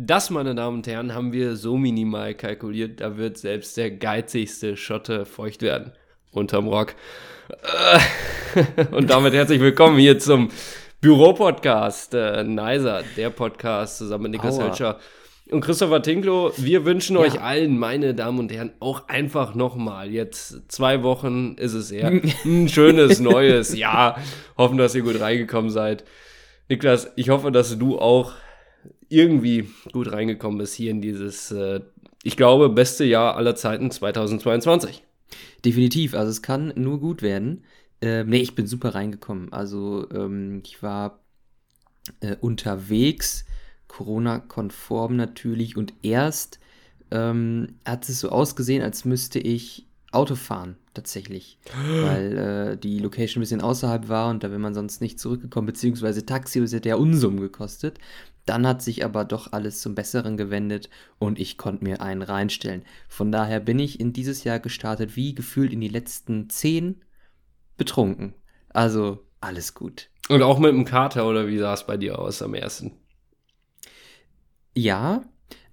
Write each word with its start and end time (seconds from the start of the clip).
Das, 0.00 0.30
meine 0.30 0.54
Damen 0.54 0.76
und 0.76 0.86
Herren, 0.86 1.12
haben 1.12 1.32
wir 1.32 1.56
so 1.56 1.76
minimal 1.76 2.32
kalkuliert, 2.32 3.00
da 3.00 3.16
wird 3.16 3.36
selbst 3.36 3.76
der 3.76 3.90
geizigste 3.90 4.76
Schotte 4.76 5.26
feucht 5.26 5.60
werden. 5.60 5.90
Unterm 6.30 6.68
Rock. 6.68 6.94
Äh, 8.54 8.84
und 8.92 9.10
damit 9.10 9.34
herzlich 9.34 9.58
willkommen 9.60 9.98
hier 9.98 10.20
zum 10.20 10.50
Büro-Podcast. 11.00 12.14
Äh, 12.14 12.44
Nicer, 12.44 13.02
der 13.16 13.30
Podcast 13.30 13.98
zusammen 13.98 14.22
mit 14.22 14.32
Niklas 14.34 14.60
Hölscher 14.60 15.00
und 15.50 15.62
Christopher 15.62 16.00
Tinklo. 16.00 16.52
Wir 16.56 16.84
wünschen 16.84 17.16
ja. 17.16 17.22
euch 17.22 17.40
allen, 17.40 17.76
meine 17.76 18.14
Damen 18.14 18.38
und 18.38 18.52
Herren, 18.52 18.70
auch 18.78 19.08
einfach 19.08 19.56
nochmal. 19.56 20.12
Jetzt 20.12 20.70
zwei 20.70 21.02
Wochen 21.02 21.56
ist 21.56 21.74
es 21.74 21.90
eher 21.90 22.12
ein 22.44 22.68
schönes 22.68 23.18
neues 23.18 23.76
Jahr. 23.76 24.20
Hoffen, 24.56 24.78
dass 24.78 24.94
ihr 24.94 25.02
gut 25.02 25.20
reingekommen 25.20 25.70
seid. 25.70 26.04
Niklas, 26.68 27.10
ich 27.16 27.30
hoffe, 27.30 27.50
dass 27.50 27.76
du 27.76 27.98
auch 27.98 28.34
irgendwie 29.08 29.70
gut 29.92 30.12
reingekommen 30.12 30.58
bist 30.58 30.74
hier 30.74 30.90
in 30.90 31.00
dieses, 31.00 31.50
äh, 31.50 31.80
ich 32.22 32.36
glaube, 32.36 32.68
beste 32.68 33.04
Jahr 33.04 33.36
aller 33.36 33.56
Zeiten 33.56 33.90
2022. 33.90 35.02
Definitiv, 35.64 36.14
also 36.14 36.30
es 36.30 36.42
kann 36.42 36.72
nur 36.76 37.00
gut 37.00 37.22
werden. 37.22 37.64
Äh, 38.00 38.24
nee, 38.24 38.38
ich 38.38 38.54
bin 38.54 38.66
super 38.66 38.94
reingekommen. 38.94 39.52
Also 39.52 40.08
ähm, 40.10 40.62
ich 40.64 40.82
war 40.82 41.20
äh, 42.20 42.36
unterwegs, 42.40 43.44
Corona-konform 43.88 45.16
natürlich 45.16 45.76
und 45.76 45.94
erst 46.02 46.60
ähm, 47.10 47.78
hat 47.84 48.08
es 48.08 48.20
so 48.20 48.28
ausgesehen, 48.28 48.82
als 48.82 49.04
müsste 49.04 49.38
ich 49.38 49.86
Auto 50.10 50.36
fahren, 50.36 50.76
tatsächlich. 50.94 51.58
weil 52.02 52.38
äh, 52.38 52.76
die 52.76 52.98
Location 52.98 53.40
ein 53.40 53.42
bisschen 53.42 53.60
außerhalb 53.60 54.08
war 54.08 54.30
und 54.30 54.44
da 54.44 54.50
wäre 54.50 54.60
man 54.60 54.74
sonst 54.74 55.00
nicht 55.00 55.18
zurückgekommen, 55.18 55.66
beziehungsweise 55.66 56.24
Taxi, 56.24 56.60
das 56.60 56.72
hätte 56.72 56.90
ja 56.90 56.96
Unsummen 56.96 57.40
gekostet. 57.40 57.98
Dann 58.48 58.66
hat 58.66 58.80
sich 58.80 59.04
aber 59.04 59.26
doch 59.26 59.52
alles 59.52 59.82
zum 59.82 59.94
Besseren 59.94 60.38
gewendet 60.38 60.88
und 61.18 61.38
ich 61.38 61.58
konnte 61.58 61.84
mir 61.84 62.00
einen 62.00 62.22
reinstellen. 62.22 62.82
Von 63.06 63.30
daher 63.30 63.60
bin 63.60 63.78
ich 63.78 64.00
in 64.00 64.14
dieses 64.14 64.42
Jahr 64.42 64.58
gestartet, 64.58 65.16
wie 65.16 65.34
gefühlt 65.34 65.70
in 65.70 65.82
die 65.82 65.88
letzten 65.88 66.48
zehn, 66.48 67.04
betrunken. 67.76 68.32
Also 68.70 69.26
alles 69.42 69.74
gut. 69.74 70.08
Und 70.30 70.42
auch 70.42 70.58
mit 70.58 70.70
dem 70.70 70.86
Kater 70.86 71.28
oder 71.28 71.46
wie 71.46 71.58
sah 71.58 71.74
es 71.74 71.86
bei 71.86 71.98
dir 71.98 72.18
aus 72.18 72.40
am 72.40 72.54
ersten? 72.54 72.92
Ja, 74.74 75.24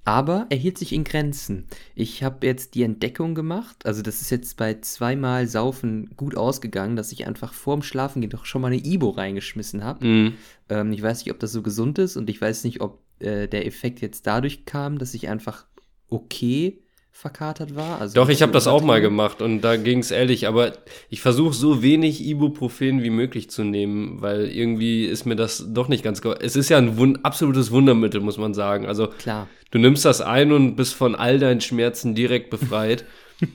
aber 0.06 0.46
er 0.50 0.58
hielt 0.58 0.78
sich 0.78 0.94
in 0.94 1.04
Grenzen. 1.04 1.66
Ich 1.96 2.24
habe 2.24 2.46
jetzt 2.46 2.76
die 2.76 2.84
Entdeckung 2.84 3.34
gemacht, 3.36 3.86
also 3.86 4.02
das 4.04 4.22
ist 4.22 4.30
jetzt 4.30 4.56
bei 4.56 4.76
zweimal 4.76 5.48
Saufen 5.48 6.16
gut 6.16 6.38
ausgegangen, 6.38 6.96
dass 6.96 7.12
ich 7.12 7.28
einfach 7.28 7.54
vorm 7.54 7.82
Schlafengehen 7.82 8.30
doch 8.30 8.46
schon 8.46 8.62
mal 8.62 8.68
eine 8.68 8.86
Ibo 8.86 9.10
reingeschmissen 9.10 9.84
habe. 9.84 10.06
Mm. 10.06 10.34
Ähm, 10.70 10.94
ich 10.94 11.02
weiß 11.02 11.26
nicht, 11.26 11.34
ob 11.34 11.40
das 11.40 11.52
so 11.52 11.64
gesund 11.64 11.98
ist 11.98 12.18
und 12.18 12.30
ich 12.30 12.40
weiß 12.40 12.64
nicht, 12.66 12.82
ob 12.82 13.02
äh, 13.20 13.48
der 13.48 13.66
Effekt 13.66 14.00
jetzt 14.02 14.28
dadurch 14.28 14.66
kam, 14.66 15.00
dass 15.00 15.16
ich 15.16 15.28
einfach 15.28 15.66
okay 16.08 16.80
verkatert 17.16 17.78
war. 17.78 18.02
Also 18.02 18.14
Doch, 18.14 18.28
ich 18.28 18.42
habe 18.42 18.52
das 18.52 18.68
auch 18.68 18.84
mal 18.84 19.00
gemacht 19.00 19.42
und 19.42 19.62
da 19.62 19.78
ging 19.78 20.00
es 20.00 20.12
ehrlich, 20.12 20.50
aber 20.50 20.74
ich 21.10 21.22
versuche 21.22 21.54
so 21.54 21.82
wenig 21.82 22.22
Ibuprofen 22.22 23.04
wie 23.04 23.10
möglich 23.10 23.50
zu 23.50 23.64
nehmen, 23.64 24.22
weil 24.22 24.50
irgendwie 24.50 25.06
ist 25.06 25.26
mir 25.26 25.38
das 25.38 25.66
doch 25.70 25.88
nicht 25.88 26.04
ganz. 26.04 26.22
Es 26.42 26.58
ist 26.58 26.68
ja 26.68 26.78
ein 26.78 26.98
Wund 26.98 27.24
absolutes 27.24 27.72
Wundermittel, 27.72 28.20
muss 28.20 28.38
man 28.38 28.54
sagen. 28.54 28.86
Also 28.86 29.08
Klar. 29.08 29.48
du 29.72 29.80
nimmst 29.80 30.04
das 30.04 30.20
ein 30.20 30.52
und 30.52 30.76
bist 30.76 30.94
von 30.94 31.16
all 31.16 31.40
deinen 31.40 31.62
Schmerzen 31.62 32.16
direkt 32.16 32.50
befreit. 32.50 33.06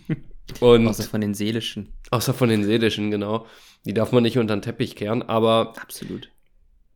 und 0.61 0.87
außer 0.87 1.03
von 1.03 1.21
den 1.21 1.35
seelischen. 1.35 1.93
Außer 2.11 2.33
von 2.33 2.49
den 2.49 2.65
seelischen, 2.65 3.11
genau. 3.11 3.45
Die 3.85 3.93
darf 3.93 4.11
man 4.11 4.23
nicht 4.23 4.39
unter 4.39 4.57
den 4.57 4.63
Teppich 4.63 4.97
kehren, 4.97 5.23
aber. 5.23 5.75
Absolut. 5.81 6.31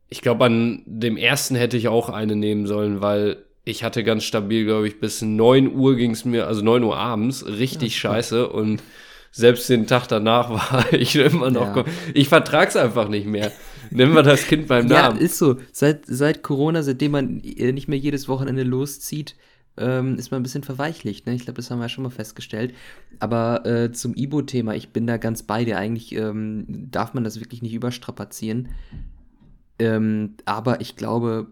Ich 0.09 0.21
glaube, 0.21 0.45
an 0.45 0.81
dem 0.87 1.15
ersten 1.15 1.55
hätte 1.55 1.77
ich 1.77 1.89
auch 1.89 2.09
eine 2.09 2.35
nehmen 2.35 2.65
sollen, 2.65 3.01
weil 3.01 3.44
ich 3.65 3.83
hatte 3.83 4.03
ganz 4.03 4.23
stabil, 4.23 4.63
glaube 4.63 4.87
ich, 4.87 4.99
bis 4.99 5.23
9 5.23 5.73
Uhr 5.73 5.95
ging 5.95 6.11
es 6.11 6.23
mir, 6.23 6.47
also 6.47 6.61
9 6.61 6.83
Uhr 6.83 6.95
abends, 6.95 7.45
richtig 7.45 7.93
ja, 7.95 8.11
scheiße. 8.11 8.47
Und 8.47 8.81
selbst 9.31 9.67
den 9.69 9.87
Tag 9.87 10.07
danach 10.07 10.49
war 10.73 10.93
ich 10.93 11.15
immer 11.15 11.49
noch. 11.49 11.75
Ja. 11.75 11.85
Ich 12.13 12.29
vertrag's 12.29 12.75
einfach 12.75 13.09
nicht 13.09 13.25
mehr. 13.25 13.51
Nennen 13.89 14.13
wir 14.13 14.23
das 14.23 14.45
Kind 14.45 14.67
beim 14.67 14.85
Namen. 14.87 15.17
Ja, 15.17 15.23
ist 15.23 15.39
so. 15.39 15.57
Seit, 15.71 16.05
seit 16.05 16.43
Corona, 16.43 16.83
seitdem 16.83 17.11
man 17.11 17.41
äh, 17.43 17.71
nicht 17.71 17.87
mehr 17.87 17.97
jedes 17.97 18.27
Wochenende 18.27 18.63
loszieht, 18.63 19.35
ähm, 19.77 20.15
ist 20.17 20.29
man 20.31 20.39
ein 20.39 20.43
bisschen 20.43 20.63
verweichlicht. 20.63 21.25
Ne? 21.25 21.33
Ich 21.33 21.43
glaube, 21.43 21.57
das 21.57 21.69
haben 21.71 21.79
wir 21.79 21.85
ja 21.85 21.89
schon 21.89 22.03
mal 22.03 22.11
festgestellt. 22.11 22.73
Aber 23.19 23.65
äh, 23.65 23.91
zum 23.91 24.13
Ibo-Thema, 24.13 24.75
ich 24.75 24.89
bin 24.89 25.07
da 25.07 25.17
ganz 25.17 25.41
bei 25.41 25.65
dir. 25.65 25.79
Eigentlich 25.79 26.13
ähm, 26.15 26.65
darf 26.67 27.15
man 27.15 27.23
das 27.23 27.39
wirklich 27.39 27.63
nicht 27.63 27.73
überstrapazieren. 27.73 28.69
Ähm, 29.79 30.35
aber 30.45 30.81
ich 30.81 30.95
glaube, 30.95 31.47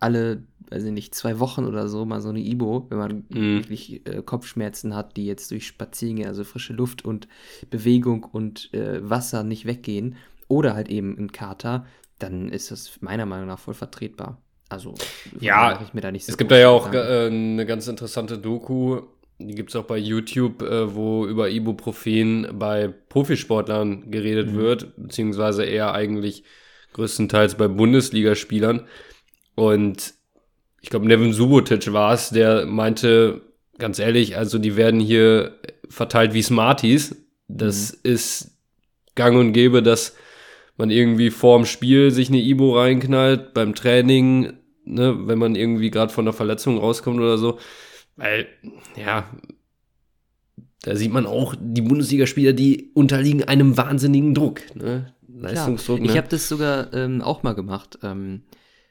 alle 0.00 0.42
weiß 0.70 0.84
ich 0.84 0.92
nicht, 0.92 1.14
zwei 1.14 1.38
Wochen 1.38 1.64
oder 1.64 1.88
so 1.88 2.04
mal 2.04 2.20
so 2.20 2.28
eine 2.28 2.40
Ibo, 2.40 2.86
wenn 2.88 2.98
man 2.98 3.24
mm. 3.28 3.58
wirklich 3.58 4.06
äh, 4.06 4.22
Kopfschmerzen 4.22 4.94
hat, 4.94 5.16
die 5.16 5.26
jetzt 5.26 5.50
durch 5.50 5.66
Spaziergehen, 5.66 6.28
also 6.28 6.44
frische 6.44 6.72
Luft 6.72 7.04
und 7.04 7.28
Bewegung 7.70 8.24
und 8.24 8.72
äh, 8.72 9.08
Wasser 9.08 9.42
nicht 9.44 9.66
weggehen, 9.66 10.16
oder 10.48 10.74
halt 10.74 10.88
eben 10.88 11.16
ein 11.16 11.32
Kater, 11.32 11.86
dann 12.18 12.48
ist 12.48 12.70
das 12.70 13.00
meiner 13.00 13.26
Meinung 13.26 13.46
nach 13.46 13.58
voll 13.58 13.74
vertretbar. 13.74 14.42
Also, 14.68 14.94
ja, 15.40 15.80
ich 15.82 15.94
mir 15.94 16.00
da 16.00 16.12
nicht 16.12 16.24
so 16.24 16.30
es 16.30 16.38
gibt 16.38 16.52
da 16.52 16.58
ja 16.58 16.68
auch 16.68 16.92
äh, 16.92 17.26
eine 17.26 17.66
ganz 17.66 17.88
interessante 17.88 18.38
Doku, 18.38 19.00
die 19.38 19.54
gibt 19.54 19.70
es 19.70 19.76
auch 19.76 19.84
bei 19.84 19.96
YouTube, 19.96 20.62
äh, 20.62 20.94
wo 20.94 21.26
über 21.26 21.50
Ibuprofen 21.50 22.48
bei 22.52 22.88
Profisportlern 22.88 24.10
geredet 24.10 24.52
mhm. 24.52 24.56
wird, 24.56 24.96
beziehungsweise 24.96 25.64
eher 25.64 25.94
eigentlich 25.94 26.44
größtenteils 26.92 27.54
bei 27.54 27.68
Bundesligaspielern. 27.68 28.86
Und 29.54 30.14
ich 30.80 30.90
glaube, 30.90 31.06
Nevin 31.06 31.32
Subotic 31.32 31.92
war 31.92 32.14
es, 32.14 32.30
der 32.30 32.66
meinte, 32.66 33.42
ganz 33.78 33.98
ehrlich, 33.98 34.36
also 34.36 34.58
die 34.58 34.76
werden 34.76 35.00
hier 35.00 35.56
verteilt 35.88 36.34
wie 36.34 36.42
Smarties. 36.42 37.16
Das 37.48 37.92
mhm. 37.92 37.98
ist 38.02 38.58
gang 39.14 39.36
und 39.36 39.52
gäbe, 39.52 39.82
dass 39.82 40.16
man 40.76 40.90
irgendwie 40.90 41.30
vorm 41.30 41.66
Spiel 41.66 42.10
sich 42.10 42.28
eine 42.28 42.40
Ibo 42.40 42.78
reinknallt, 42.78 43.52
beim 43.52 43.74
Training, 43.74 44.54
ne, 44.84 45.26
wenn 45.26 45.38
man 45.38 45.54
irgendwie 45.54 45.90
gerade 45.90 46.12
von 46.12 46.24
der 46.24 46.32
Verletzung 46.32 46.78
rauskommt 46.78 47.18
oder 47.18 47.36
so. 47.36 47.58
Weil, 48.16 48.46
ja, 48.96 49.28
da 50.82 50.96
sieht 50.96 51.12
man 51.12 51.26
auch, 51.26 51.54
die 51.60 51.82
Bundesligaspieler, 51.82 52.54
die 52.54 52.90
unterliegen 52.94 53.44
einem 53.44 53.76
wahnsinnigen 53.76 54.34
Druck. 54.34 54.62
Ne? 54.74 55.12
Leistungsdruck. 55.28 56.00
Ne? 56.00 56.06
Ich 56.06 56.16
habe 56.16 56.28
das 56.28 56.48
sogar 56.48 56.92
ähm, 56.94 57.20
auch 57.20 57.42
mal 57.42 57.54
gemacht. 57.54 57.98
Ähm, 58.02 58.42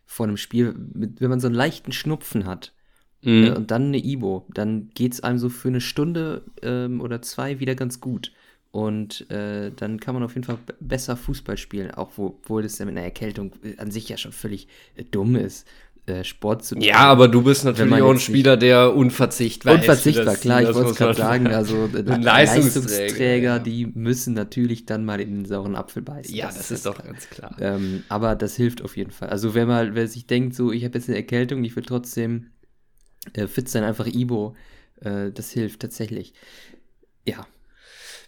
vor 0.09 0.25
einem 0.25 0.37
Spiel, 0.37 0.73
mit, 0.73 1.21
wenn 1.21 1.29
man 1.29 1.39
so 1.39 1.45
einen 1.45 1.55
leichten 1.55 1.91
Schnupfen 1.91 2.47
hat 2.47 2.73
mhm. 3.21 3.43
äh, 3.43 3.51
und 3.51 3.69
dann 3.69 3.89
eine 3.89 4.03
Ibo, 4.03 4.47
dann 4.51 4.89
geht 4.95 5.13
es 5.13 5.21
einem 5.21 5.37
so 5.37 5.49
für 5.49 5.67
eine 5.67 5.81
Stunde 5.81 6.45
ähm, 6.63 6.99
oder 6.99 7.21
zwei 7.21 7.59
wieder 7.59 7.75
ganz 7.75 8.01
gut. 8.01 8.31
Und 8.71 9.29
äh, 9.29 9.71
dann 9.71 9.99
kann 9.99 10.15
man 10.15 10.23
auf 10.23 10.33
jeden 10.33 10.45
Fall 10.45 10.57
besser 10.79 11.15
Fußball 11.15 11.57
spielen, 11.57 11.91
auch 11.91 12.11
wo, 12.17 12.25
obwohl 12.27 12.63
das 12.63 12.79
ja 12.79 12.85
mit 12.85 12.97
einer 12.97 13.05
Erkältung 13.05 13.51
an 13.77 13.91
sich 13.91 14.09
ja 14.09 14.17
schon 14.17 14.31
völlig 14.31 14.67
äh, 14.95 15.03
dumm 15.03 15.35
ist. 15.35 15.67
Äh, 16.09 16.23
Sport 16.23 16.65
zu 16.65 16.75
tun. 16.75 16.83
Ja, 16.83 16.97
aber 16.97 17.27
du 17.27 17.43
bist 17.43 17.63
natürlich 17.63 18.01
auch 18.01 18.11
ein 18.11 18.19
Spieler, 18.19 18.57
der 18.57 18.95
unverzichtbar 18.95 19.75
ist. 19.75 19.81
Unverzichtbar, 19.81 20.35
klar, 20.35 20.63
ich 20.63 20.73
wollte 20.73 20.89
es 20.91 20.97
gerade 20.97 21.17
sagen. 21.17 21.47
Also 21.47 21.87
Leistungsträger, 21.93 22.19
Leistungsträger 22.21 23.59
die 23.59 23.85
müssen 23.85 24.33
natürlich 24.33 24.85
dann 24.85 25.05
mal 25.05 25.21
in 25.21 25.29
den 25.31 25.45
sauren 25.45 25.75
Apfel 25.75 26.01
beißen. 26.01 26.33
Ja, 26.33 26.47
das, 26.47 26.57
das 26.57 26.71
ist 26.71 26.85
doch 26.85 27.03
ganz 27.03 27.29
klar. 27.29 27.55
Ähm, 27.59 28.03
aber 28.09 28.35
das 28.35 28.55
hilft 28.55 28.81
auf 28.81 28.97
jeden 28.97 29.11
Fall. 29.11 29.29
Also 29.29 29.53
wenn 29.53 29.67
mal, 29.67 29.93
wer 29.93 30.07
sich 30.07 30.25
denkt, 30.25 30.55
so 30.55 30.71
ich 30.71 30.83
habe 30.83 30.97
jetzt 30.97 31.09
eine 31.09 31.17
Erkältung, 31.17 31.63
ich 31.63 31.75
will 31.75 31.83
trotzdem 31.83 32.47
äh, 33.33 33.47
fit 33.47 33.69
sein, 33.69 33.83
einfach 33.83 34.07
Ibo, 34.07 34.55
äh, 35.01 35.31
das 35.31 35.51
hilft 35.51 35.81
tatsächlich. 35.81 36.33
Ja. 37.25 37.45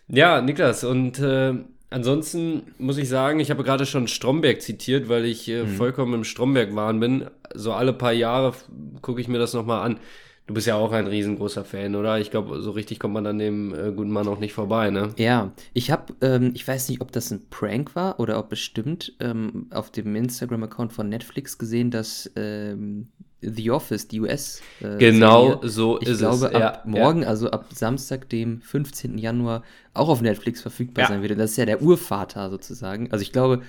Ja, 0.07 0.41
Niklas, 0.41 0.83
und 0.83 1.19
äh, 1.19 1.53
Ansonsten 1.91 2.63
muss 2.77 2.97
ich 2.97 3.09
sagen, 3.09 3.41
ich 3.41 3.51
habe 3.51 3.63
gerade 3.63 3.85
schon 3.85 4.07
Stromberg 4.07 4.61
zitiert, 4.61 5.09
weil 5.09 5.25
ich 5.25 5.49
äh, 5.49 5.63
mhm. 5.63 5.67
vollkommen 5.67 6.13
im 6.13 6.23
Stromberg-Wahn 6.23 6.99
bin. 7.01 7.25
So 7.53 7.73
alle 7.73 7.91
paar 7.91 8.13
Jahre 8.13 8.53
gucke 9.01 9.19
ich 9.19 9.27
mir 9.27 9.39
das 9.39 9.53
nochmal 9.53 9.85
an. 9.85 9.99
Du 10.47 10.53
bist 10.53 10.67
ja 10.67 10.75
auch 10.75 10.93
ein 10.93 11.05
riesengroßer 11.05 11.65
Fan, 11.65 11.95
oder? 11.95 12.19
Ich 12.19 12.31
glaube, 12.31 12.61
so 12.61 12.71
richtig 12.71 12.99
kommt 12.99 13.13
man 13.13 13.27
an 13.27 13.39
dem 13.39 13.73
äh, 13.73 13.91
guten 13.91 14.09
Mann 14.09 14.27
auch 14.27 14.39
nicht 14.39 14.53
vorbei, 14.53 14.89
ne? 14.89 15.09
Ja, 15.17 15.51
ich 15.73 15.91
habe, 15.91 16.13
ähm, 16.21 16.51
ich 16.55 16.65
weiß 16.67 16.89
nicht, 16.89 17.01
ob 17.01 17.11
das 17.11 17.29
ein 17.29 17.49
Prank 17.49 17.93
war 17.95 18.19
oder 18.21 18.39
ob 18.39 18.49
bestimmt 18.49 19.13
ähm, 19.19 19.67
auf 19.69 19.91
dem 19.91 20.15
Instagram-Account 20.15 20.93
von 20.93 21.09
Netflix 21.09 21.57
gesehen, 21.57 21.91
dass 21.91 22.31
ähm, 22.37 23.09
The 23.41 23.71
Office, 23.71 24.07
die 24.07 24.19
US. 24.21 24.61
Äh, 24.81 24.97
genau 24.97 25.53
Serie, 25.53 25.69
so 25.69 26.01
ich 26.01 26.07
ist 26.07 26.19
glaube, 26.19 26.47
es. 26.47 26.53
ab 26.53 26.83
ja, 26.85 26.89
morgen, 26.89 27.23
ja. 27.23 27.27
also 27.27 27.49
ab 27.49 27.65
Samstag, 27.73 28.29
dem 28.29 28.61
15. 28.61 29.17
Januar, 29.17 29.63
auch 29.93 30.09
auf 30.09 30.21
Netflix 30.21 30.61
verfügbar 30.61 31.03
ja. 31.03 31.09
sein 31.09 31.21
wird. 31.21 31.39
Das 31.39 31.51
ist 31.51 31.57
ja 31.57 31.65
der 31.65 31.81
Urvater 31.81 32.49
sozusagen. 32.49 33.11
Also 33.11 33.23
ich 33.23 33.31
glaube, 33.31 33.61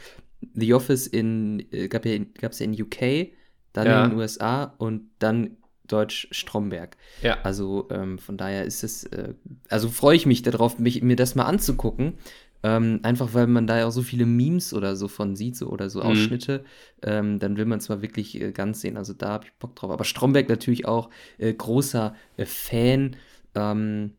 The 0.55 0.75
Office 0.75 1.07
in, 1.07 1.67
äh, 1.73 1.89
gab 1.89 2.05
es 2.05 2.11
ja, 2.59 2.67
ja 2.67 2.73
in 2.73 2.83
UK, 2.83 3.33
dann 3.73 3.87
in 3.87 4.11
den 4.11 4.19
USA 4.19 4.75
und 4.79 5.09
dann 5.19 5.57
Deutsch 5.93 6.29
Stromberg. 6.31 6.97
Ja. 7.23 7.39
Also 7.43 7.89
ähm, 7.91 8.19
von 8.19 8.37
daher 8.37 8.65
ist 8.65 8.83
es, 8.83 9.05
äh, 9.05 9.35
also 9.69 9.89
freue 9.89 10.17
ich 10.17 10.27
mich 10.27 10.43
darauf, 10.43 10.79
mich, 10.79 11.03
mir 11.03 11.17
das 11.17 11.35
mal 11.35 11.45
anzugucken. 11.45 12.15
Ähm, 12.64 13.00
einfach 13.03 13.35
weil 13.35 13.49
man 13.49 13.67
da 13.67 13.79
ja 13.79 13.87
auch 13.87 13.93
so 13.93 14.03
viele 14.03 14.25
Memes 14.25 14.73
oder 14.73 14.94
so 14.94 15.09
von 15.09 15.35
sieht, 15.35 15.56
so 15.56 15.69
oder 15.69 15.91
so 15.91 16.00
mhm. 16.00 16.06
Ausschnitte, 16.06 16.64
ähm, 17.03 17.38
dann 17.38 17.56
will 17.56 17.64
man 17.64 17.79
es 17.79 17.88
mal 17.88 18.03
wirklich 18.03 18.41
äh, 18.41 18.53
ganz 18.53 18.81
sehen. 18.81 18.97
Also 18.97 19.14
da 19.14 19.31
habe 19.31 19.47
ich 19.47 19.53
Bock 19.55 19.75
drauf. 19.75 19.91
Aber 19.91 20.05
Stromberg 20.05 20.49
natürlich 20.49 20.87
auch 20.87 21.11
äh, 21.38 21.53
großer 21.53 22.14
äh, 22.37 22.47
Fan. 22.47 23.17
Ähm, 23.55 24.12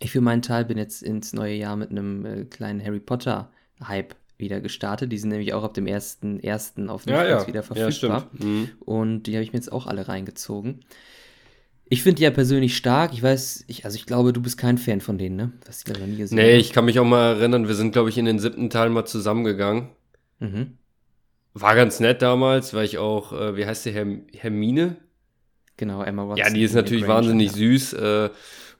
ich 0.00 0.10
für 0.10 0.20
meinen 0.20 0.42
Teil 0.42 0.64
bin 0.64 0.78
jetzt 0.78 1.02
ins 1.02 1.32
neue 1.32 1.54
Jahr 1.54 1.76
mit 1.76 1.90
einem 1.90 2.24
äh, 2.24 2.44
kleinen 2.44 2.84
Harry 2.84 3.00
Potter-Hype 3.00 4.16
wieder 4.38 4.60
gestartet. 4.60 5.12
Die 5.12 5.18
sind 5.18 5.28
nämlich 5.28 5.54
auch 5.54 5.62
ab 5.62 5.74
dem 5.74 5.84
1.1. 5.84 6.88
auf 6.88 7.06
Netflix 7.06 7.30
ja, 7.30 7.40
ja. 7.40 7.46
wieder 7.46 7.62
verfügbar. 7.62 8.30
Ja, 8.32 8.44
mhm. 8.44 8.70
Und 8.80 9.24
die 9.24 9.34
habe 9.34 9.44
ich 9.44 9.52
mir 9.52 9.58
jetzt 9.58 9.70
auch 9.70 9.86
alle 9.86 10.08
reingezogen. 10.08 10.80
Ich 11.92 12.04
finde 12.04 12.16
die 12.16 12.22
ja 12.22 12.30
persönlich 12.30 12.76
stark. 12.76 13.12
Ich 13.12 13.22
weiß, 13.22 13.64
ich, 13.66 13.84
also 13.84 13.96
ich 13.96 14.06
glaube, 14.06 14.32
du 14.32 14.40
bist 14.40 14.56
kein 14.56 14.78
Fan 14.78 15.00
von 15.00 15.18
denen, 15.18 15.34
ne? 15.34 15.52
Das 15.64 15.82
die 15.82 15.92
noch 15.92 16.06
nie 16.06 16.16
gesehen. 16.16 16.36
Nee, 16.36 16.56
ich 16.56 16.72
kann 16.72 16.84
mich 16.84 17.00
auch 17.00 17.04
mal 17.04 17.34
erinnern, 17.34 17.66
wir 17.66 17.74
sind, 17.74 17.90
glaube 17.90 18.08
ich, 18.08 18.16
in 18.16 18.26
den 18.26 18.38
siebten 18.38 18.70
Teil 18.70 18.90
mal 18.90 19.04
zusammengegangen. 19.04 19.88
Mhm. 20.38 20.78
War 21.52 21.74
ganz 21.74 21.98
nett 21.98 22.22
damals, 22.22 22.74
weil 22.74 22.84
ich 22.84 22.98
auch, 22.98 23.32
äh, 23.32 23.56
wie 23.56 23.66
heißt 23.66 23.84
die, 23.84 23.90
Herm 23.90 24.22
Hermine? 24.32 24.96
Genau, 25.76 26.04
Emma 26.04 26.28
Watson. 26.28 26.46
Ja, 26.46 26.52
die 26.52 26.62
ist 26.62 26.74
natürlich 26.74 27.02
Granger, 27.02 27.16
wahnsinnig 27.16 27.48
ja. 27.48 27.56
süß. 27.56 27.92
Äh, 27.94 28.30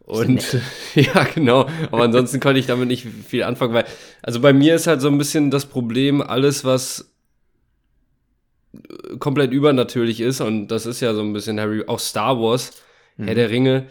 und 0.02 0.56
ja, 0.94 1.24
genau. 1.34 1.66
Aber 1.90 2.04
ansonsten 2.04 2.38
konnte 2.38 2.60
ich 2.60 2.66
damit 2.66 2.86
nicht 2.86 3.08
viel 3.26 3.42
anfangen, 3.42 3.74
weil, 3.74 3.86
also 4.22 4.38
bei 4.38 4.52
mir 4.52 4.76
ist 4.76 4.86
halt 4.86 5.00
so 5.00 5.08
ein 5.08 5.18
bisschen 5.18 5.50
das 5.50 5.66
Problem, 5.66 6.22
alles, 6.22 6.64
was 6.64 7.10
komplett 9.18 9.50
übernatürlich 9.50 10.20
ist, 10.20 10.40
und 10.40 10.68
das 10.68 10.86
ist 10.86 11.00
ja 11.00 11.12
so 11.12 11.22
ein 11.22 11.32
bisschen 11.32 11.58
Harry, 11.58 11.82
auch 11.88 11.98
Star 11.98 12.40
Wars, 12.40 12.70
mhm. 13.20 13.26
Herr 13.26 13.34
der 13.34 13.50
Ringe. 13.50 13.86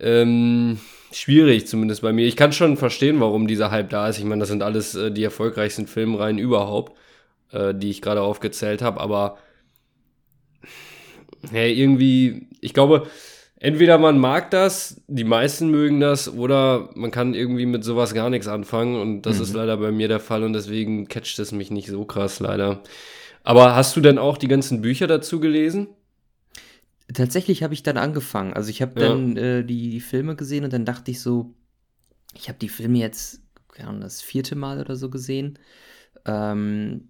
Ähm, 0.00 0.78
schwierig, 1.12 1.66
zumindest 1.66 2.02
bei 2.02 2.12
mir. 2.12 2.26
Ich 2.26 2.36
kann 2.36 2.52
schon 2.52 2.76
verstehen, 2.76 3.20
warum 3.20 3.46
dieser 3.46 3.70
Hype 3.70 3.90
da 3.90 4.08
ist. 4.08 4.18
Ich 4.18 4.24
meine, 4.24 4.40
das 4.40 4.48
sind 4.48 4.62
alles 4.62 4.94
äh, 4.94 5.10
die 5.10 5.24
erfolgreichsten 5.24 5.86
Filmreihen 5.86 6.38
überhaupt, 6.38 6.96
äh, 7.52 7.74
die 7.74 7.90
ich 7.90 8.02
gerade 8.02 8.22
aufgezählt 8.22 8.82
habe, 8.82 9.00
aber 9.00 9.38
hey, 11.50 11.72
irgendwie, 11.72 12.48
ich 12.60 12.72
glaube, 12.74 13.08
entweder 13.56 13.98
man 13.98 14.18
mag 14.18 14.50
das, 14.50 15.00
die 15.08 15.24
meisten 15.24 15.70
mögen 15.70 16.00
das, 16.00 16.32
oder 16.32 16.90
man 16.94 17.10
kann 17.10 17.34
irgendwie 17.34 17.66
mit 17.66 17.84
sowas 17.84 18.14
gar 18.14 18.30
nichts 18.30 18.48
anfangen 18.48 19.00
und 19.00 19.22
das 19.22 19.36
mhm. 19.36 19.42
ist 19.42 19.54
leider 19.54 19.76
bei 19.76 19.92
mir 19.92 20.08
der 20.08 20.20
Fall 20.20 20.44
und 20.44 20.52
deswegen 20.52 21.08
catcht 21.08 21.38
es 21.38 21.52
mich 21.52 21.70
nicht 21.70 21.88
so 21.88 22.04
krass 22.04 22.40
leider. 22.40 22.82
Aber 23.44 23.74
hast 23.74 23.96
du 23.96 24.00
denn 24.00 24.18
auch 24.18 24.38
die 24.38 24.48
ganzen 24.48 24.82
Bücher 24.82 25.06
dazu 25.06 25.40
gelesen? 25.40 25.88
Tatsächlich 27.12 27.62
habe 27.62 27.74
ich 27.74 27.82
dann 27.82 27.96
angefangen. 27.96 28.52
Also 28.52 28.70
ich 28.70 28.82
habe 28.82 28.98
dann 28.98 29.36
ja. 29.36 29.42
äh, 29.42 29.64
die, 29.64 29.90
die, 29.90 30.00
Filme 30.00 30.36
gesehen 30.36 30.64
und 30.64 30.72
dann 30.72 30.84
dachte 30.84 31.10
ich 31.10 31.20
so, 31.20 31.54
ich 32.34 32.48
habe 32.48 32.58
die 32.58 32.68
Filme 32.68 32.98
jetzt 32.98 33.42
keine 33.68 34.00
das 34.00 34.22
vierte 34.22 34.54
Mal 34.54 34.80
oder 34.80 34.96
so 34.96 35.10
gesehen, 35.10 35.58
ähm, 36.26 37.08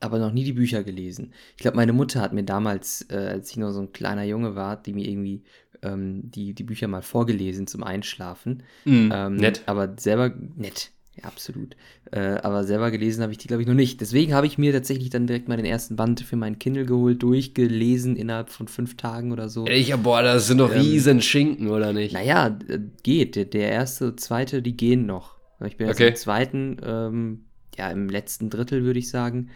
aber 0.00 0.18
noch 0.18 0.32
nie 0.32 0.44
die 0.44 0.52
Bücher 0.52 0.84
gelesen. 0.84 1.32
Ich 1.56 1.62
glaube, 1.62 1.76
meine 1.76 1.92
Mutter 1.92 2.20
hat 2.20 2.32
mir 2.32 2.44
damals, 2.44 3.06
äh, 3.10 3.16
als 3.16 3.50
ich 3.50 3.56
nur 3.56 3.72
so 3.72 3.80
ein 3.80 3.92
kleiner 3.92 4.24
Junge 4.24 4.54
war, 4.54 4.80
die 4.80 4.92
mir 4.92 5.08
irgendwie 5.08 5.44
ähm, 5.82 6.30
die, 6.30 6.54
die 6.54 6.64
Bücher 6.64 6.88
mal 6.88 7.02
vorgelesen 7.02 7.66
zum 7.66 7.82
Einschlafen. 7.82 8.62
Mm, 8.84 9.10
ähm, 9.12 9.36
nett. 9.36 9.62
Aber 9.66 9.94
selber, 9.98 10.34
nett, 10.56 10.90
ja, 11.14 11.24
absolut. 11.24 11.76
Äh, 12.10 12.38
aber 12.42 12.64
selber 12.64 12.90
gelesen 12.90 13.22
habe 13.22 13.32
ich 13.32 13.38
die, 13.38 13.46
glaube 13.46 13.62
ich, 13.62 13.68
noch 13.68 13.74
nicht. 13.74 14.00
Deswegen 14.00 14.32
habe 14.32 14.46
ich 14.46 14.56
mir 14.56 14.72
tatsächlich 14.72 15.10
dann 15.10 15.26
direkt 15.26 15.46
mal 15.46 15.56
den 15.56 15.66
ersten 15.66 15.94
Band 15.94 16.20
für 16.22 16.36
mein 16.36 16.58
Kindle 16.58 16.86
geholt, 16.86 17.22
durchgelesen 17.22 18.16
innerhalb 18.16 18.48
von 18.48 18.66
fünf 18.66 18.96
Tagen 18.96 19.30
oder 19.30 19.50
so. 19.50 19.66
Ich, 19.66 19.94
boah, 19.96 20.22
das 20.22 20.46
sind 20.46 20.58
doch 20.58 20.72
ähm, 20.72 20.80
riesen 20.80 21.20
Schinken, 21.20 21.68
oder 21.68 21.92
nicht? 21.92 22.14
Naja, 22.14 22.58
äh, 22.68 22.78
geht. 23.02 23.36
Der, 23.36 23.44
der 23.44 23.70
erste, 23.70 24.16
zweite, 24.16 24.62
die 24.62 24.76
gehen 24.76 25.04
noch. 25.04 25.36
Ich 25.64 25.76
bin 25.76 25.86
jetzt 25.86 25.96
okay. 25.96 26.08
im 26.08 26.16
zweiten, 26.16 26.76
ähm, 26.82 27.44
ja, 27.76 27.90
im 27.90 28.08
letzten 28.08 28.48
Drittel, 28.48 28.84
würde 28.84 28.98
ich 28.98 29.10
sagen. 29.10 29.50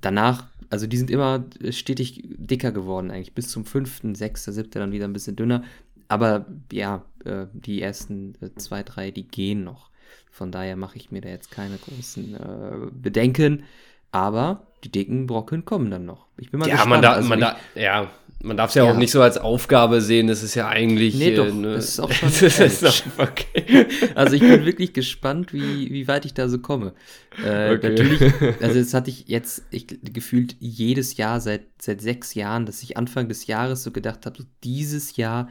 Danach, 0.00 0.46
also 0.70 0.86
die 0.86 0.96
sind 0.96 1.10
immer 1.10 1.44
stetig 1.70 2.22
dicker 2.24 2.70
geworden, 2.70 3.10
eigentlich. 3.10 3.34
Bis 3.34 3.48
zum 3.48 3.64
fünften, 3.64 4.14
sechster, 4.14 4.52
siebter 4.52 4.78
dann 4.78 4.92
wieder 4.92 5.06
ein 5.06 5.12
bisschen 5.12 5.36
dünner. 5.36 5.64
Aber 6.06 6.46
ja, 6.70 7.04
äh, 7.24 7.46
die 7.52 7.82
ersten 7.82 8.34
äh, 8.40 8.50
zwei, 8.56 8.84
drei, 8.84 9.10
die 9.10 9.26
gehen 9.26 9.64
noch. 9.64 9.91
Von 10.30 10.50
daher 10.50 10.76
mache 10.76 10.96
ich 10.96 11.10
mir 11.10 11.20
da 11.20 11.28
jetzt 11.28 11.50
keine 11.50 11.76
großen 11.76 12.34
äh, 12.34 12.90
Bedenken. 12.92 13.64
Aber 14.10 14.66
die 14.84 14.90
dicken 14.90 15.26
Brocken 15.26 15.64
kommen 15.64 15.90
dann 15.90 16.04
noch. 16.04 16.26
Ich 16.36 16.50
bin 16.50 16.60
mal 16.60 16.68
ja, 16.68 16.74
gespannt. 16.74 16.90
Man 16.90 17.02
da, 17.02 17.12
also 17.12 17.28
man 17.28 17.40
da, 17.40 17.56
ja, 17.74 18.10
man 18.42 18.56
darf 18.56 18.70
es 18.70 18.74
ja, 18.74 18.84
ja, 18.84 18.92
auch 18.92 18.96
nicht 18.96 19.10
so 19.10 19.22
als 19.22 19.38
Aufgabe 19.38 20.00
sehen. 20.00 20.26
Das 20.26 20.42
ist 20.42 20.54
ja 20.54 20.68
eigentlich. 20.68 21.14
Nee, 21.14 21.34
doch, 21.34 21.46
äh, 21.46 21.52
ne, 21.52 21.74
das 21.74 21.88
ist 21.90 22.00
auch 22.00 22.12
schon. 22.12 22.28
das 22.28 22.60
ist 22.60 22.84
auch 22.84 23.18
okay. 23.18 23.86
Also 24.14 24.34
ich 24.34 24.42
bin 24.42 24.64
wirklich 24.66 24.92
gespannt, 24.92 25.52
wie, 25.52 25.90
wie 25.90 26.08
weit 26.08 26.24
ich 26.24 26.34
da 26.34 26.48
so 26.48 26.58
komme. 26.58 26.94
Äh, 27.42 27.74
okay. 27.74 27.90
Natürlich, 27.90 28.20
also 28.60 28.78
das 28.78 28.94
hatte 28.94 29.10
ich 29.10 29.28
jetzt 29.28 29.64
ich, 29.70 29.86
gefühlt 30.02 30.56
jedes 30.60 31.16
Jahr 31.16 31.40
seit, 31.40 31.62
seit 31.80 32.00
sechs 32.00 32.34
Jahren, 32.34 32.66
dass 32.66 32.82
ich 32.82 32.96
Anfang 32.96 33.28
des 33.28 33.46
Jahres 33.46 33.82
so 33.82 33.92
gedacht 33.92 34.26
habe, 34.26 34.38
so 34.38 34.44
dieses 34.64 35.16
Jahr 35.16 35.48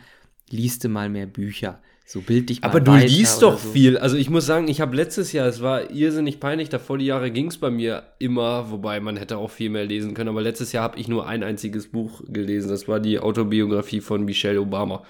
liest 0.50 0.84
du 0.84 0.90
mal 0.90 1.10
mehr 1.10 1.28
Bücher. 1.28 1.82
So 2.06 2.20
bildlich 2.22 2.62
mal 2.62 2.68
Aber 2.68 2.82
du 2.82 2.94
liest 2.96 3.42
doch 3.42 3.58
so. 3.58 3.70
viel. 3.72 3.98
Also 3.98 4.18
ich 4.18 4.30
muss 4.30 4.46
sagen, 4.46 4.68
ich 4.68 4.82
habe 4.82 4.96
letztes 4.96 5.32
Jahr, 5.32 5.48
es 5.48 5.62
war 5.62 5.92
irrsinnig 5.92 6.40
peinlich, 6.40 6.68
davor 6.68 6.98
die 6.98 7.06
Jahre 7.06 7.32
ging 7.32 7.48
es 7.48 7.58
bei 7.58 7.70
mir 7.70 8.04
immer, 8.20 8.70
wobei 8.70 9.00
man 9.00 9.16
hätte 9.16 9.38
auch 9.38 9.50
viel 9.50 9.70
mehr 9.70 9.86
lesen 9.86 10.14
können, 10.14 10.30
aber 10.30 10.42
letztes 10.42 10.74
Jahr 10.74 10.84
habe 10.84 11.00
ich 11.00 11.08
nur 11.08 11.28
ein 11.28 11.44
einziges 11.44 11.90
Buch 11.90 12.22
gelesen. 12.28 12.70
Das 12.70 12.88
war 12.88 13.00
die 13.00 13.20
Autobiografie 13.20 14.02
von 14.02 14.26
Michelle 14.26 14.60
Obama. 14.60 15.04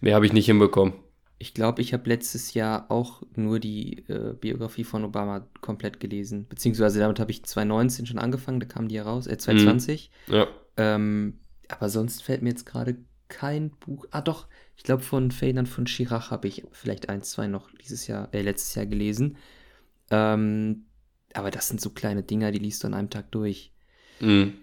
Mehr 0.00 0.14
habe 0.14 0.26
ich 0.26 0.32
nicht 0.32 0.46
hinbekommen. 0.46 0.94
Ich 1.38 1.52
glaube, 1.52 1.82
ich 1.82 1.92
habe 1.92 2.08
letztes 2.08 2.54
Jahr 2.54 2.90
auch 2.90 3.22
nur 3.34 3.58
die 3.60 4.04
äh, 4.08 4.32
Biografie 4.38 4.84
von 4.84 5.04
Obama 5.04 5.46
komplett 5.60 6.00
gelesen. 6.00 6.46
Beziehungsweise 6.48 6.98
damit 6.98 7.20
habe 7.20 7.30
ich 7.30 7.44
2019 7.44 8.06
schon 8.06 8.18
angefangen, 8.18 8.60
da 8.60 8.66
kam 8.66 8.88
die 8.88 8.94
ja 8.94 9.02
raus, 9.02 9.26
äh, 9.26 9.36
2020. 9.36 10.10
Mhm. 10.26 10.34
Ja. 10.34 10.46
Ähm, 10.78 11.40
aber 11.68 11.88
sonst 11.88 12.22
fällt 12.22 12.42
mir 12.42 12.50
jetzt 12.50 12.64
gerade 12.64 12.96
kein 13.28 13.70
Buch. 13.70 14.06
Ah, 14.10 14.22
doch, 14.22 14.46
ich 14.76 14.82
glaube, 14.82 15.02
von 15.02 15.30
Ferdinand 15.30 15.68
von 15.68 15.86
Schirach 15.86 16.30
habe 16.30 16.48
ich 16.48 16.64
vielleicht 16.72 17.08
ein, 17.08 17.22
zwei 17.22 17.46
noch 17.46 17.70
dieses 17.82 18.06
Jahr, 18.06 18.28
äh, 18.32 18.42
letztes 18.42 18.74
Jahr 18.74 18.86
gelesen. 18.86 19.36
Ähm, 20.10 20.84
aber 21.34 21.50
das 21.50 21.68
sind 21.68 21.80
so 21.80 21.90
kleine 21.90 22.22
Dinger, 22.22 22.52
die 22.52 22.58
liest 22.58 22.82
du 22.82 22.86
an 22.86 22.94
einem 22.94 23.10
Tag 23.10 23.30
durch. 23.32 23.72
Mhm. 24.20 24.54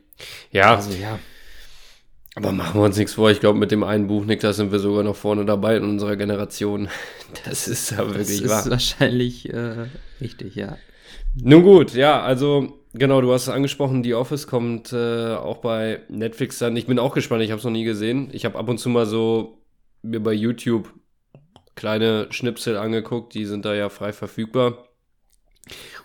Ja. 0.51 0.75
Also, 0.75 0.92
ja. 0.92 1.19
Aber 2.36 2.51
machen 2.51 2.80
wir 2.80 2.86
uns 2.86 2.98
nichts 2.98 3.13
vor. 3.13 3.30
Ich 3.30 3.39
glaube, 3.39 3.60
mit 3.60 3.71
dem 3.71 3.83
einen 3.83 4.07
Buch, 4.07 4.25
Nick, 4.25 4.39
da 4.39 4.54
sind 4.54 4.71
wir 4.71 4.80
sogar 4.80 5.04
noch 5.04 5.15
vorne 5.15 5.45
dabei 5.45 5.77
in 5.77 5.83
unserer 5.83 6.16
Generation. 6.16 6.89
Das 7.45 7.68
ist 7.68 7.89
ja 7.89 7.98
wirklich 7.98 8.42
das 8.42 8.50
wahr. 8.50 8.57
Das 8.57 8.66
ist 8.66 8.71
wahrscheinlich 8.71 9.51
äh, 9.51 9.88
richtig, 10.21 10.54
ja. 10.54 10.77
Nun 11.33 11.63
gut, 11.63 11.95
ja, 11.95 12.21
also 12.21 12.77
genau, 12.94 13.21
du 13.21 13.33
hast 13.33 13.44
es 13.44 13.50
angesprochen, 13.50 14.04
The 14.04 14.13
Office 14.13 14.45
kommt 14.45 14.94
äh, 14.94 15.33
auch 15.33 15.57
bei 15.57 16.01
Netflix 16.09 16.59
dann. 16.59 16.77
Ich 16.77 16.86
bin 16.86 17.00
auch 17.00 17.16
gespannt, 17.16 17.42
ich 17.42 17.50
habe 17.50 17.57
es 17.57 17.66
noch 17.66 17.71
nie 17.71 17.86
gesehen. 17.86 18.30
Ich 18.33 18.45
habe 18.45 18.59
ab 18.59 18.69
und 18.69 18.77
zu 18.77 18.89
mal 18.89 19.07
so 19.07 19.62
mir 20.04 20.20
bei 20.20 20.34
YouTube 20.34 20.94
kleine 21.76 22.28
Schnipsel 22.30 22.78
angeguckt, 22.78 23.33
die 23.33 23.45
sind 23.45 23.66
da 23.66 23.74
ja 23.74 23.90
frei 23.90 24.14
verfügbar. 24.14 24.90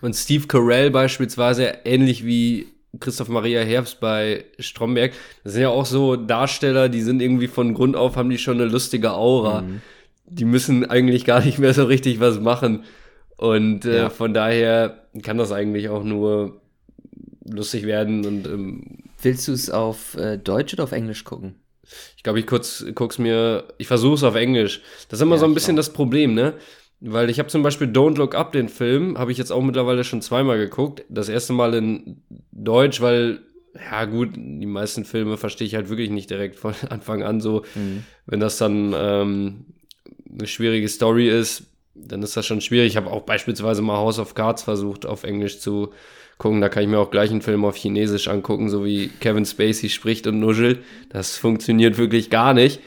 Und 0.01 0.15
Steve 0.15 0.47
Carell 0.47 0.91
beispielsweise, 0.91 1.79
ähnlich 1.85 2.25
wie 2.25 2.69
Christoph 3.01 3.29
Maria 3.29 3.61
Herbst 3.61 4.01
bei 4.01 4.45
Stromberg, 4.59 5.13
das 5.45 5.53
sind 5.53 5.63
ja 5.63 5.69
auch 5.69 5.87
so 5.87 6.17
Darsteller, 6.17 6.89
die 6.89 7.03
sind 7.03 7.21
irgendwie 7.21 7.49
von 7.49 7.75
Grund 7.75 7.97
auf, 7.97 8.17
haben 8.17 8.31
die 8.31 8.39
schon 8.39 8.61
eine 8.61 8.71
lustige 8.71 9.13
Aura. 9.13 9.63
Mhm. 9.63 9.83
Die 10.27 10.45
müssen 10.45 10.89
eigentlich 10.89 11.25
gar 11.25 11.45
nicht 11.45 11.59
mehr 11.59 11.75
so 11.75 11.85
richtig 11.85 12.21
was 12.21 12.41
machen. 12.41 12.85
Und 13.37 13.85
äh, 13.85 13.99
ja. 13.99 14.11
von 14.11 14.35
daher 14.35 15.07
kann 15.23 15.39
das 15.39 15.53
eigentlich 15.53 15.89
auch 15.89 16.03
nur 16.03 16.61
lustig 17.45 17.85
werden. 17.85 18.27
Und, 18.27 18.47
ähm, 18.47 18.99
Willst 19.23 19.49
du 19.49 19.53
es 19.53 19.71
auf 19.71 20.17
äh, 20.17 20.39
Deutsch 20.39 20.75
oder 20.75 20.85
auf 20.85 20.93
Englisch 20.93 21.25
gucken? 21.25 21.57
Ich 22.17 22.23
glaube, 22.23 22.41
ich 22.41 22.47
kurz 22.47 22.85
guck's 22.95 23.19
mir, 23.19 23.65
ich 23.79 23.87
versuche 23.87 24.15
es 24.15 24.25
auf 24.25 24.35
Englisch. 24.35 24.81
Das 25.09 25.19
ist 25.19 25.23
immer 25.23 25.37
ja, 25.37 25.41
so 25.41 25.47
ein 25.47 25.55
bisschen 25.55 25.77
das 25.77 25.93
Problem, 25.93 26.35
ne? 26.35 26.55
Weil 27.01 27.31
ich 27.31 27.39
habe 27.39 27.49
zum 27.49 27.63
Beispiel 27.63 27.87
Don't 27.87 28.17
Look 28.17 28.35
Up, 28.35 28.53
den 28.53 28.69
Film, 28.69 29.19
habe 29.19 29.31
ich 29.31 29.39
jetzt 29.39 29.53
auch 29.53 29.63
mittlerweile 29.63 30.03
schon 30.03 30.21
zweimal 30.21 30.59
geguckt. 30.59 31.05
Das 31.09 31.29
erste 31.29 31.53
Mal 31.53 31.75
in 31.75 32.23
Deutsch, 32.51 33.01
weil, 33.01 33.41
ja 33.75 34.05
gut, 34.05 34.31
die 34.35 34.67
meisten 34.67 35.05
Filme 35.05 35.37
verstehe 35.37 35.67
ich 35.67 35.77
halt 35.77 35.91
wirklich 35.91 36.11
nicht 36.11 36.29
direkt 36.29 36.57
von 36.57 36.75
Anfang 36.89 37.23
an 37.23 37.41
so. 37.41 37.63
Mhm. 37.75 38.05
Wenn 38.27 38.41
das 38.41 38.59
dann 38.59 38.93
ähm, 38.97 39.67
eine 40.33 40.49
schwierige 40.49 40.89
Story 40.89 41.29
ist, 41.29 41.65
dann 41.95 42.23
ist 42.23 42.37
das 42.37 42.47
schon 42.47 42.61
schwierig. 42.61 42.89
Ich 42.89 42.97
habe 42.97 43.11
auch 43.11 43.23
beispielsweise 43.23 43.83
mal 43.83 43.97
House 43.97 44.19
of 44.19 44.35
Cards 44.35 44.63
versucht, 44.63 45.07
auf 45.07 45.25
Englisch 45.25 45.61
zu 45.61 45.93
gucken. 46.39 46.61
Da 46.61 46.69
kann 46.69 46.85
ich 46.85 46.89
mir 46.89 46.99
auch 46.99 47.11
gleich 47.11 47.31
einen 47.31 47.43
Film 47.43 47.65
auf 47.65 47.77
Chinesisch 47.77 48.29
angucken, 48.29 48.71
so 48.71 48.85
wie 48.85 49.09
Kevin 49.21 49.45
Spacey 49.45 49.89
spricht 49.89 50.27
und 50.27 50.41
nuschelt. 50.41 50.81
Das 51.11 51.37
funktioniert 51.37 51.99
wirklich 51.99 52.31
gar 52.31 52.55
nicht. 52.55 52.81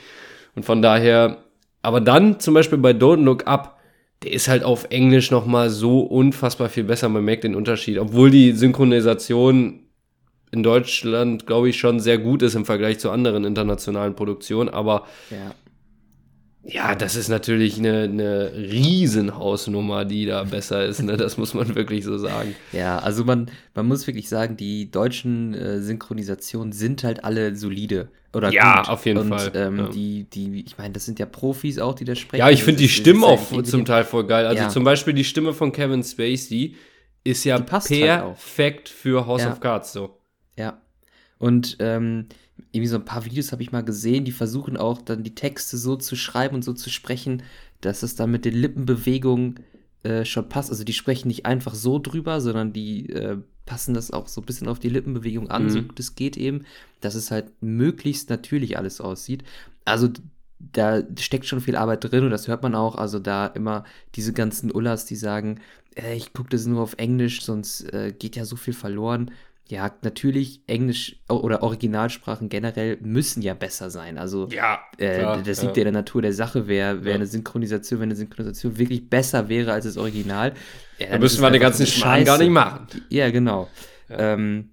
Und 0.56 0.64
von 0.66 0.82
daher, 0.82 1.38
aber 1.82 2.02
dann 2.02 2.40
zum 2.40 2.54
Beispiel 2.54 2.78
bei 2.78 2.92
Don't 2.92 3.24
Look 3.24 3.48
Up, 3.48 3.80
der 4.24 4.34
ist 4.34 4.48
halt 4.48 4.64
auf 4.64 4.88
Englisch 4.90 5.32
nochmal 5.32 5.70
so 5.70 6.02
unfassbar 6.02 6.70
viel 6.70 6.84
besser. 6.84 7.10
Man 7.10 7.26
merkt 7.26 7.44
den 7.44 7.56
Unterschied. 7.56 7.98
Obwohl 7.98 8.30
die 8.30 8.52
Synchronisation 8.52 9.80
in 10.52 10.64
Deutschland, 10.64 11.48
glaube 11.48 11.70
ich, 11.70 11.80
schon 11.80 12.00
sehr 12.00 12.18
gut 12.18 12.42
ist 12.42 12.56
im 12.56 12.66
Vergleich 12.66 13.00
zu 13.00 13.10
anderen 13.10 13.46
internationalen 13.46 14.16
Produktionen. 14.16 14.70
Aber 14.70 15.08
ja. 15.32 15.56
Ja, 16.64 16.94
das 16.94 17.16
ist 17.16 17.28
natürlich 17.28 17.80
eine, 17.80 18.04
eine 18.04 18.52
Riesenhausnummer, 18.56 20.06
die 20.06 20.26
da 20.26 20.44
besser 20.44 20.86
ist. 20.86 21.02
Ne? 21.02 21.18
Das 21.18 21.38
muss 21.38 21.54
man 21.54 21.74
wirklich 21.76 22.04
so 22.06 22.18
sagen. 22.18 22.56
Ja, 22.72 23.00
also 23.00 23.24
man, 23.26 23.50
man 23.74 23.88
muss 23.88 24.06
wirklich 24.06 24.30
sagen, 24.30 24.58
die 24.58 24.92
deutschen 24.92 25.54
äh, 25.54 25.82
Synchronisationen 25.82 26.72
sind 26.72 27.04
halt 27.04 27.24
alle 27.24 27.56
solide. 27.56 28.10
Oder 28.34 28.52
ja, 28.52 28.78
gut. 28.82 28.90
auf 28.90 29.06
jeden 29.06 29.20
und, 29.20 29.30
Fall. 29.30 29.52
Ähm, 29.56 29.78
ja. 29.78 29.88
Die, 29.90 30.24
die, 30.26 30.64
ich 30.66 30.78
meine, 30.78 30.94
das 30.94 31.06
sind 31.06 31.20
ja 31.20 31.26
Profis 31.26 31.80
auch, 31.80 31.96
die 31.96 32.06
da 32.06 32.16
sprechen. 32.16 32.40
Ja, 32.40 32.50
ich 32.50 32.64
finde 32.64 32.82
die 32.82 32.90
Stimmen 32.90 33.24
auch 33.24 33.64
zum 33.64 33.84
Teil 33.84 34.04
voll 34.04 34.26
geil. 34.26 34.46
Also 34.46 34.64
Ja. 34.64 34.70
zum 34.70 34.84
Beispiel 34.84 35.14
die 35.14 35.24
Stimme 35.26 35.54
von 35.54 35.72
Kevin 35.72 36.04
Spacey 36.04 36.76
ist 37.24 37.44
ja 37.44 37.56
halt 37.56 37.66
perfekt 37.66 38.88
für 38.90 39.26
House 39.26 39.42
Ja. 39.42 39.52
of 39.52 39.60
Cards 39.60 39.94
so. 39.94 40.18
Ja. 40.58 40.82
Und 41.40 41.78
ähm, 41.80 42.28
irgendwie 42.72 42.88
so 42.88 42.96
ein 42.98 43.06
paar 43.06 43.26
Videos 43.26 43.52
habe 43.52 43.64
ich 43.64 43.72
mal 43.72 43.84
gesehen, 43.84 44.26
die 44.26 44.32
versuchen 44.32 44.78
auch 44.78 45.02
dann 45.02 45.24
die 45.24 45.36
Texte 45.36 45.78
so 45.78 45.96
zu 45.96 46.16
schreiben 46.16 46.56
und 46.56 46.64
so 46.64 46.74
zu 46.74 46.90
sprechen, 46.90 47.44
dass 47.82 48.04
es 48.04 48.16
dann 48.16 48.32
mit 48.32 48.46
den 48.46 48.54
Lippenbewegungen 48.56 49.60
äh, 50.04 50.26
schon 50.26 50.50
passt. 50.50 50.70
Also 50.70 50.84
die 50.84 50.94
sprechen 50.94 51.28
nicht 51.28 51.46
einfach 51.46 51.76
so 51.76 52.00
drüber, 52.00 52.42
sondern 52.42 52.74
die 52.74 53.10
äh, 53.10 53.38
passen 53.66 53.94
das 53.94 54.12
auch 54.12 54.28
so 54.28 54.42
ein 54.42 54.46
bisschen 54.46 54.68
auf 54.68 54.80
die 54.80 54.90
Lippenbewegung 54.90 55.50
an, 55.50 55.66
Mhm. 55.66 55.70
so 55.70 55.80
es 55.98 56.16
geht 56.16 56.38
eben, 56.38 56.66
dass 57.00 57.16
es 57.16 57.32
halt 57.32 57.52
möglichst 57.62 58.30
natürlich 58.30 58.78
alles 58.78 59.00
aussieht. 59.02 59.44
Also 59.86 60.10
da 60.60 61.02
steckt 61.20 61.46
schon 61.46 61.62
viel 61.62 61.76
Arbeit 61.76 62.04
drin 62.04 62.24
und 62.24 62.32
das 62.32 62.48
hört 62.48 62.64
man 62.64 62.76
auch. 62.76 62.96
Also 62.96 63.20
da 63.20 63.48
immer 63.48 63.84
diese 64.16 64.34
ganzen 64.34 64.72
Ullas, 64.72 65.06
die 65.06 65.16
sagen, 65.16 65.60
äh, 65.96 66.16
ich 66.16 66.34
gucke 66.34 66.50
das 66.50 66.66
nur 66.66 66.82
auf 66.82 66.94
Englisch, 66.98 67.42
sonst 67.44 67.82
äh, 67.94 68.14
geht 68.18 68.36
ja 68.36 68.46
so 68.46 68.56
viel 68.56 68.74
verloren. 68.74 69.32
Ja, 69.72 69.90
natürlich, 70.02 70.64
Englisch 70.68 71.22
oder 71.30 71.64
Originalsprachen 71.64 72.50
generell 72.50 72.98
müssen 73.02 73.42
ja 73.42 73.54
besser 73.54 73.90
sein. 73.90 74.18
Also 74.18 74.50
Ja, 74.50 74.80
äh, 74.98 75.20
klar, 75.20 75.42
das 75.42 75.60
ja. 75.60 75.64
liegt 75.64 75.78
ja 75.78 75.84
in 75.84 75.94
der 75.94 76.02
Natur 76.02 76.22
der 76.22 76.34
Sache. 76.34 76.68
Wer, 76.68 77.06
wer 77.06 77.12
Ja. 77.12 77.16
eine 77.16 77.26
Synchronisation, 77.26 78.02
wenn 78.02 78.10
eine 78.10 78.18
Synchronisation 78.18 78.78
wirklich 78.78 79.10
besser 79.10 79.48
wäre 79.48 79.72
als 79.72 79.86
das 79.86 79.96
Original, 79.96 80.56
ja, 81.00 81.06
Da 81.06 81.12
dann 81.14 81.22
müssen 81.22 81.42
wir 81.42 81.50
den 81.52 81.62
ganzen 81.62 81.86
Schmarrn 81.88 82.26
gar 82.26 82.38
nicht 82.38 82.50
machen. 82.52 82.88
Ja, 83.10 83.32
genau. 83.32 83.70
Ja. 84.10 84.34
Ähm, 84.34 84.72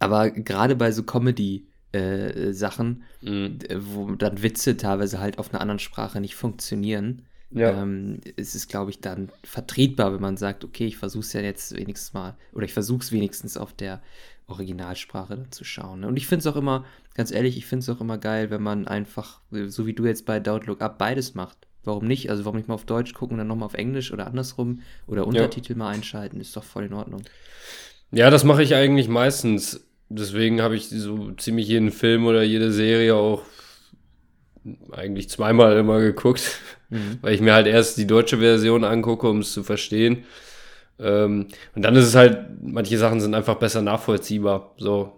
aber 0.00 0.30
gerade 0.30 0.74
bei 0.74 0.90
so 0.90 1.04
Comedy-Sachen, 1.04 3.04
Mhm. 3.20 3.58
wo 3.78 4.10
dann 4.16 4.42
Witze 4.42 4.76
teilweise 4.76 5.20
halt 5.20 5.38
auf 5.38 5.50
einer 5.52 5.60
anderen 5.60 5.78
Sprache 5.78 6.20
nicht 6.20 6.34
funktionieren, 6.34 7.22
Ja. 7.54 7.82
ähm, 7.82 8.20
ist 8.36 8.54
es, 8.54 8.68
glaube 8.68 8.90
ich, 8.90 9.00
dann 9.00 9.30
vertretbar, 9.44 10.12
wenn 10.12 10.20
man 10.20 10.36
sagt, 10.36 10.64
okay, 10.64 10.86
ich 10.86 10.96
versuche 10.96 11.22
es 11.22 11.32
ja 11.32 11.40
jetzt 11.40 11.76
wenigstens 11.76 12.14
mal, 12.14 12.36
oder 12.52 12.64
ich 12.64 12.72
versuche 12.72 13.02
es 13.02 13.12
wenigstens 13.12 13.56
auf 13.56 13.72
der 13.72 14.02
Originalsprache 14.46 15.36
dann 15.36 15.52
zu 15.52 15.64
schauen. 15.64 16.00
ne? 16.00 16.08
Und 16.08 16.16
ich 16.16 16.26
finde 16.26 16.40
es 16.40 16.46
auch 16.46 16.56
immer, 16.56 16.84
ganz 17.14 17.30
ehrlich, 17.30 17.56
ich 17.56 17.66
finde 17.66 17.82
es 17.84 17.88
auch 17.88 18.00
immer 18.00 18.18
geil, 18.18 18.50
wenn 18.50 18.62
man 18.62 18.86
einfach, 18.86 19.40
so 19.50 19.86
wie 19.86 19.94
du 19.94 20.06
jetzt 20.06 20.26
bei 20.26 20.38
Look 20.38 20.80
Up, 20.80 20.98
beides 20.98 21.34
macht. 21.34 21.58
Warum 21.84 22.06
nicht? 22.06 22.30
Also 22.30 22.44
warum 22.44 22.56
nicht 22.56 22.68
mal 22.68 22.74
auf 22.74 22.84
Deutsch 22.84 23.12
gucken 23.12 23.34
und 23.34 23.38
dann 23.38 23.48
nochmal 23.48 23.66
auf 23.66 23.74
Englisch 23.74 24.12
oder 24.12 24.26
andersrum 24.26 24.82
oder 25.06 25.26
Untertitel 25.26 25.74
mal 25.74 25.88
einschalten, 25.88 26.40
ist 26.40 26.56
doch 26.56 26.62
voll 26.62 26.84
in 26.84 26.92
Ordnung. 26.92 27.22
Ja, 28.12 28.30
das 28.30 28.44
mache 28.44 28.62
ich 28.62 28.74
eigentlich 28.74 29.08
meistens. 29.08 29.84
Deswegen 30.08 30.60
habe 30.60 30.76
ich 30.76 30.90
so 30.90 31.32
ziemlich 31.32 31.66
jeden 31.66 31.90
Film 31.90 32.26
oder 32.26 32.42
jede 32.42 32.70
Serie 32.70 33.16
auch 33.16 33.42
eigentlich 34.92 35.28
zweimal 35.30 35.76
immer 35.76 36.00
geguckt, 36.00 36.58
Mhm. 36.90 37.18
weil 37.22 37.34
ich 37.34 37.40
mir 37.40 37.54
halt 37.54 37.66
erst 37.66 37.96
die 37.96 38.06
deutsche 38.06 38.38
Version 38.38 38.84
angucke, 38.84 39.28
um 39.28 39.38
es 39.38 39.52
zu 39.52 39.62
verstehen. 39.62 40.24
Ähm, 41.00 41.46
und 41.74 41.82
dann 41.82 41.96
ist 41.96 42.04
es 42.06 42.14
halt, 42.14 42.38
manche 42.62 42.98
Sachen 42.98 43.20
sind 43.20 43.34
einfach 43.34 43.54
besser 43.56 43.80
nachvollziehbar. 43.82 44.74
So, 44.76 45.12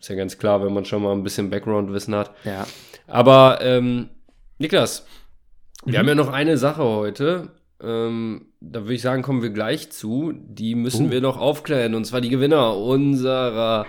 ist 0.00 0.08
ja 0.08 0.16
ganz 0.16 0.36
klar, 0.36 0.64
wenn 0.64 0.74
man 0.74 0.84
schon 0.84 1.02
mal 1.02 1.12
ein 1.12 1.22
bisschen 1.22 1.48
Background-Wissen 1.48 2.14
hat. 2.14 2.32
Ja. 2.44 2.66
Aber 3.06 3.58
ähm, 3.62 4.08
Niklas, 4.58 5.06
wir 5.84 5.92
Mhm. 5.94 5.98
haben 5.98 6.08
ja 6.08 6.14
noch 6.16 6.32
eine 6.32 6.58
Sache 6.58 6.82
heute. 6.82 7.50
Ähm, 7.80 8.46
da 8.60 8.80
würde 8.82 8.94
ich 8.94 9.02
sagen, 9.02 9.22
kommen 9.22 9.42
wir 9.42 9.50
gleich 9.50 9.92
zu. 9.92 10.32
Die 10.34 10.74
müssen 10.74 11.06
Oh. 11.08 11.10
wir 11.12 11.20
noch 11.20 11.36
aufklären. 11.38 11.94
Und 11.94 12.04
zwar 12.04 12.20
die 12.20 12.30
Gewinner 12.30 12.76
unserer 12.76 13.86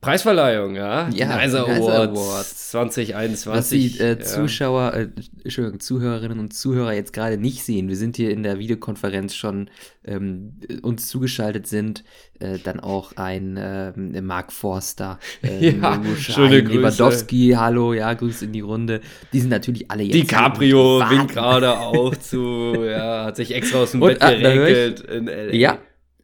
Preisverleihung, 0.00 0.76
ja? 0.76 1.08
Ja, 1.12 1.38
Nicer 1.44 1.64
Awards, 1.66 2.18
Awards. 2.20 2.70
2021. 2.70 3.46
Was 3.46 3.68
die 3.70 3.98
äh, 4.00 4.10
ja. 4.10 4.20
Zuschauer, 4.20 4.94
äh, 4.94 5.08
Entschuldigung, 5.42 5.80
Zuhörerinnen 5.80 6.38
und 6.38 6.54
Zuhörer 6.54 6.92
jetzt 6.92 7.12
gerade 7.12 7.36
nicht 7.36 7.64
sehen, 7.64 7.88
wir 7.88 7.96
sind 7.96 8.16
hier 8.16 8.30
in 8.30 8.44
der 8.44 8.60
Videokonferenz 8.60 9.34
schon 9.34 9.70
ähm, 10.04 10.52
uns 10.82 11.08
zugeschaltet 11.08 11.66
sind, 11.66 12.04
äh, 12.38 12.58
dann 12.62 12.78
auch 12.78 13.12
ein 13.16 13.58
ähm, 13.60 14.24
Mark 14.24 14.52
Forster, 14.52 15.18
äh, 15.42 15.70
Ja, 15.70 16.00
schöne 16.16 16.62
Grüße. 16.62 16.78
Lewandowski, 16.78 17.54
hallo, 17.56 17.92
ja, 17.92 18.14
Grüß 18.14 18.42
in 18.42 18.52
die 18.52 18.60
Runde. 18.60 19.00
Die 19.32 19.40
sind 19.40 19.50
natürlich 19.50 19.90
alle 19.90 20.04
jetzt. 20.04 20.14
DiCaprio 20.14 21.00
winkt 21.10 21.32
gerade 21.32 21.76
auch 21.76 22.14
zu, 22.14 22.84
ja, 22.84 23.24
hat 23.24 23.36
sich 23.36 23.52
extra 23.52 23.78
aus 23.78 23.90
dem 23.90 24.02
Und, 24.02 24.18
Bett 24.20 24.32
ich- 24.36 24.42
geregelt 24.42 25.00
in 25.00 25.26
L.A. 25.26 25.54
Ja. 25.54 25.78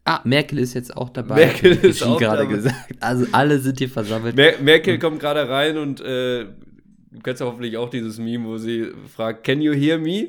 Ah, 0.06 0.20
Merkel 0.24 0.58
ist 0.58 0.74
jetzt 0.74 0.94
auch 0.94 1.08
dabei. 1.08 1.36
Merkel 1.36 1.72
ist 1.72 2.02
auch 2.02 2.18
gerade 2.18 2.42
dabei. 2.42 2.54
gesagt. 2.54 2.94
Also 3.00 3.26
alle 3.32 3.58
sind 3.58 3.78
hier 3.78 3.88
versammelt. 3.88 4.36
Mer 4.36 4.58
Merkel 4.60 4.98
kommt 4.98 5.18
gerade 5.18 5.48
rein 5.48 5.78
und 5.78 6.00
äh, 6.00 6.44
du 6.44 7.20
kennst 7.22 7.40
ja 7.40 7.46
hoffentlich 7.46 7.78
auch 7.78 7.88
dieses 7.88 8.18
Meme, 8.18 8.46
wo 8.46 8.58
sie 8.58 8.92
fragt, 9.14 9.44
Can 9.44 9.62
you 9.62 9.72
hear 9.72 9.98
me? 9.98 10.28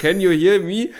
Can 0.00 0.20
you 0.20 0.30
hear 0.30 0.60
me? 0.60 0.90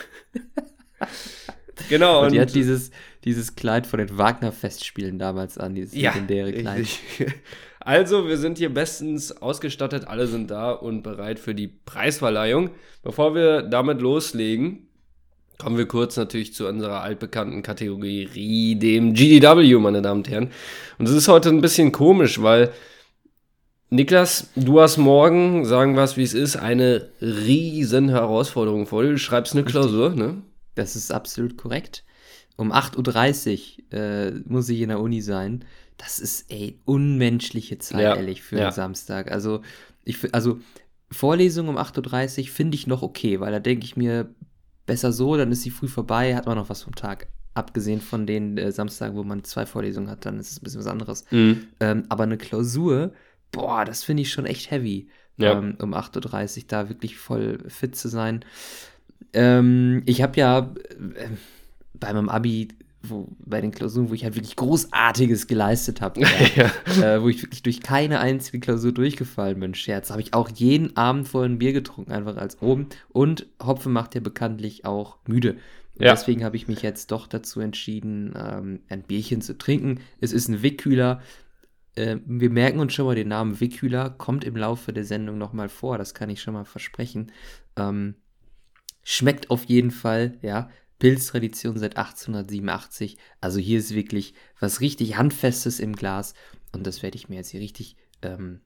genau. 1.89 2.25
und 2.25 2.33
die 2.33 2.41
hat 2.41 2.55
dieses, 2.55 2.93
dieses 3.25 3.57
Kleid 3.57 3.89
von 3.89 3.99
den 3.99 4.17
Wagner-Festspielen 4.17 5.19
damals 5.19 5.59
an, 5.59 5.75
dieses 5.75 5.95
ja, 5.95 6.13
legendäre 6.13 6.53
Kleid. 6.53 6.81
richtig. 6.81 7.35
Also, 7.79 8.27
wir 8.27 8.37
sind 8.37 8.59
hier 8.59 8.75
bestens 8.75 9.31
ausgestattet, 9.31 10.09
alle 10.09 10.27
sind 10.27 10.51
da 10.51 10.73
und 10.73 11.03
bereit 11.03 11.39
für 11.39 11.55
die 11.55 11.69
Preisverleihung. 11.69 12.71
Bevor 13.05 13.37
wir 13.37 13.63
damit 13.63 14.01
loslegen, 14.01 14.86
kommen 15.59 15.79
wir 15.79 15.87
kurz 15.87 16.17
natürlich 16.17 16.55
zu 16.55 16.69
unserer 16.69 17.03
altbekannten 17.03 17.63
Kategorie, 17.63 18.75
dem 18.77 19.15
GDW, 19.15 19.75
meine 19.77 20.03
Damen 20.03 20.21
und 20.21 20.29
Herren. 20.29 20.51
Und 20.99 21.09
es 21.09 21.15
ist 21.15 21.29
heute 21.29 21.49
ein 21.49 21.61
bisschen 21.61 21.93
komisch, 21.93 22.43
weil 22.43 22.73
Niklas, 23.89 24.49
du 24.57 24.81
hast 24.81 24.97
morgen, 24.97 25.65
sagen 25.65 25.95
wir 25.95 26.03
es 26.03 26.17
wie 26.17 26.23
es 26.23 26.35
ist, 26.35 26.57
eine 26.57 27.09
riesen 27.21 28.09
Herausforderung 28.09 28.87
vor 28.87 29.03
dir. 29.03 29.11
Du 29.11 29.19
schreibst 29.19 29.55
eine 29.55 29.65
Klausur, 29.65 30.11
ne? 30.11 30.43
Das 30.75 30.97
ist 30.97 31.13
absolut 31.13 31.57
korrekt. 31.57 32.05
Um 32.57 32.73
8.30 32.73 33.79
Uhr 33.93 33.99
äh, 33.99 34.31
muss 34.45 34.69
ich 34.69 34.81
in 34.81 34.89
der 34.89 35.01
Uni 35.01 35.21
sein. 35.21 35.65
Das 35.99 36.19
ist, 36.19 36.51
ey, 36.51 36.81
unmenschliche 36.85 37.79
Zeit, 37.79 38.01
Ja, 38.01 38.17
ehrlich, 38.17 38.43
für 38.43 38.57
ja. 38.57 38.65
einen 38.65 38.73
Samstag. 38.73 39.31
Also, 39.31 39.63
ich, 40.05 40.35
also 40.35 40.59
Vorlesung 41.11 41.69
um 41.69 41.79
8.30 41.79 42.41
Uhr 42.41 42.47
finde 42.49 42.75
ich 42.75 42.87
noch 42.87 43.03
okay, 43.03 43.41
weil 43.41 43.53
da 43.53 43.61
denke 43.61 43.85
ich 43.85 43.97
mir, 43.97 44.29
besser 44.87 45.13
so, 45.13 45.37
dann 45.37 45.53
ist 45.53 45.63
sie 45.63 45.71
früh 45.71 45.89
vorbei, 45.89 46.35
hat 46.35 46.47
man 46.47 46.57
noch 46.57 46.71
was 46.71 46.83
vom 46.83 46.95
Tag. 46.95 47.29
Abgesehen 47.55 48.01
von 48.01 48.27
den 48.27 48.59
äh, 48.59 48.71
Samstagen, 48.71 49.17
wo 49.17 49.25
man 49.25 49.45
zwei 49.45 49.67
Vorlesungen 49.67 50.11
hat, 50.11 50.27
dann 50.27 50.39
ist 50.39 50.53
es 50.53 50.61
ein 50.61 50.65
bisschen 50.65 50.81
was 50.81 50.87
anderes. 50.87 51.25
Mhm. 51.31 51.67
Ähm, 51.81 52.05
aber 52.09 52.25
eine 52.25 52.37
Klausur, 52.37 53.13
boah, 53.51 53.85
das 53.85 54.05
finde 54.05 54.23
ich 54.23 54.31
schon 54.31 54.47
echt 54.47 54.71
heavy. 54.71 55.09
Ja. 55.39 55.53
Ähm, 55.53 55.77
um 55.83 55.93
8.30 55.93 56.59
Uhr 56.59 56.65
da 56.69 56.89
wirklich 56.89 57.19
voll 57.19 57.59
fit 57.69 57.95
zu 57.95 58.09
sein. 58.09 58.43
Ähm, 59.33 60.03
ich 60.07 60.23
habe 60.23 60.39
ja 60.39 60.75
äh, 61.15 61.29
bei 61.93 62.13
meinem 62.13 62.31
Abi, 62.31 62.69
wo, 63.11 63.29
bei 63.39 63.61
den 63.61 63.71
Klausuren, 63.71 64.11
wo 64.11 64.15
ich 64.15 64.25
halt 64.25 64.35
wirklich 64.35 64.57
Großartiges 64.57 65.47
geleistet 65.47 66.01
habe, 66.01 66.21
ja. 66.57 66.71
äh, 67.03 67.23
wo 67.23 67.29
ich 67.29 67.43
wirklich 67.43 67.63
durch 67.63 67.81
keine 67.81 68.21
einzige 68.21 68.61
Klausur 68.61 68.93
durchgefallen 68.93 69.61
bin, 69.61 69.75
Scherz, 69.75 70.11
habe 70.11 70.21
ich 70.21 70.35
auch 70.35 70.49
jeden 70.55 70.97
Abend 70.97 71.29
vorher 71.29 71.49
ein 71.49 71.59
Bier 71.59 71.73
getrunken, 71.73 72.13
einfach 72.13 72.37
als 72.37 72.61
oben. 72.63 72.89
Und 73.09 73.47
Hopfen 73.65 73.93
macht 73.93 74.15
ja 74.15 74.21
bekanntlich 74.21 74.85
auch 74.85 75.19
müde. 75.27 75.57
Und 75.95 76.05
Ja. 76.05 76.13
Deswegen 76.13 76.45
habe 76.45 76.57
ich 76.57 76.69
mich 76.69 76.83
jetzt 76.83 77.11
doch 77.11 77.27
dazu 77.27 77.61
entschieden, 77.61 78.35
ähm, 78.37 78.81
ein 78.89 79.03
Bierchen 79.03 79.41
zu 79.41 79.57
trinken. 79.57 80.01
Es 80.21 80.33
ist 80.33 80.49
ein 80.49 80.63
Wickkühler. 80.63 81.23
Äh, 81.95 82.19
wir 82.27 82.51
merken 82.51 82.79
uns 82.79 82.93
schon 82.93 83.07
mal 83.07 83.15
den 83.15 83.29
Namen 83.29 83.61
Wickkühler, 83.61 84.11
kommt 84.11 84.45
im 84.45 84.57
Laufe 84.57 84.93
der 84.93 85.05
Sendung 85.05 85.39
nochmal 85.39 85.69
vor, 85.69 85.97
das 85.99 86.13
kann 86.15 86.29
ich 86.29 86.43
schon 86.43 86.55
mal 86.55 86.65
versprechen. 86.67 87.33
Ähm, 87.77 88.15
schmeckt 89.03 89.51
auf 89.51 89.65
jeden 89.65 89.91
Fall, 89.91 90.37
ja. 90.43 90.69
Pilztradition 90.99 91.79
seit 91.79 91.97
1887. 91.97 93.17
Also 93.41 93.59
hier 93.59 93.79
ist 93.79 93.95
wirklich 93.95 94.35
was 94.61 94.81
richtig 94.81 95.17
Handfestes 95.17 95.81
im 95.81 95.95
Glas. 95.95 96.35
Und 96.73 96.87
das 96.87 97.03
werde 97.03 97.17
ich 97.17 97.29
mir 97.29 97.37
jetzt 97.37 97.51
hier 97.51 97.61
richtig 97.61 97.97
ähm, 98.23 98.61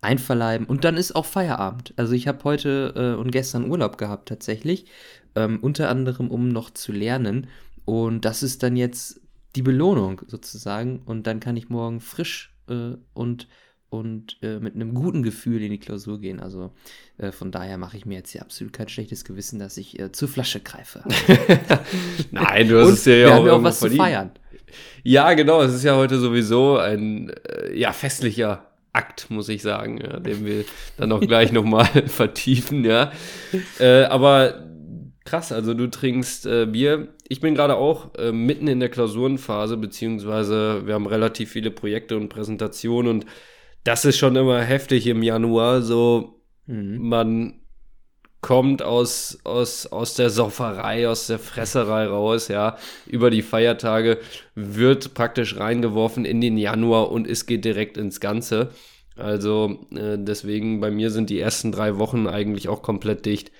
einverleiben. 0.00 0.66
Und 0.66 0.84
dann 0.84 0.96
ist 0.96 1.16
auch 1.16 1.26
Feierabend. 1.26 1.94
Also 1.96 2.12
ich 2.12 2.28
habe 2.28 2.44
heute 2.44 2.92
äh, 2.96 3.20
und 3.20 3.30
gestern 3.30 3.70
Urlaub 3.70 3.98
gehabt 3.98 4.28
tatsächlich. 4.28 4.86
Ähm, 5.34 5.60
unter 5.60 5.88
anderem, 5.88 6.30
um 6.30 6.48
noch 6.48 6.70
zu 6.70 6.92
lernen. 6.92 7.48
Und 7.84 8.24
das 8.24 8.42
ist 8.42 8.62
dann 8.62 8.76
jetzt 8.76 9.20
die 9.56 9.62
Belohnung 9.62 10.22
sozusagen. 10.26 11.00
Und 11.04 11.26
dann 11.26 11.40
kann 11.40 11.56
ich 11.56 11.68
morgen 11.68 12.00
frisch 12.00 12.54
äh, 12.68 12.94
und, 13.14 13.48
und 13.92 14.38
äh, 14.40 14.58
mit 14.58 14.74
einem 14.74 14.94
guten 14.94 15.22
Gefühl 15.22 15.62
in 15.62 15.70
die 15.70 15.78
Klausur 15.78 16.18
gehen. 16.18 16.40
Also 16.40 16.72
äh, 17.18 17.30
von 17.30 17.52
daher 17.52 17.76
mache 17.76 17.98
ich 17.98 18.06
mir 18.06 18.14
jetzt 18.14 18.30
hier 18.30 18.40
absolut 18.40 18.72
kein 18.72 18.88
schlechtes 18.88 19.22
Gewissen, 19.22 19.58
dass 19.58 19.76
ich 19.76 20.00
äh, 20.00 20.10
zur 20.10 20.28
Flasche 20.28 20.60
greife. 20.60 21.04
Nein, 22.30 22.68
du 22.68 22.80
hast 22.80 22.88
und 22.88 22.94
es 22.94 23.04
ja 23.04 23.12
wir 23.12 23.26
auch 23.26 23.32
haben 23.32 23.36
ja 23.36 23.52
auch 23.52 23.56
irgendwo 23.56 23.68
was 23.68 23.78
verdient. 23.80 24.00
zu 24.00 24.04
feiern. 24.04 24.30
Ja, 25.02 25.34
genau. 25.34 25.60
Es 25.60 25.74
ist 25.74 25.84
ja 25.84 25.94
heute 25.94 26.18
sowieso 26.18 26.78
ein 26.78 27.34
äh, 27.46 27.78
ja, 27.78 27.92
festlicher 27.92 28.66
Akt, 28.94 29.30
muss 29.30 29.50
ich 29.50 29.60
sagen, 29.60 29.98
ja, 29.98 30.18
den 30.20 30.46
wir 30.46 30.64
dann 30.96 31.12
auch 31.12 31.20
gleich 31.20 31.52
nochmal 31.52 31.84
vertiefen, 32.06 32.86
ja. 32.86 33.12
Äh, 33.78 34.04
aber 34.04 34.64
krass, 35.26 35.52
also 35.52 35.74
du 35.74 35.88
trinkst 35.90 36.46
äh, 36.46 36.64
Bier. 36.64 37.08
Ich 37.28 37.40
bin 37.40 37.54
gerade 37.54 37.76
auch 37.76 38.14
äh, 38.14 38.32
mitten 38.32 38.68
in 38.68 38.80
der 38.80 38.88
Klausurenphase, 38.88 39.76
beziehungsweise 39.76 40.86
wir 40.86 40.94
haben 40.94 41.06
relativ 41.06 41.50
viele 41.50 41.70
Projekte 41.70 42.16
und 42.16 42.30
Präsentationen 42.30 43.10
und 43.10 43.26
das 43.84 44.04
ist 44.04 44.18
schon 44.18 44.36
immer 44.36 44.60
heftig 44.62 45.06
im 45.06 45.22
Januar. 45.22 45.82
So, 45.82 46.40
mhm. 46.66 47.08
man 47.08 47.54
kommt 48.40 48.82
aus, 48.82 49.38
aus, 49.44 49.86
aus 49.86 50.14
der 50.14 50.28
Sofferei, 50.28 51.08
aus 51.08 51.28
der 51.28 51.38
Fresserei 51.38 52.06
raus, 52.06 52.48
ja, 52.48 52.76
über 53.06 53.30
die 53.30 53.42
Feiertage, 53.42 54.18
wird 54.54 55.14
praktisch 55.14 55.56
reingeworfen 55.56 56.24
in 56.24 56.40
den 56.40 56.58
Januar 56.58 57.10
und 57.12 57.26
es 57.28 57.46
geht 57.46 57.64
direkt 57.64 57.96
ins 57.96 58.20
Ganze. 58.20 58.70
Also 59.16 59.86
äh, 59.94 60.18
deswegen 60.18 60.80
bei 60.80 60.90
mir 60.90 61.10
sind 61.10 61.30
die 61.30 61.38
ersten 61.38 61.70
drei 61.70 61.98
Wochen 61.98 62.26
eigentlich 62.26 62.68
auch 62.68 62.82
komplett 62.82 63.26
dicht. 63.26 63.52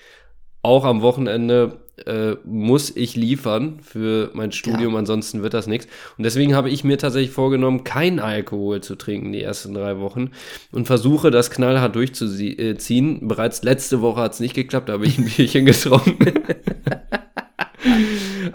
Auch 0.62 0.84
am 0.84 1.00
Wochenende 1.02 1.81
äh, 2.06 2.36
muss 2.44 2.94
ich 2.96 3.16
liefern 3.16 3.80
für 3.82 4.30
mein 4.32 4.50
Studium, 4.52 4.94
ja. 4.94 4.98
ansonsten 5.00 5.42
wird 5.42 5.54
das 5.54 5.66
nichts. 5.66 5.86
Und 6.16 6.24
deswegen 6.24 6.54
habe 6.54 6.70
ich 6.70 6.84
mir 6.84 6.98
tatsächlich 6.98 7.30
vorgenommen, 7.30 7.84
kein 7.84 8.18
Alkohol 8.18 8.80
zu 8.80 8.96
trinken 8.96 9.32
die 9.32 9.42
ersten 9.42 9.74
drei 9.74 9.98
Wochen 9.98 10.30
und 10.70 10.86
versuche 10.86 11.30
das 11.30 11.50
knallhart 11.50 11.94
durchzuziehen. 11.94 13.28
Bereits 13.28 13.62
letzte 13.62 14.00
Woche 14.00 14.20
hat 14.22 14.32
es 14.32 14.40
nicht 14.40 14.54
geklappt, 14.54 14.88
da 14.88 14.94
habe 14.94 15.06
ich 15.06 15.18
ein 15.18 15.24
Bierchen 15.36 15.66
getrunken. 15.66 16.32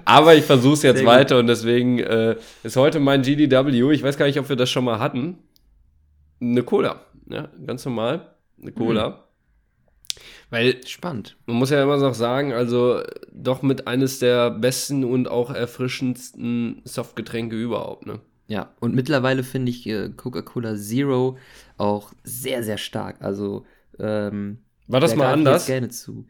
Aber 0.05 0.35
ich 0.35 0.45
versuche 0.45 0.73
es 0.73 0.83
jetzt 0.83 0.99
Sehr 0.99 1.07
weiter 1.07 1.35
gut. 1.35 1.41
und 1.41 1.47
deswegen 1.47 1.99
äh, 1.99 2.37
ist 2.63 2.75
heute 2.75 2.99
mein 2.99 3.21
GDW. 3.21 3.91
Ich 3.93 4.03
weiß 4.03 4.17
gar 4.17 4.25
nicht, 4.25 4.39
ob 4.39 4.49
wir 4.49 4.55
das 4.55 4.69
schon 4.69 4.85
mal 4.85 4.99
hatten. 4.99 5.37
Eine 6.41 6.63
Cola. 6.63 7.01
Ja, 7.29 7.49
ganz 7.65 7.85
normal. 7.85 8.31
Eine 8.61 8.71
Cola. 8.71 9.09
Mhm. 9.09 9.15
Weil 10.49 10.85
spannend. 10.87 11.35
Man 11.45 11.57
muss 11.57 11.71
ja 11.71 11.83
immer 11.83 11.97
noch 11.97 12.13
sagen, 12.13 12.53
also 12.53 13.01
doch 13.31 13.61
mit 13.61 13.87
eines 13.87 14.19
der 14.19 14.49
besten 14.51 15.03
und 15.03 15.27
auch 15.27 15.51
erfrischendsten 15.51 16.81
Softgetränke 16.85 17.61
überhaupt, 17.61 18.05
ne? 18.05 18.21
Ja, 18.47 18.73
und 18.79 18.95
mittlerweile 18.95 19.43
finde 19.43 19.71
ich 19.71 19.85
äh, 19.87 20.09
Coca-Cola 20.09 20.77
Zero 20.77 21.37
auch 21.75 22.13
sehr, 22.23 22.63
sehr 22.63 22.77
stark. 22.77 23.21
Also, 23.21 23.65
ähm, 23.99 24.59
war 24.87 25.01
das 25.01 25.17
mal 25.17 25.33
anders? 25.33 25.65
Gerne 25.65 25.89
zu. 25.89 26.25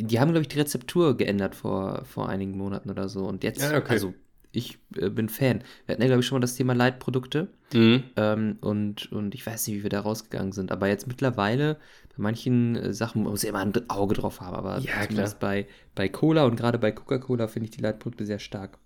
Die 0.00 0.18
haben, 0.18 0.32
glaube 0.32 0.42
ich, 0.42 0.48
die 0.48 0.58
Rezeptur 0.58 1.16
geändert 1.16 1.54
vor, 1.54 2.04
vor 2.04 2.28
einigen 2.28 2.58
Monaten 2.58 2.90
oder 2.90 3.08
so. 3.08 3.24
Und 3.24 3.44
jetzt, 3.44 3.62
ja, 3.62 3.78
okay. 3.78 3.92
also 3.92 4.14
ich 4.50 4.78
äh, 4.96 5.10
bin 5.10 5.28
Fan. 5.28 5.62
Wir 5.86 5.92
hatten 5.92 6.02
ja, 6.02 6.08
glaube 6.08 6.20
ich, 6.20 6.26
schon 6.26 6.36
mal 6.36 6.40
das 6.40 6.56
Thema 6.56 6.74
Leitprodukte. 6.74 7.48
Mhm. 7.72 8.04
Ähm, 8.16 8.58
und, 8.60 9.12
und 9.12 9.34
ich 9.34 9.46
weiß 9.46 9.66
nicht, 9.66 9.78
wie 9.78 9.82
wir 9.82 9.90
da 9.90 10.00
rausgegangen 10.00 10.52
sind. 10.52 10.72
Aber 10.72 10.88
jetzt 10.88 11.06
mittlerweile, 11.06 11.78
bei 12.16 12.22
manchen 12.22 12.76
äh, 12.76 12.92
Sachen 12.92 13.22
muss 13.22 13.42
ich 13.42 13.48
immer 13.48 13.60
ein 13.60 13.72
Auge 13.88 14.14
drauf 14.14 14.40
haben. 14.40 14.56
Aber 14.56 14.78
ja, 14.78 15.02
zumindest 15.02 15.40
bei, 15.40 15.66
bei 15.94 16.08
Cola 16.08 16.44
und 16.44 16.56
gerade 16.56 16.78
bei 16.78 16.92
Coca-Cola 16.92 17.48
finde 17.48 17.66
ich 17.66 17.70
die 17.72 17.80
Leitprodukte 17.80 18.26
sehr 18.26 18.38
stark. 18.38 18.78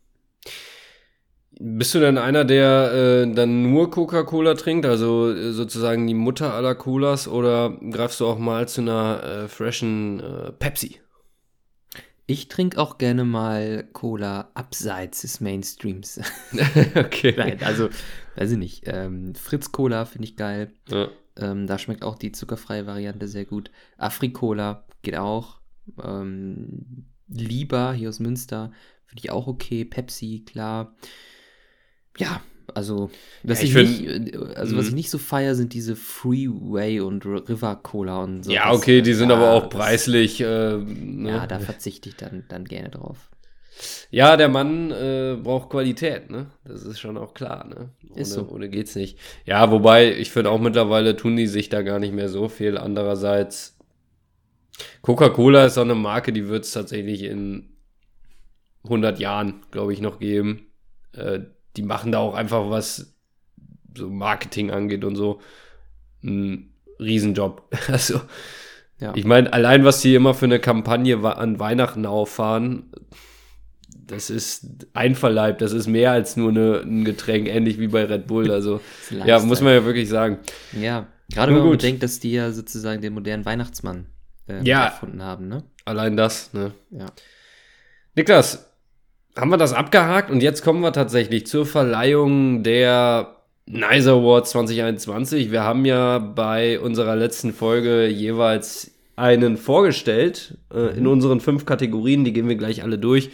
Bist 1.61 1.95
du 1.95 1.99
denn 1.99 2.19
einer, 2.19 2.45
der 2.45 2.93
äh, 2.93 3.35
dann 3.35 3.71
nur 3.73 3.91
Coca-Cola 3.91 4.55
trinkt, 4.55 4.87
also 4.87 5.33
äh, 5.33 5.53
sozusagen 5.53 6.07
die 6.07 6.15
Mutter 6.15 6.55
aller 6.55 6.75
Colas, 6.75 7.27
oder 7.27 7.77
greifst 7.91 8.21
du 8.21 8.27
auch 8.27 8.39
mal 8.39 8.69
zu 8.69 8.83
einer 8.83 9.23
äh, 9.25 9.49
freshen 9.49 10.21
äh, 10.21 10.53
Pepsi? 10.53 11.01
Ich 12.27 12.49
trinke 12.49 12.79
auch 12.79 12.99
gerne 12.99 13.25
mal 13.25 13.89
Cola 13.93 14.51
abseits 14.53 15.23
des 15.23 15.41
Mainstreams. 15.41 16.21
okay. 16.95 17.35
Nein, 17.39 17.59
also, 17.65 17.89
weiß 18.37 18.53
ich 18.53 18.59
nicht. 18.59 18.83
Ähm, 18.87 19.35
Fritz 19.35 19.73
Cola 19.73 20.05
finde 20.05 20.29
ich 20.29 20.37
geil. 20.37 20.71
Ja. 20.91 21.09
Ähm, 21.39 21.67
da 21.67 21.79
schmeckt 21.79 22.03
auch 22.03 22.17
die 22.17 22.33
zuckerfreie 22.33 22.87
Variante 22.87 23.29
sehr 23.29 23.45
gut. 23.45 23.71
Afri-Cola 23.97 24.85
geht 25.03 25.17
auch. 25.17 25.61
Ähm, 26.03 27.07
Lieber 27.29 27.93
hier 27.93 28.09
aus 28.09 28.21
Münster 28.21 28.73
finde 29.05 29.23
ich 29.25 29.31
auch 29.31 29.47
okay. 29.47 29.85
Pepsi, 29.85 30.45
klar. 30.47 30.95
Ja, 32.17 32.41
also, 32.75 33.11
was, 33.43 33.63
ja, 33.63 33.65
ich, 33.65 33.77
ich 33.77 34.07
find, 34.07 34.25
nicht, 34.25 34.37
also 34.57 34.77
was 34.77 34.87
ich 34.87 34.91
mhm. 34.91 34.97
nicht 34.97 35.11
so 35.11 35.19
feier, 35.19 35.55
sind 35.55 35.73
diese 35.73 35.97
Freeway 35.97 37.01
und 37.01 37.25
River 37.25 37.77
Cola 37.77 38.23
und 38.23 38.45
so. 38.45 38.51
Ja, 38.51 38.73
okay, 38.73 39.03
die 39.03 39.15
sind 39.15 39.31
ja, 39.31 39.37
aber 39.37 39.53
auch 39.53 39.71
preislich. 39.71 40.41
Äh, 40.41 40.77
ne? 40.77 41.31
Ja, 41.31 41.47
da 41.47 41.59
verzichte 41.61 42.09
ich 42.09 42.17
dann, 42.17 42.45
dann 42.49 42.65
gerne 42.65 42.91
drauf. 42.91 43.31
Ja, 44.11 44.37
der 44.37 44.49
Mann 44.49 44.91
äh, 44.91 45.37
braucht 45.43 45.71
Qualität, 45.71 46.31
ne? 46.31 46.47
Das 46.65 46.83
ist 46.83 46.99
schon 46.99 47.17
auch 47.17 47.35
klar, 47.35 47.67
ne? 47.67 47.91
Ohne, 48.11 48.21
ist 48.21 48.31
so. 48.31 48.49
ohne 48.49 48.69
geht's 48.69 48.97
nicht. 48.97 49.19
Ja, 49.45 49.71
wobei, 49.71 50.13
ich 50.13 50.31
finde 50.31 50.51
auch 50.51 50.61
mittlerweile 50.61 51.17
tun 51.17 51.37
die 51.37 51.47
sich 51.47 51.69
da 51.69 51.83
gar 51.83 51.99
nicht 51.99 52.15
mehr 52.15 52.29
so 52.29 52.49
viel. 52.49 52.79
Andererseits, 52.79 53.77
Coca-Cola 55.03 55.67
ist 55.67 55.79
auch 55.79 55.83
eine 55.83 55.95
Marke, 55.95 56.33
die 56.33 56.49
wird 56.49 56.65
es 56.65 56.73
tatsächlich 56.73 57.23
in 57.23 57.71
100 58.85 59.19
Jahren, 59.19 59.63
glaube 59.71 59.93
ich, 59.93 60.01
noch 60.01 60.19
geben. 60.19 60.67
Äh, 61.13 61.41
die 61.77 61.83
machen 61.83 62.13
da 62.13 62.19
auch 62.19 62.35
einfach 62.35 62.71
was 62.71 63.15
so 63.97 64.09
Marketing 64.09 64.71
angeht 64.71 65.05
und 65.05 65.17
so 65.17 65.41
einen 66.23 66.75
Riesenjob. 66.99 67.63
Also, 67.89 68.21
ja. 69.01 69.13
ich 69.15 69.25
meine, 69.25 69.53
allein 69.53 69.85
was 69.85 70.01
die 70.01 70.15
immer 70.15 70.35
für 70.35 70.47
eine 70.47 70.59
Kampagne 70.59 71.19
an 71.25 71.61
Weihnachten 71.61 72.05
auffahren, 72.05 72.91
das 74.09 74.31
ist 74.31 74.67
einverleibt, 74.95 75.61
das 75.61 75.73
ist 75.73 75.87
mehr 75.87 76.13
als 76.13 76.37
nur 76.37 76.51
eine, 76.51 76.81
ein 76.81 77.05
Getränk, 77.05 77.49
ähnlich 77.49 77.79
wie 77.79 77.89
bei 77.89 78.05
Red 78.05 78.27
Bull. 78.27 78.51
Also, 78.51 78.81
ja, 79.27 79.39
muss 79.41 79.61
man 79.61 79.73
ja 79.75 79.85
wirklich 79.85 80.09
sagen. 80.09 80.39
Ja, 80.73 81.07
gerade 81.33 81.53
wenn 81.53 81.61
man 81.61 81.69
gut. 81.69 81.79
bedenkt, 81.79 82.03
dass 82.03 82.19
die 82.19 82.33
ja 82.33 82.51
sozusagen 82.51 83.01
den 83.01 83.13
modernen 83.13 83.45
Weihnachtsmann 83.45 84.07
äh, 84.49 84.63
ja, 84.65 84.87
erfunden 84.87 85.23
haben, 85.23 85.49
ne? 85.49 85.63
Allein 85.85 86.17
das, 86.17 86.53
ne? 86.53 86.73
Ja. 86.91 87.07
Niklas, 88.15 88.71
haben 89.37 89.51
wir 89.51 89.57
das 89.57 89.73
abgehakt 89.73 90.31
und 90.31 90.43
jetzt 90.43 90.63
kommen 90.63 90.81
wir 90.81 90.93
tatsächlich 90.93 91.47
zur 91.47 91.65
Verleihung 91.65 92.63
der 92.63 93.37
Nice 93.67 94.07
Award 94.07 94.49
2021. 94.49 95.53
Wir 95.53 95.63
haben 95.63 95.85
ja 95.85 96.19
bei 96.19 96.81
unserer 96.81 97.17
letzten 97.17 97.53
Folge 97.53 98.07
jeweils 98.07 98.93
einen 99.15 99.57
vorgestellt 99.57 100.57
äh, 100.73 100.97
in 100.97 101.05
mhm. 101.05 101.11
unseren 101.11 101.41
fünf 101.41 101.67
Kategorien. 101.67 102.25
Die 102.25 102.33
gehen 102.33 102.49
wir 102.49 102.57
gleich 102.57 102.83
alle 102.83 102.99
durch. 102.99 103.31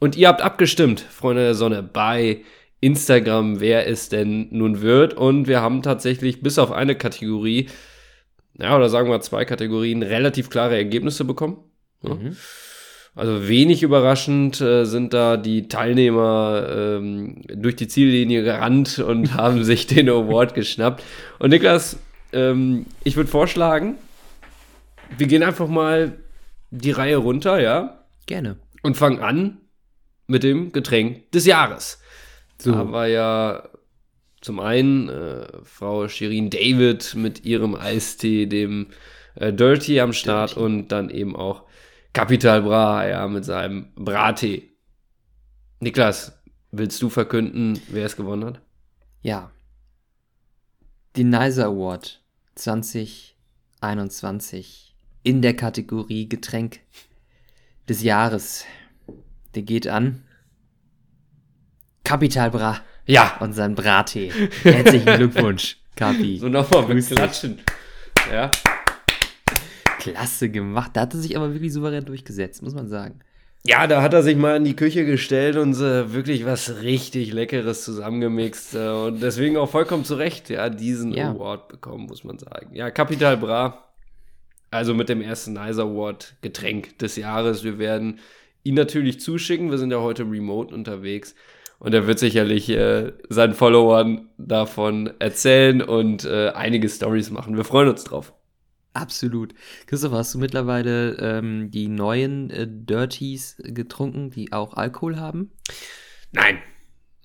Und 0.00 0.16
ihr 0.16 0.28
habt 0.28 0.40
abgestimmt, 0.40 1.00
Freunde 1.00 1.42
der 1.42 1.54
Sonne, 1.54 1.82
bei 1.82 2.40
Instagram, 2.80 3.60
wer 3.60 3.86
es 3.86 4.08
denn 4.08 4.48
nun 4.50 4.80
wird. 4.80 5.14
Und 5.14 5.46
wir 5.46 5.60
haben 5.60 5.82
tatsächlich 5.82 6.42
bis 6.42 6.58
auf 6.58 6.72
eine 6.72 6.96
Kategorie, 6.96 7.68
ja, 8.58 8.74
oder 8.74 8.88
sagen 8.88 9.10
wir 9.10 9.20
zwei 9.20 9.44
Kategorien, 9.44 10.02
relativ 10.02 10.48
klare 10.48 10.76
Ergebnisse 10.76 11.24
bekommen. 11.24 11.58
Ja. 12.02 12.14
Mhm. 12.14 12.36
Also 13.14 13.48
wenig 13.48 13.82
überraschend 13.82 14.60
äh, 14.60 14.84
sind 14.84 15.12
da 15.12 15.36
die 15.36 15.68
Teilnehmer 15.68 16.66
ähm, 16.70 17.42
durch 17.48 17.76
die 17.76 17.88
Ziellinie 17.88 18.42
gerannt 18.42 19.00
und 19.00 19.34
haben 19.34 19.64
sich 19.64 19.86
den 19.86 20.08
Award 20.08 20.54
geschnappt. 20.54 21.02
Und 21.38 21.50
Niklas, 21.50 21.98
ähm, 22.32 22.86
ich 23.04 23.16
würde 23.16 23.28
vorschlagen, 23.28 23.96
wir 25.18 25.26
gehen 25.26 25.42
einfach 25.42 25.68
mal 25.68 26.18
die 26.70 26.92
Reihe 26.92 27.16
runter, 27.16 27.60
ja? 27.60 28.04
Gerne. 28.26 28.56
Und 28.82 28.96
fangen 28.96 29.18
an 29.18 29.58
mit 30.30 30.42
dem 30.44 30.72
Getränk 30.72 31.30
des 31.32 31.44
Jahres. 31.44 32.00
So. 32.58 32.72
Da 32.72 32.78
haben 32.78 32.92
wir 32.92 33.08
ja 33.08 33.68
zum 34.40 34.60
einen 34.60 35.08
äh, 35.08 35.48
Frau 35.64 36.06
Shirin 36.08 36.50
David 36.50 37.16
mit 37.16 37.44
ihrem 37.44 37.74
Eistee, 37.74 38.46
dem 38.46 38.90
äh, 39.34 39.52
Dirty 39.52 39.98
am 40.00 40.12
Start 40.12 40.50
Dirty. 40.50 40.64
und 40.64 40.86
dann 40.88 41.10
eben 41.10 41.34
auch 41.36 41.64
Capital 42.12 42.62
Bra, 42.62 43.08
ja, 43.08 43.28
mit 43.28 43.44
seinem 43.44 43.92
Brattee. 43.96 44.70
Niklas, 45.80 46.40
willst 46.70 47.02
du 47.02 47.10
verkünden, 47.10 47.80
wer 47.88 48.06
es 48.06 48.16
gewonnen 48.16 48.44
hat? 48.44 48.60
Ja. 49.22 49.50
Die 51.16 51.24
Nicer 51.24 51.66
Award 51.66 52.22
2021 52.54 54.94
in 55.22 55.42
der 55.42 55.54
Kategorie 55.54 56.28
Getränk 56.28 56.80
des 57.88 58.02
Jahres. 58.02 58.64
Der 59.54 59.62
geht 59.62 59.86
an 59.88 60.22
Capital 62.04 62.50
Bra. 62.50 62.80
Ja. 63.06 63.36
Und 63.40 63.52
sein 63.52 63.74
Brattee. 63.74 64.32
Herzlichen 64.62 65.16
Glückwunsch, 65.16 65.78
Capi. 65.96 66.38
So 66.38 66.48
nochmal 66.48 66.86
mit 66.94 67.06
Klatschen. 67.06 67.60
Ja 68.30 68.50
klasse 70.00 70.48
gemacht. 70.48 70.92
Da 70.94 71.02
hat 71.02 71.14
er 71.14 71.20
sich 71.20 71.36
aber 71.36 71.52
wirklich 71.52 71.72
souverän 71.72 72.04
durchgesetzt, 72.04 72.62
muss 72.62 72.74
man 72.74 72.88
sagen. 72.88 73.20
Ja, 73.64 73.86
da 73.86 74.00
hat 74.00 74.14
er 74.14 74.22
sich 74.22 74.36
mal 74.36 74.56
in 74.56 74.64
die 74.64 74.74
Küche 74.74 75.04
gestellt 75.04 75.56
und 75.56 75.74
äh, 75.76 76.14
wirklich 76.14 76.46
was 76.46 76.80
richtig 76.80 77.32
Leckeres 77.32 77.84
zusammengemixt. 77.84 78.74
Äh, 78.74 78.88
und 78.88 79.22
deswegen 79.22 79.58
auch 79.58 79.68
vollkommen 79.68 80.04
zu 80.04 80.14
Recht, 80.14 80.48
ja, 80.48 80.70
diesen 80.70 81.12
ja. 81.12 81.30
Award 81.30 81.68
bekommen, 81.68 82.06
muss 82.06 82.24
man 82.24 82.38
sagen. 82.38 82.74
Ja, 82.74 82.90
Capital 82.90 83.36
Bra. 83.36 83.84
Also 84.70 84.94
mit 84.94 85.08
dem 85.10 85.20
ersten 85.20 85.52
Nice 85.52 85.78
Award 85.78 86.36
Getränk 86.40 86.98
des 87.00 87.16
Jahres. 87.16 87.62
Wir 87.62 87.78
werden 87.78 88.20
ihn 88.62 88.74
natürlich 88.74 89.20
zuschicken. 89.20 89.70
Wir 89.70 89.78
sind 89.78 89.90
ja 89.90 90.00
heute 90.00 90.24
remote 90.24 90.74
unterwegs. 90.74 91.34
Und 91.78 91.94
er 91.94 92.06
wird 92.06 92.18
sicherlich 92.18 92.68
äh, 92.68 93.12
seinen 93.30 93.54
Followern 93.54 94.28
davon 94.36 95.14
erzählen 95.18 95.80
und 95.80 96.26
äh, 96.26 96.50
einige 96.50 96.88
Stories 96.88 97.30
machen. 97.30 97.56
Wir 97.56 97.64
freuen 97.64 97.88
uns 97.88 98.04
drauf. 98.04 98.34
Absolut. 98.92 99.54
Christoph, 99.86 100.12
hast 100.12 100.34
du 100.34 100.38
mittlerweile 100.38 101.16
ähm, 101.18 101.70
die 101.70 101.88
neuen 101.88 102.50
äh, 102.50 102.66
Dirties 102.68 103.56
getrunken, 103.64 104.30
die 104.30 104.52
auch 104.52 104.74
Alkohol 104.74 105.16
haben? 105.16 105.52
Nein. 106.32 106.58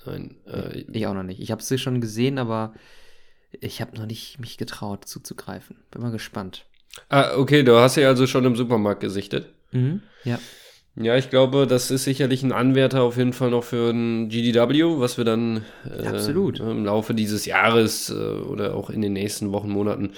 Nein. 0.05 0.37
Äh, 0.45 0.85
ich 0.91 1.05
auch 1.07 1.13
noch 1.13 1.23
nicht. 1.23 1.41
Ich 1.41 1.51
habe 1.51 1.61
sie 1.61 1.77
schon 1.77 1.99
gesehen, 1.99 2.37
aber 2.37 2.73
ich 3.51 3.81
habe 3.81 3.97
noch 3.97 4.05
nicht 4.05 4.39
mich 4.39 4.57
getraut 4.57 5.05
zuzugreifen. 5.05 5.77
Bin 5.91 6.01
mal 6.01 6.11
gespannt. 6.11 6.65
Ah, 7.09 7.35
okay, 7.35 7.63
du 7.63 7.75
hast 7.75 7.95
sie 7.95 8.05
also 8.05 8.27
schon 8.27 8.45
im 8.45 8.55
Supermarkt 8.55 9.01
gesichtet. 9.01 9.53
Mhm, 9.71 10.01
ja. 10.23 10.39
Ja, 10.97 11.17
ich 11.17 11.29
glaube, 11.29 11.67
das 11.67 11.91
ist 11.91 12.05
sicherlich 12.05 12.41
ein 12.43 12.53
Anwärter 12.53 13.03
auf 13.03 13.17
jeden 13.17 13.33
Fall 13.33 13.49
noch 13.49 13.65
für 13.65 13.89
ein 13.89 14.29
GDW, 14.29 14.99
was 14.99 15.17
wir 15.17 15.25
dann 15.25 15.65
äh, 15.83 16.59
im 16.59 16.85
Laufe 16.85 17.13
dieses 17.13 17.45
Jahres 17.45 18.09
äh, 18.09 18.13
oder 18.13 18.75
auch 18.75 18.89
in 18.89 19.01
den 19.01 19.13
nächsten 19.13 19.51
Wochen, 19.51 19.69
Monaten 19.69 20.11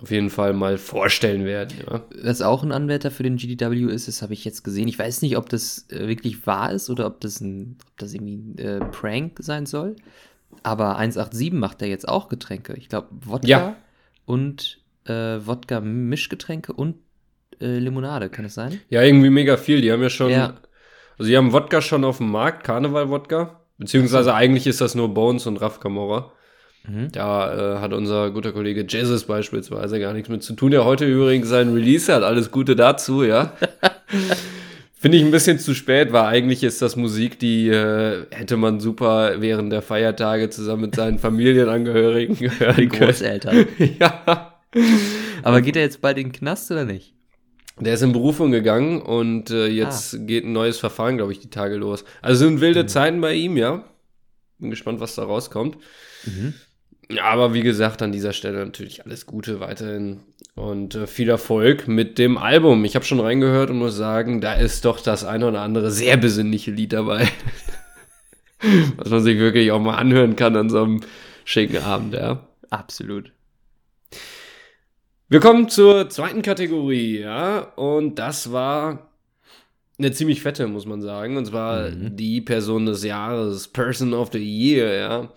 auf 0.00 0.10
jeden 0.10 0.30
Fall 0.30 0.52
mal 0.52 0.78
vorstellen 0.78 1.44
werden. 1.44 1.78
Ja. 1.86 2.02
Was 2.22 2.42
auch 2.42 2.62
ein 2.62 2.72
Anwärter 2.72 3.10
für 3.10 3.22
den 3.22 3.36
GDW 3.36 3.84
ist, 3.92 4.08
das 4.08 4.22
habe 4.22 4.32
ich 4.32 4.44
jetzt 4.44 4.64
gesehen. 4.64 4.88
Ich 4.88 4.98
weiß 4.98 5.22
nicht, 5.22 5.36
ob 5.36 5.48
das 5.48 5.86
äh, 5.90 6.08
wirklich 6.08 6.46
wahr 6.46 6.72
ist 6.72 6.90
oder 6.90 7.06
ob 7.06 7.20
das, 7.20 7.40
ein, 7.40 7.76
ob 7.86 7.98
das 7.98 8.14
irgendwie 8.14 8.36
ein 8.36 8.58
äh, 8.58 8.80
Prank 8.86 9.38
sein 9.40 9.66
soll. 9.66 9.96
Aber 10.62 10.96
187 10.96 11.52
macht 11.52 11.82
er 11.82 11.88
jetzt 11.88 12.08
auch 12.08 12.28
Getränke. 12.28 12.74
Ich 12.74 12.88
glaube, 12.88 13.08
Wodka 13.10 13.48
ja. 13.48 13.76
und 14.24 14.80
äh, 15.04 15.12
Wodka-Mischgetränke 15.12 16.72
und 16.72 16.96
äh, 17.60 17.78
Limonade, 17.78 18.28
kann 18.28 18.44
es 18.44 18.54
sein? 18.54 18.80
Ja, 18.88 19.02
irgendwie 19.02 19.30
mega 19.30 19.56
viel. 19.56 19.80
Die 19.80 19.92
haben 19.92 20.02
ja 20.02 20.10
schon. 20.10 20.30
Ja. 20.30 20.54
Also, 21.18 21.30
die 21.30 21.36
haben 21.36 21.52
Wodka 21.52 21.80
schon 21.80 22.04
auf 22.04 22.18
dem 22.18 22.30
Markt, 22.30 22.64
Karneval-Wodka. 22.64 23.60
Beziehungsweise 23.78 24.24
so. 24.24 24.32
eigentlich 24.32 24.66
ist 24.66 24.80
das 24.80 24.94
nur 24.94 25.12
Bones 25.12 25.46
und 25.46 25.56
Raf 25.58 25.80
Camorra. 25.80 26.32
Mhm. 26.86 27.12
Da 27.12 27.76
äh, 27.76 27.78
hat 27.78 27.92
unser 27.92 28.30
guter 28.30 28.52
Kollege 28.52 28.84
Jesus 28.88 29.24
beispielsweise 29.24 30.00
gar 30.00 30.12
nichts 30.12 30.28
mit 30.28 30.42
zu 30.42 30.54
tun. 30.54 30.70
Der 30.70 30.84
heute 30.84 31.04
übrigens 31.04 31.48
sein 31.48 31.72
Release 31.72 32.12
hat. 32.12 32.22
Alles 32.22 32.50
Gute 32.50 32.76
dazu, 32.76 33.22
ja. 33.24 33.52
Finde 35.02 35.18
ich 35.18 35.24
ein 35.24 35.32
bisschen 35.32 35.58
zu 35.58 35.74
spät, 35.74 36.12
weil 36.12 36.26
eigentlich 36.26 36.62
ist 36.62 36.80
das 36.80 36.94
Musik, 36.94 37.40
die 37.40 37.68
äh, 37.68 38.24
hätte 38.30 38.56
man 38.56 38.78
super 38.78 39.40
während 39.40 39.72
der 39.72 39.82
Feiertage 39.82 40.48
zusammen 40.48 40.82
mit 40.82 40.94
seinen 40.94 41.18
Familienangehörigen 41.18 42.36
hören 42.60 42.88
können. 42.88 42.88
Großeltern. 42.88 43.66
ja. 43.98 44.54
Aber 45.42 45.60
geht 45.60 45.74
er 45.74 45.82
jetzt 45.82 46.00
bald 46.00 46.18
in 46.18 46.28
den 46.28 46.32
Knast 46.32 46.70
oder 46.70 46.84
nicht? 46.84 47.14
Der 47.80 47.94
ist 47.94 48.02
in 48.02 48.12
Berufung 48.12 48.52
gegangen 48.52 49.00
und 49.00 49.50
äh, 49.50 49.66
jetzt 49.66 50.14
ah. 50.14 50.18
geht 50.18 50.44
ein 50.44 50.52
neues 50.52 50.78
Verfahren, 50.78 51.16
glaube 51.16 51.32
ich, 51.32 51.40
die 51.40 51.50
Tage 51.50 51.76
los. 51.76 52.04
Also 52.20 52.46
sind 52.46 52.60
wilde 52.60 52.84
mhm. 52.84 52.88
Zeiten 52.88 53.20
bei 53.20 53.34
ihm, 53.34 53.56
ja. 53.56 53.84
Bin 54.58 54.70
gespannt, 54.70 55.00
was 55.00 55.14
da 55.14 55.24
rauskommt. 55.24 55.78
Mhm. 56.24 56.54
Aber 57.22 57.54
wie 57.54 57.62
gesagt, 57.62 58.02
an 58.02 58.12
dieser 58.12 58.32
Stelle 58.32 58.64
natürlich 58.64 59.04
alles 59.04 59.26
Gute 59.26 59.60
weiterhin 59.60 60.20
und 60.54 60.94
äh, 60.94 61.06
viel 61.06 61.28
Erfolg 61.28 61.88
mit 61.88 62.18
dem 62.18 62.38
Album. 62.38 62.84
Ich 62.84 62.94
habe 62.94 63.04
schon 63.04 63.20
reingehört 63.20 63.70
und 63.70 63.78
muss 63.78 63.96
sagen, 63.96 64.40
da 64.40 64.54
ist 64.54 64.84
doch 64.84 65.00
das 65.00 65.24
eine 65.24 65.48
oder 65.48 65.60
andere 65.60 65.90
sehr 65.90 66.16
besinnliche 66.16 66.70
Lied 66.70 66.92
dabei. 66.92 67.28
Was 68.96 69.10
man 69.10 69.22
sich 69.22 69.38
wirklich 69.38 69.72
auch 69.72 69.80
mal 69.80 69.96
anhören 69.96 70.36
kann 70.36 70.56
an 70.56 70.70
so 70.70 70.84
einem 70.84 71.00
schicken 71.44 71.82
Abend, 71.82 72.14
ja. 72.14 72.46
Absolut. 72.70 73.32
Wir 75.32 75.40
kommen 75.40 75.70
zur 75.70 76.10
zweiten 76.10 76.42
Kategorie, 76.42 77.20
ja, 77.20 77.60
und 77.76 78.18
das 78.18 78.52
war 78.52 79.08
eine 79.98 80.12
ziemlich 80.12 80.42
fette, 80.42 80.66
muss 80.66 80.84
man 80.84 81.00
sagen, 81.00 81.38
und 81.38 81.46
zwar 81.46 81.88
mhm. 81.88 82.14
die 82.18 82.42
Person 82.42 82.84
des 82.84 83.02
Jahres, 83.02 83.68
Person 83.68 84.12
of 84.12 84.28
the 84.30 84.38
Year, 84.38 84.92
ja. 84.92 85.32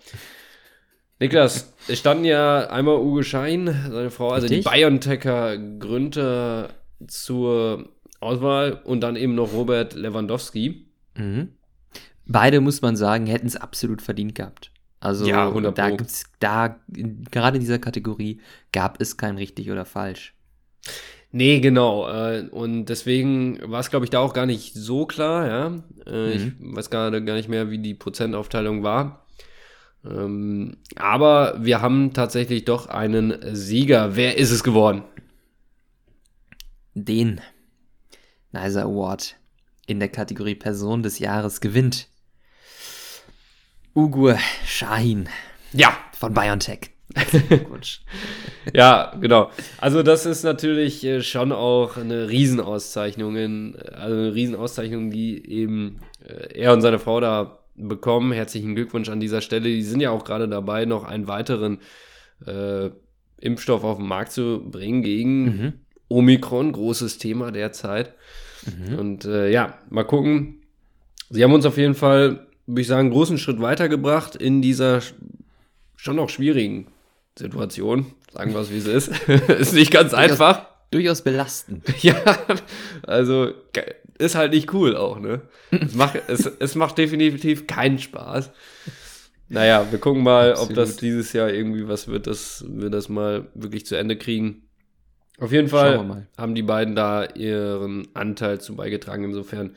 Niklas, 1.18 1.72
es 1.88 1.98
standen 1.98 2.26
ja 2.26 2.68
einmal 2.68 2.98
Uwe 2.98 3.24
Schein, 3.24 3.74
seine 3.90 4.10
Frau, 4.10 4.32
also 4.32 4.46
Richtig? 4.46 4.70
die 4.70 4.70
BioNTecher 4.70 5.56
Gründer 5.56 6.74
zur 7.06 7.88
Auswahl 8.20 8.82
und 8.84 9.00
dann 9.00 9.16
eben 9.16 9.34
noch 9.34 9.54
Robert 9.54 9.94
Lewandowski. 9.94 10.88
Mhm. 11.14 11.54
Beide, 12.26 12.60
muss 12.60 12.82
man 12.82 12.96
sagen, 12.96 13.24
hätten 13.24 13.46
es 13.46 13.56
absolut 13.56 14.02
verdient 14.02 14.34
gehabt. 14.34 14.72
Also 15.06 15.24
ja, 15.24 15.48
da 15.70 15.90
gibt's 15.90 16.24
da 16.40 16.80
gerade 16.88 17.58
in 17.58 17.60
dieser 17.60 17.78
Kategorie 17.78 18.40
gab 18.72 19.00
es 19.00 19.16
kein 19.16 19.36
richtig 19.36 19.70
oder 19.70 19.84
falsch. 19.84 20.34
Nee, 21.30 21.60
genau. 21.60 22.08
Äh, 22.08 22.48
und 22.50 22.86
deswegen 22.86 23.60
war 23.70 23.78
es, 23.78 23.90
glaube 23.90 24.04
ich, 24.04 24.10
da 24.10 24.18
auch 24.18 24.32
gar 24.32 24.46
nicht 24.46 24.74
so 24.74 25.06
klar, 25.06 25.46
ja. 25.46 25.66
Äh, 26.12 26.38
mhm. 26.38 26.56
Ich 26.58 26.76
weiß 26.76 26.90
gerade 26.90 27.22
gar 27.24 27.34
nicht 27.34 27.48
mehr, 27.48 27.70
wie 27.70 27.78
die 27.78 27.94
Prozentaufteilung 27.94 28.82
war. 28.82 29.24
Ähm, 30.04 30.78
aber 30.96 31.54
wir 31.60 31.80
haben 31.80 32.12
tatsächlich 32.12 32.64
doch 32.64 32.88
einen 32.88 33.54
Sieger. 33.54 34.16
Wer 34.16 34.38
ist 34.38 34.50
es 34.50 34.64
geworden? 34.64 35.04
Den 36.94 37.40
Nicer 38.50 38.82
Award 38.82 39.36
in 39.86 40.00
der 40.00 40.08
Kategorie 40.08 40.56
Person 40.56 41.04
des 41.04 41.20
Jahres 41.20 41.60
gewinnt. 41.60 42.08
Ugur 43.96 44.36
Shahin. 44.66 45.26
Ja. 45.72 45.96
Von 46.12 46.34
BioNTech. 46.34 46.90
ja, 48.74 49.14
genau. 49.18 49.50
Also 49.78 50.02
das 50.02 50.26
ist 50.26 50.42
natürlich 50.42 51.02
äh, 51.02 51.22
schon 51.22 51.50
auch 51.50 51.96
eine 51.96 52.28
Riesenauszeichnung, 52.28 53.36
also 53.36 54.16
eine 54.16 54.34
Riesenauszeichnung, 54.34 55.10
die 55.10 55.48
eben 55.50 56.00
äh, 56.22 56.60
er 56.60 56.74
und 56.74 56.82
seine 56.82 56.98
Frau 56.98 57.20
da 57.20 57.60
bekommen. 57.74 58.32
Herzlichen 58.32 58.74
Glückwunsch 58.74 59.08
an 59.08 59.20
dieser 59.20 59.40
Stelle. 59.40 59.64
Die 59.64 59.82
sind 59.82 60.00
ja 60.00 60.10
auch 60.10 60.24
gerade 60.24 60.46
dabei, 60.46 60.84
noch 60.84 61.04
einen 61.04 61.26
weiteren 61.26 61.78
äh, 62.46 62.90
Impfstoff 63.40 63.82
auf 63.82 63.96
den 63.96 64.06
Markt 64.06 64.32
zu 64.32 64.62
bringen 64.70 65.02
gegen 65.02 65.44
mhm. 65.44 65.72
Omikron, 66.08 66.72
großes 66.72 67.16
Thema 67.16 67.50
derzeit. 67.50 68.14
Mhm. 68.66 68.98
Und 68.98 69.24
äh, 69.24 69.50
ja, 69.50 69.78
mal 69.88 70.04
gucken. 70.04 70.62
Sie 71.30 71.42
haben 71.42 71.54
uns 71.54 71.64
auf 71.64 71.78
jeden 71.78 71.94
Fall, 71.94 72.46
würde 72.66 72.80
ich 72.80 72.86
sagen, 72.86 73.06
einen 73.06 73.10
großen 73.10 73.38
Schritt 73.38 73.60
weitergebracht 73.60 74.36
in 74.36 74.62
dieser 74.62 75.00
schon 75.96 76.16
noch 76.16 76.28
schwierigen 76.28 76.88
Situation. 77.38 78.06
Sagen 78.32 78.52
wir 78.52 78.60
es, 78.60 78.70
wie 78.70 78.78
es 78.78 78.86
ist. 78.86 79.08
ist 79.28 79.72
nicht 79.72 79.90
ganz 79.90 80.10
durchaus, 80.10 80.30
einfach. 80.30 80.66
Durchaus 80.90 81.22
belastend. 81.22 81.84
ja, 82.02 82.16
also 83.06 83.52
ist 84.18 84.34
halt 84.34 84.52
nicht 84.52 84.72
cool 84.72 84.96
auch, 84.96 85.18
ne? 85.18 85.42
es, 85.70 85.94
macht, 85.94 86.20
es, 86.28 86.46
es 86.46 86.74
macht 86.74 86.98
definitiv 86.98 87.66
keinen 87.66 87.98
Spaß. 87.98 88.50
Naja, 89.48 89.86
wir 89.90 89.98
gucken 89.98 90.22
mal, 90.22 90.52
Absolut. 90.52 90.70
ob 90.70 90.76
das 90.76 90.96
dieses 90.96 91.32
Jahr 91.32 91.50
irgendwie 91.50 91.86
was 91.86 92.08
wird, 92.08 92.26
dass 92.26 92.64
wir 92.68 92.90
das 92.90 93.08
mal 93.08 93.46
wirklich 93.54 93.86
zu 93.86 93.96
Ende 93.96 94.16
kriegen. 94.16 94.62
Auf 95.38 95.52
jeden 95.52 95.68
Fall 95.68 96.26
haben 96.36 96.54
die 96.54 96.62
beiden 96.62 96.96
da 96.96 97.24
ihren 97.24 98.08
Anteil 98.14 98.60
zu 98.60 98.74
beigetragen. 98.74 99.24
Insofern 99.24 99.76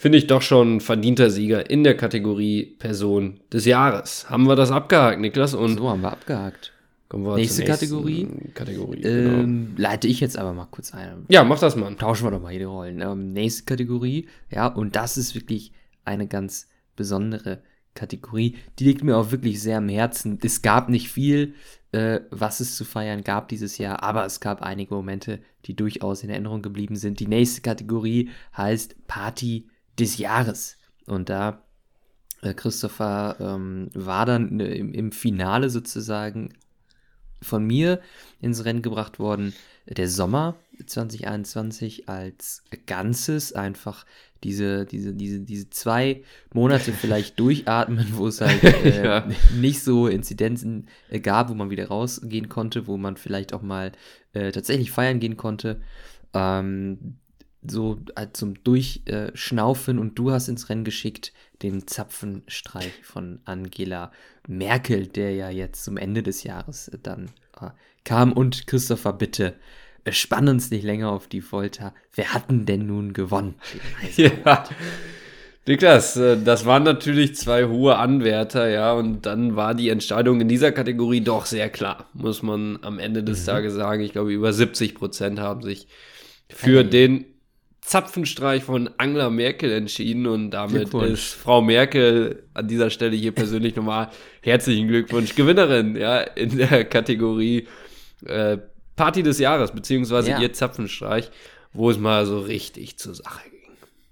finde 0.00 0.16
ich 0.16 0.26
doch 0.26 0.40
schon 0.40 0.80
verdienter 0.80 1.28
Sieger 1.28 1.68
in 1.68 1.84
der 1.84 1.94
Kategorie 1.94 2.74
Person 2.78 3.40
des 3.52 3.66
Jahres. 3.66 4.30
Haben 4.30 4.46
wir 4.48 4.56
das 4.56 4.70
abgehakt, 4.70 5.20
Niklas? 5.20 5.52
Und 5.52 5.76
so 5.76 5.90
haben 5.90 6.00
wir 6.00 6.10
abgehakt. 6.10 6.72
Kommen 7.10 7.26
wir 7.26 7.36
Nächste 7.36 7.64
Kategorie. 7.64 8.26
Kategorie 8.54 9.02
ähm, 9.02 9.74
genau. 9.74 9.80
Leite 9.82 10.08
ich 10.08 10.20
jetzt 10.20 10.38
aber 10.38 10.54
mal 10.54 10.68
kurz 10.70 10.94
ein. 10.94 11.26
Ja, 11.28 11.44
mach 11.44 11.58
das 11.58 11.76
mal. 11.76 11.94
Tauschen 11.96 12.24
wir 12.26 12.30
doch 12.30 12.40
mal 12.40 12.48
hier 12.48 12.60
die 12.60 12.64
Rollen. 12.64 13.02
Ähm, 13.02 13.34
nächste 13.34 13.64
Kategorie. 13.64 14.26
Ja, 14.50 14.68
und 14.68 14.96
das 14.96 15.18
ist 15.18 15.34
wirklich 15.34 15.72
eine 16.04 16.26
ganz 16.26 16.68
besondere 16.96 17.62
Kategorie. 17.94 18.56
Die 18.78 18.84
liegt 18.84 19.04
mir 19.04 19.18
auch 19.18 19.32
wirklich 19.32 19.60
sehr 19.60 19.78
am 19.78 19.88
Herzen. 19.90 20.38
Es 20.42 20.62
gab 20.62 20.88
nicht 20.88 21.10
viel, 21.10 21.54
äh, 21.92 22.20
was 22.30 22.60
es 22.60 22.74
zu 22.74 22.86
feiern 22.86 23.22
gab 23.22 23.48
dieses 23.48 23.76
Jahr, 23.76 24.02
aber 24.02 24.24
es 24.24 24.40
gab 24.40 24.62
einige 24.62 24.94
Momente, 24.94 25.40
die 25.66 25.76
durchaus 25.76 26.22
in 26.22 26.30
Erinnerung 26.30 26.62
geblieben 26.62 26.96
sind. 26.96 27.20
Die 27.20 27.26
nächste 27.26 27.60
Kategorie 27.60 28.30
heißt 28.56 29.06
Party 29.06 29.66
des 30.00 30.18
Jahres. 30.18 30.76
Und 31.06 31.28
da 31.28 31.62
äh, 32.42 32.54
Christopher 32.54 33.36
ähm, 33.40 33.90
war 33.94 34.26
dann 34.26 34.60
äh, 34.60 34.74
im, 34.74 34.92
im, 34.92 35.12
Finale 35.12 35.70
sozusagen 35.70 36.54
von 37.42 37.64
mir 37.66 38.00
ins 38.40 38.64
Rennen 38.64 38.82
gebracht 38.82 39.18
worden. 39.18 39.54
Der 39.86 40.08
Sommer 40.08 40.56
2021 40.86 42.08
als 42.08 42.62
Ganzes 42.86 43.52
einfach 43.52 44.04
diese, 44.44 44.86
diese, 44.86 45.12
diese, 45.12 45.40
diese 45.40 45.68
zwei 45.70 46.22
Monate 46.54 46.92
vielleicht 46.92 47.38
durchatmen, 47.40 48.06
wo 48.12 48.28
es 48.28 48.40
halt 48.40 48.62
äh, 48.84 49.04
ja. 49.04 49.28
nicht 49.56 49.82
so 49.82 50.06
Inzidenzen 50.06 50.88
äh, 51.10 51.20
gab, 51.20 51.48
wo 51.50 51.54
man 51.54 51.70
wieder 51.70 51.88
rausgehen 51.88 52.48
konnte, 52.48 52.86
wo 52.86 52.96
man 52.96 53.16
vielleicht 53.16 53.52
auch 53.52 53.62
mal 53.62 53.92
äh, 54.32 54.52
tatsächlich 54.52 54.90
feiern 54.90 55.20
gehen 55.20 55.36
konnte. 55.36 55.80
Ähm, 56.32 57.16
so 57.66 57.98
äh, 58.16 58.28
zum 58.32 58.62
Durchschnaufen 58.64 59.98
und 59.98 60.18
du 60.18 60.30
hast 60.30 60.48
ins 60.48 60.68
Rennen 60.68 60.84
geschickt 60.84 61.32
den 61.62 61.86
Zapfenstreich 61.86 62.92
von 63.02 63.40
Angela 63.44 64.12
Merkel, 64.48 65.06
der 65.06 65.34
ja 65.34 65.50
jetzt 65.50 65.84
zum 65.84 65.96
Ende 65.96 66.22
des 66.22 66.42
Jahres 66.42 66.90
dann 67.02 67.26
äh, 67.60 67.70
kam. 68.04 68.32
Und 68.32 68.66
Christopher, 68.66 69.12
bitte, 69.12 69.54
äh, 70.04 70.12
spann 70.12 70.48
uns 70.48 70.70
nicht 70.70 70.84
länger 70.84 71.10
auf 71.10 71.26
die 71.26 71.42
Folter. 71.42 71.94
Wer 72.14 72.32
hat 72.32 72.44
denn, 72.48 72.86
nun 72.86 73.12
gewonnen? 73.12 73.56
ja, 74.16 74.64
Niklas, 75.66 76.16
äh, 76.16 76.42
das 76.42 76.64
waren 76.64 76.82
natürlich 76.82 77.36
zwei 77.36 77.66
hohe 77.66 77.96
Anwärter, 77.96 78.68
ja, 78.68 78.94
und 78.94 79.26
dann 79.26 79.56
war 79.56 79.74
die 79.74 79.90
Entscheidung 79.90 80.40
in 80.40 80.48
dieser 80.48 80.72
Kategorie 80.72 81.20
doch 81.20 81.44
sehr 81.44 81.68
klar, 81.68 82.08
muss 82.14 82.42
man 82.42 82.78
am 82.82 82.98
Ende 82.98 83.22
des 83.22 83.42
mhm. 83.42 83.46
Tages 83.46 83.74
sagen. 83.74 84.02
Ich 84.02 84.12
glaube, 84.12 84.32
über 84.32 84.52
70 84.52 84.94
Prozent 84.94 85.38
haben 85.38 85.62
sich 85.62 85.86
für 86.48 86.80
hey. 86.80 86.90
den 86.90 87.24
Zapfenstreich 87.80 88.62
von 88.64 88.90
Angela 88.98 89.30
Merkel 89.30 89.72
entschieden 89.72 90.26
und 90.26 90.50
damit 90.50 90.92
ist 90.94 91.34
Frau 91.34 91.62
Merkel 91.62 92.44
an 92.54 92.68
dieser 92.68 92.90
Stelle 92.90 93.16
hier 93.16 93.32
persönlich 93.32 93.74
nochmal 93.74 94.10
herzlichen 94.42 94.88
Glückwunsch 94.88 95.34
Gewinnerin, 95.34 95.96
ja, 95.96 96.20
in 96.20 96.58
der 96.58 96.84
Kategorie 96.84 97.66
äh, 98.26 98.58
Party 98.96 99.22
des 99.22 99.38
Jahres, 99.38 99.72
beziehungsweise 99.72 100.30
ja. 100.30 100.40
ihr 100.40 100.52
Zapfenstreich, 100.52 101.30
wo 101.72 101.90
es 101.90 101.98
mal 101.98 102.26
so 102.26 102.40
richtig 102.40 102.98
zur 102.98 103.14
Sache 103.14 103.48
ging. 103.48 103.60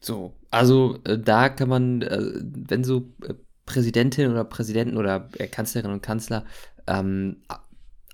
So, 0.00 0.32
also 0.50 0.98
äh, 1.04 1.18
da 1.18 1.48
kann 1.50 1.68
man, 1.68 2.02
äh, 2.02 2.18
wenn 2.42 2.84
so 2.84 3.12
äh, 3.22 3.34
Präsidentin 3.66 4.30
oder 4.30 4.44
Präsidenten 4.44 4.96
oder 4.96 5.28
äh, 5.36 5.46
Kanzlerin 5.46 5.90
und 5.90 6.02
Kanzler 6.02 6.46
ähm, 6.86 7.42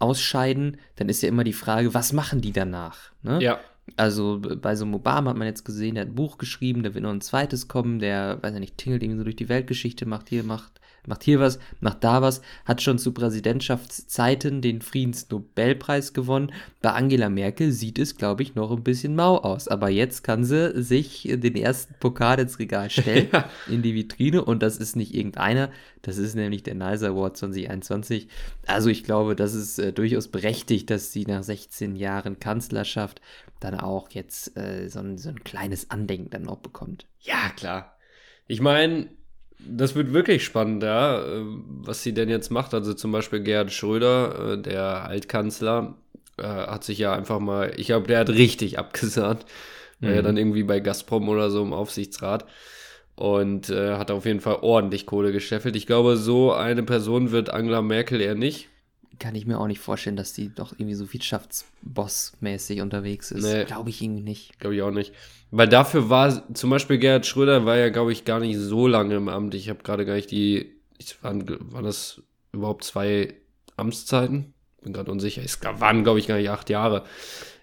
ausscheiden, 0.00 0.78
dann 0.96 1.08
ist 1.08 1.22
ja 1.22 1.28
immer 1.28 1.44
die 1.44 1.52
Frage, 1.52 1.94
was 1.94 2.12
machen 2.12 2.40
die 2.40 2.52
danach? 2.52 3.12
Ne? 3.22 3.40
Ja. 3.40 3.60
Also 3.96 4.40
bei 4.40 4.76
so 4.76 4.84
einem 4.84 4.94
Obama 4.94 5.30
hat 5.30 5.36
man 5.36 5.46
jetzt 5.46 5.64
gesehen, 5.64 5.94
der 5.94 6.02
hat 6.02 6.10
ein 6.10 6.14
Buch 6.14 6.38
geschrieben, 6.38 6.82
da 6.82 6.94
wird 6.94 7.04
noch 7.04 7.10
ein 7.10 7.20
zweites 7.20 7.68
kommen, 7.68 7.98
der, 7.98 8.42
weiß 8.42 8.54
ja 8.54 8.60
nicht, 8.60 8.78
tingelt 8.78 9.02
irgendwie 9.02 9.18
so 9.18 9.24
durch 9.24 9.36
die 9.36 9.48
Weltgeschichte, 9.48 10.06
macht 10.06 10.28
hier, 10.30 10.42
macht 10.42 10.80
macht 11.06 11.22
hier 11.22 11.40
was, 11.40 11.58
macht 11.80 12.04
da 12.04 12.22
was, 12.22 12.40
hat 12.64 12.82
schon 12.82 12.98
zu 12.98 13.12
Präsidentschaftszeiten 13.12 14.60
den 14.60 14.80
Friedensnobelpreis 14.80 16.12
gewonnen. 16.12 16.52
Bei 16.82 16.92
Angela 16.92 17.28
Merkel 17.28 17.72
sieht 17.72 17.98
es, 17.98 18.16
glaube 18.16 18.42
ich, 18.42 18.54
noch 18.54 18.70
ein 18.70 18.82
bisschen 18.82 19.14
mau 19.14 19.38
aus. 19.38 19.68
Aber 19.68 19.88
jetzt 19.88 20.22
kann 20.24 20.44
sie 20.44 20.82
sich 20.82 21.22
den 21.30 21.56
ersten 21.56 21.94
Pokal 22.00 22.40
ins 22.40 22.58
Regal 22.58 22.90
stellen, 22.90 23.28
ja. 23.32 23.48
in 23.68 23.82
die 23.82 23.94
Vitrine. 23.94 24.44
Und 24.44 24.62
das 24.62 24.76
ist 24.76 24.96
nicht 24.96 25.14
irgendeiner, 25.14 25.70
das 26.02 26.18
ist 26.18 26.34
nämlich 26.34 26.62
der 26.62 26.74
Nice 26.74 27.02
Award 27.02 27.36
2021. 27.36 28.28
Also 28.66 28.88
ich 28.90 29.04
glaube, 29.04 29.36
das 29.36 29.54
ist 29.54 29.78
äh, 29.78 29.92
durchaus 29.92 30.28
berechtigt, 30.28 30.90
dass 30.90 31.12
sie 31.12 31.24
nach 31.26 31.42
16 31.42 31.96
Jahren 31.96 32.38
Kanzlerschaft 32.38 33.20
dann 33.60 33.78
auch 33.78 34.10
jetzt 34.10 34.56
äh, 34.56 34.88
so, 34.88 35.00
ein, 35.00 35.18
so 35.18 35.30
ein 35.30 35.42
kleines 35.44 35.90
Andenken 35.90 36.30
dann 36.30 36.42
noch 36.42 36.58
bekommt. 36.58 37.06
Ja, 37.20 37.50
klar. 37.56 37.96
Ich 38.46 38.60
meine, 38.60 39.08
das 39.58 39.94
wird 39.94 40.12
wirklich 40.12 40.44
spannend, 40.44 40.82
ja, 40.82 41.20
äh, 41.20 41.42
was 41.82 42.02
sie 42.02 42.12
denn 42.12 42.28
jetzt 42.28 42.50
macht. 42.50 42.74
Also 42.74 42.94
zum 42.94 43.12
Beispiel 43.12 43.40
Gerhard 43.40 43.72
Schröder, 43.72 44.52
äh, 44.52 44.58
der 44.58 45.04
Altkanzler, 45.04 45.94
äh, 46.36 46.42
hat 46.42 46.84
sich 46.84 46.98
ja 46.98 47.12
einfach 47.12 47.40
mal, 47.40 47.72
ich 47.76 47.86
glaube, 47.86 48.06
der 48.06 48.20
hat 48.20 48.30
richtig 48.30 48.78
abgesagt. 48.78 49.46
Mhm. 50.00 50.06
War 50.06 50.14
ja 50.14 50.22
dann 50.22 50.36
irgendwie 50.36 50.64
bei 50.64 50.80
Gazprom 50.80 51.28
oder 51.28 51.50
so 51.50 51.62
im 51.62 51.72
Aufsichtsrat. 51.72 52.46
Und 53.16 53.70
äh, 53.70 53.96
hat 53.96 54.10
auf 54.10 54.26
jeden 54.26 54.40
Fall 54.40 54.58
ordentlich 54.62 55.06
Kohle 55.06 55.30
gescheffelt. 55.30 55.76
Ich 55.76 55.86
glaube, 55.86 56.16
so 56.16 56.52
eine 56.52 56.82
Person 56.82 57.30
wird 57.30 57.48
Angela 57.48 57.80
Merkel 57.80 58.20
eher 58.20 58.34
nicht. 58.34 58.68
Kann 59.20 59.36
ich 59.36 59.46
mir 59.46 59.60
auch 59.60 59.68
nicht 59.68 59.78
vorstellen, 59.78 60.16
dass 60.16 60.32
die 60.32 60.52
doch 60.52 60.72
irgendwie 60.72 60.96
so 60.96 61.12
Wirtschaftsboss-mäßig 61.12 62.82
unterwegs 62.82 63.30
ist. 63.30 63.44
Nee, 63.44 63.64
glaube 63.64 63.90
ich 63.90 64.02
irgendwie 64.02 64.22
nicht. 64.22 64.58
Glaube 64.58 64.74
ich 64.74 64.82
auch 64.82 64.90
nicht. 64.90 65.12
Weil 65.56 65.68
dafür 65.68 66.10
war 66.10 66.52
zum 66.52 66.70
Beispiel 66.70 66.98
Gerhard 66.98 67.26
Schröder 67.26 67.64
war 67.64 67.76
ja, 67.76 67.88
glaube 67.88 68.10
ich, 68.10 68.24
gar 68.24 68.40
nicht 68.40 68.58
so 68.58 68.88
lange 68.88 69.14
im 69.14 69.28
Amt. 69.28 69.54
Ich 69.54 69.68
habe 69.68 69.84
gerade 69.84 70.04
gar 70.04 70.14
nicht 70.14 70.32
die, 70.32 70.72
ich, 70.98 71.22
waren, 71.22 71.46
waren 71.72 71.84
das 71.84 72.22
überhaupt 72.50 72.82
zwei 72.82 73.34
Amtszeiten? 73.76 74.52
Bin 74.82 74.92
gerade 74.92 75.12
unsicher. 75.12 75.42
Es 75.44 75.60
waren, 75.62 76.02
glaube 76.02 76.18
ich, 76.18 76.26
gar 76.26 76.38
nicht 76.38 76.50
acht 76.50 76.70
Jahre. 76.70 77.04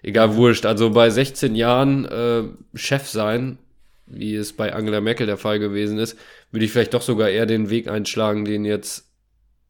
Egal, 0.02 0.36
wurscht. 0.36 0.64
Also 0.64 0.88
bei 0.88 1.10
16 1.10 1.54
Jahren 1.54 2.06
äh, 2.06 2.44
Chef 2.74 3.06
sein, 3.06 3.58
wie 4.06 4.36
es 4.36 4.54
bei 4.54 4.72
Angela 4.72 5.02
Merkel 5.02 5.26
der 5.26 5.36
Fall 5.36 5.58
gewesen 5.58 5.98
ist, 5.98 6.16
würde 6.50 6.64
ich 6.64 6.72
vielleicht 6.72 6.94
doch 6.94 7.02
sogar 7.02 7.28
eher 7.28 7.44
den 7.44 7.68
Weg 7.68 7.88
einschlagen, 7.88 8.46
den 8.46 8.64
jetzt 8.64 9.12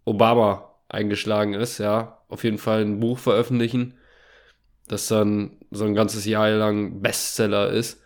Obama 0.05 0.77
eingeschlagen 0.89 1.55
ist. 1.55 1.79
Ja, 1.79 2.23
auf 2.29 2.45
jeden 2.45 2.59
Fall 2.59 2.83
ein 2.83 3.01
Buch 3.01 3.19
veröffentlichen, 3.19 3.95
das 4.87 5.09
dann 5.09 5.57
so 5.73 5.85
ein 5.85 5.97
ganzes 5.97 6.25
Jahr 6.25 6.51
lang 6.51 7.03
Bestseller 7.03 7.71
ist 7.71 7.99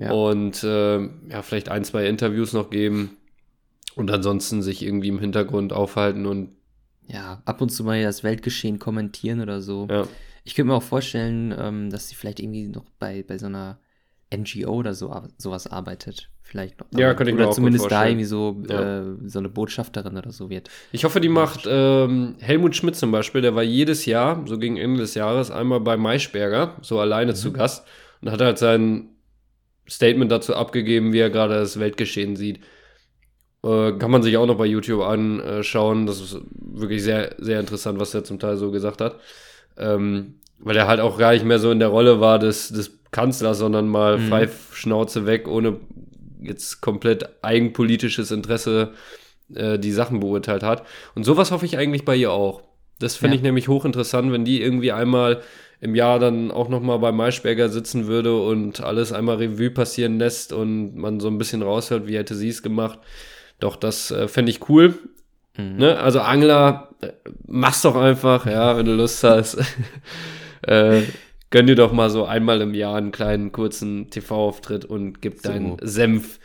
ja. 0.00 0.12
Und 0.12 0.64
äh, 0.64 0.98
ja, 0.98 1.42
vielleicht 1.42 1.68
ein, 1.68 1.84
zwei 1.84 2.06
Interviews 2.06 2.52
noch 2.52 2.70
geben 2.70 3.16
und 3.94 4.10
ansonsten 4.10 4.62
sich 4.62 4.82
irgendwie 4.82 5.08
im 5.08 5.18
Hintergrund 5.18 5.72
aufhalten 5.72 6.26
und 6.26 6.50
ja, 7.06 7.42
ab 7.44 7.60
und 7.60 7.70
zu 7.70 7.84
mal 7.84 8.02
das 8.02 8.22
Weltgeschehen 8.22 8.78
kommentieren 8.78 9.40
oder 9.40 9.60
so. 9.60 9.88
Ja. 9.90 10.06
Ich 10.44 10.54
könnte 10.54 10.68
mir 10.68 10.76
auch 10.76 10.82
vorstellen, 10.82 11.54
ähm, 11.58 11.90
dass 11.90 12.08
sie 12.08 12.14
vielleicht 12.14 12.40
irgendwie 12.40 12.68
noch 12.68 12.84
bei, 12.98 13.24
bei 13.26 13.36
so 13.36 13.46
einer 13.46 13.78
NGO 14.34 14.72
oder 14.72 14.94
so 14.94 15.12
sowas 15.36 15.66
arbeitet. 15.66 16.30
Vielleicht 16.42 16.80
noch. 16.80 16.86
Ja, 16.98 17.14
könnte 17.14 17.30
ich 17.30 17.36
mir 17.36 17.46
auch 17.46 17.54
zumindest 17.54 17.90
da 17.90 18.06
irgendwie 18.06 18.24
so, 18.24 18.60
ja. 18.68 19.02
äh, 19.02 19.04
so 19.26 19.38
eine 19.38 19.48
Botschafterin 19.48 20.16
oder 20.16 20.32
so 20.32 20.50
wird. 20.50 20.68
Ich 20.90 21.04
hoffe, 21.04 21.20
die 21.20 21.28
macht 21.28 21.64
ähm, 21.68 22.36
Helmut 22.40 22.74
Schmidt 22.74 22.96
zum 22.96 23.12
Beispiel, 23.12 23.40
der 23.40 23.54
war 23.54 23.62
jedes 23.62 24.06
Jahr, 24.06 24.44
so 24.46 24.58
gegen 24.58 24.76
Ende 24.76 25.00
des 25.00 25.14
Jahres, 25.14 25.50
einmal 25.50 25.80
bei 25.80 25.96
Maischberger, 25.96 26.76
so 26.82 26.98
alleine 26.98 27.32
mhm. 27.32 27.36
zu 27.36 27.52
Gast 27.52 27.86
und 28.20 28.32
hat 28.32 28.40
halt 28.40 28.58
seinen 28.58 29.09
Statement 29.90 30.30
dazu 30.30 30.54
abgegeben, 30.54 31.12
wie 31.12 31.18
er 31.18 31.30
gerade 31.30 31.54
das 31.54 31.80
Weltgeschehen 31.80 32.36
sieht. 32.36 32.60
Äh, 33.64 33.92
kann 33.92 34.10
man 34.10 34.22
sich 34.22 34.36
auch 34.36 34.46
noch 34.46 34.56
bei 34.56 34.66
YouTube 34.66 35.02
anschauen. 35.02 36.06
Das 36.06 36.20
ist 36.20 36.40
wirklich 36.52 37.02
sehr, 37.02 37.34
sehr 37.38 37.60
interessant, 37.60 37.98
was 37.98 38.14
er 38.14 38.24
zum 38.24 38.38
Teil 38.38 38.56
so 38.56 38.70
gesagt 38.70 39.00
hat. 39.00 39.18
Ähm, 39.76 40.34
weil 40.58 40.76
er 40.76 40.86
halt 40.86 41.00
auch 41.00 41.18
gar 41.18 41.32
nicht 41.32 41.44
mehr 41.44 41.58
so 41.58 41.70
in 41.70 41.78
der 41.78 41.88
Rolle 41.88 42.20
war 42.20 42.38
des, 42.38 42.68
des 42.68 43.00
Kanzlers, 43.10 43.58
sondern 43.58 43.88
mal 43.88 44.18
mhm. 44.18 44.28
frei 44.28 44.48
Schnauze 44.72 45.26
weg, 45.26 45.48
ohne 45.48 45.80
jetzt 46.42 46.80
komplett 46.80 47.28
eigenpolitisches 47.42 48.30
Interesse 48.30 48.92
äh, 49.54 49.78
die 49.78 49.92
Sachen 49.92 50.20
beurteilt 50.20 50.62
hat. 50.62 50.86
Und 51.14 51.24
sowas 51.24 51.50
hoffe 51.50 51.66
ich 51.66 51.76
eigentlich 51.76 52.04
bei 52.04 52.16
ihr 52.16 52.32
auch. 52.32 52.62
Das 52.98 53.16
finde 53.16 53.34
ja. 53.34 53.38
ich 53.38 53.42
nämlich 53.42 53.68
hochinteressant, 53.68 54.30
wenn 54.32 54.44
die 54.44 54.62
irgendwie 54.62 54.92
einmal 54.92 55.42
im 55.80 55.94
Jahr 55.94 56.18
dann 56.18 56.50
auch 56.50 56.68
noch 56.68 56.80
mal 56.80 56.98
bei 56.98 57.10
Maischberger 57.10 57.68
sitzen 57.68 58.06
würde 58.06 58.40
und 58.40 58.80
alles 58.80 59.12
einmal 59.12 59.36
Revue 59.36 59.70
passieren 59.70 60.18
lässt 60.18 60.52
und 60.52 60.94
man 60.96 61.20
so 61.20 61.28
ein 61.28 61.38
bisschen 61.38 61.62
raushört, 61.62 62.06
wie 62.06 62.16
hätte 62.16 62.34
sie 62.34 62.48
es 62.48 62.62
gemacht. 62.62 62.98
Doch, 63.60 63.76
das 63.76 64.10
äh, 64.10 64.28
fände 64.28 64.50
ich 64.50 64.68
cool. 64.68 64.94
Mhm. 65.56 65.76
Ne? 65.76 65.98
Also 65.98 66.20
Angler, 66.20 66.90
äh, 67.00 67.12
mach's 67.46 67.82
doch 67.82 67.96
einfach, 67.96 68.46
ja, 68.46 68.76
wenn 68.76 68.86
du 68.86 68.94
Lust 68.94 69.24
hast. 69.24 69.58
äh, 70.62 71.02
gönn 71.50 71.66
dir 71.66 71.76
doch 71.76 71.92
mal 71.92 72.10
so 72.10 72.26
einmal 72.26 72.60
im 72.60 72.74
Jahr 72.74 72.96
einen 72.96 73.12
kleinen, 73.12 73.52
kurzen 73.52 74.10
TV-Auftritt 74.10 74.84
und 74.84 75.22
gib 75.22 75.40
so. 75.40 75.48
deinen 75.48 75.76
Senf 75.80 76.40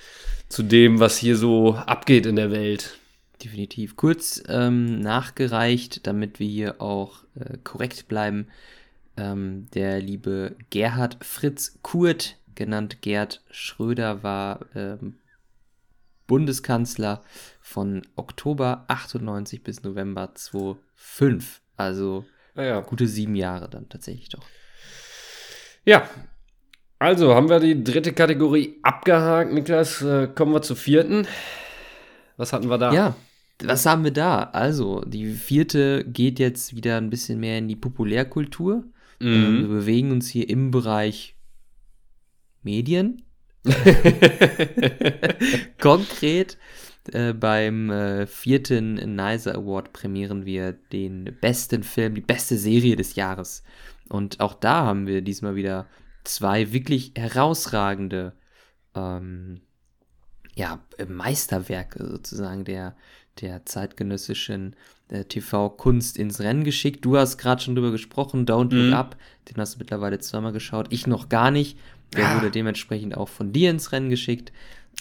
zu 0.47 0.63
dem, 0.63 0.99
was 0.99 1.17
hier 1.17 1.35
so 1.35 1.73
abgeht 1.73 2.25
in 2.25 2.37
der 2.37 2.51
Welt. 2.51 2.97
Definitiv. 3.43 3.97
Kurz 3.97 4.41
ähm, 4.47 4.99
nachgereicht, 5.01 6.07
damit 6.07 6.39
wir 6.39 6.47
hier 6.47 6.81
auch 6.81 7.23
äh, 7.37 7.57
korrekt 7.63 8.07
bleiben. 8.07 8.47
Ähm, 9.17 9.67
der 9.73 10.01
liebe 10.01 10.55
Gerhard 10.69 11.17
Fritz 11.21 11.79
Kurt, 11.81 12.37
genannt 12.53 13.01
Gerd 13.01 13.43
Schröder, 13.49 14.23
war 14.23 14.59
ähm, 14.75 15.19
Bundeskanzler 16.27 17.21
von 17.61 18.01
Oktober 18.15 18.85
98 18.87 19.63
bis 19.63 19.83
November 19.83 20.33
2005. 20.33 21.61
Also 21.77 22.25
ah 22.55 22.63
ja. 22.63 22.79
gute 22.81 23.07
sieben 23.07 23.35
Jahre 23.35 23.69
dann 23.69 23.89
tatsächlich 23.89 24.29
doch. 24.29 24.43
Ja, 25.85 26.09
also 26.97 27.35
haben 27.35 27.49
wir 27.49 27.59
die 27.59 27.83
dritte 27.83 28.13
Kategorie 28.13 28.79
abgehakt, 28.81 29.53
Niklas. 29.53 30.01
Äh, 30.01 30.27
kommen 30.33 30.53
wir 30.53 30.61
zur 30.61 30.77
vierten. 30.77 31.27
Was 32.37 32.53
hatten 32.53 32.69
wir 32.69 32.77
da? 32.77 32.91
Ja, 32.91 33.15
was 33.63 33.85
haben 33.85 34.03
wir 34.03 34.11
da? 34.11 34.43
Also, 34.51 35.01
die 35.01 35.33
vierte 35.33 36.03
geht 36.05 36.39
jetzt 36.39 36.75
wieder 36.75 36.97
ein 36.97 37.09
bisschen 37.09 37.39
mehr 37.39 37.57
in 37.57 37.67
die 37.67 37.75
Populärkultur. 37.75 38.83
Mhm. 39.19 39.27
Ähm, 39.27 39.61
wir 39.61 39.67
bewegen 39.67 40.11
uns 40.11 40.29
hier 40.29 40.49
im 40.49 40.71
Bereich 40.71 41.35
Medien. 42.63 43.23
Konkret 45.79 46.57
äh, 47.11 47.33
beim 47.33 47.89
äh, 47.89 48.27
vierten 48.27 49.15
Nicer 49.15 49.55
Award 49.55 49.93
prämieren 49.93 50.45
wir 50.45 50.73
den 50.73 51.35
besten 51.41 51.83
Film, 51.83 52.15
die 52.15 52.21
beste 52.21 52.57
Serie 52.57 52.95
des 52.95 53.15
Jahres. 53.15 53.63
Und 54.09 54.39
auch 54.39 54.53
da 54.53 54.85
haben 54.85 55.07
wir 55.07 55.21
diesmal 55.21 55.55
wieder 55.55 55.87
zwei 56.23 56.71
wirklich 56.73 57.13
herausragende 57.15 58.33
ähm, 58.95 59.61
ja, 60.55 60.79
Meisterwerke 61.07 62.05
sozusagen 62.07 62.65
der, 62.65 62.95
der 63.41 63.65
zeitgenössischen 63.65 64.75
äh, 65.09 65.23
TV-Kunst 65.23 66.17
ins 66.17 66.39
Rennen 66.39 66.63
geschickt. 66.63 67.05
Du 67.05 67.17
hast 67.17 67.37
gerade 67.37 67.61
schon 67.61 67.75
drüber 67.75 67.91
gesprochen, 67.91 68.45
Don't 68.45 68.73
Look 68.73 68.87
mhm. 68.87 68.93
Up, 68.93 69.17
den 69.49 69.57
hast 69.57 69.75
du 69.75 69.79
mittlerweile 69.79 70.19
zweimal 70.19 70.51
geschaut. 70.51 70.87
Ich 70.89 71.07
noch 71.07 71.29
gar 71.29 71.51
nicht. 71.51 71.77
Der 72.15 72.23
ja. 72.23 72.35
wurde 72.35 72.51
dementsprechend 72.51 73.17
auch 73.17 73.29
von 73.29 73.51
dir 73.51 73.69
ins 73.71 73.91
Rennen 73.91 74.09
geschickt. 74.09 74.51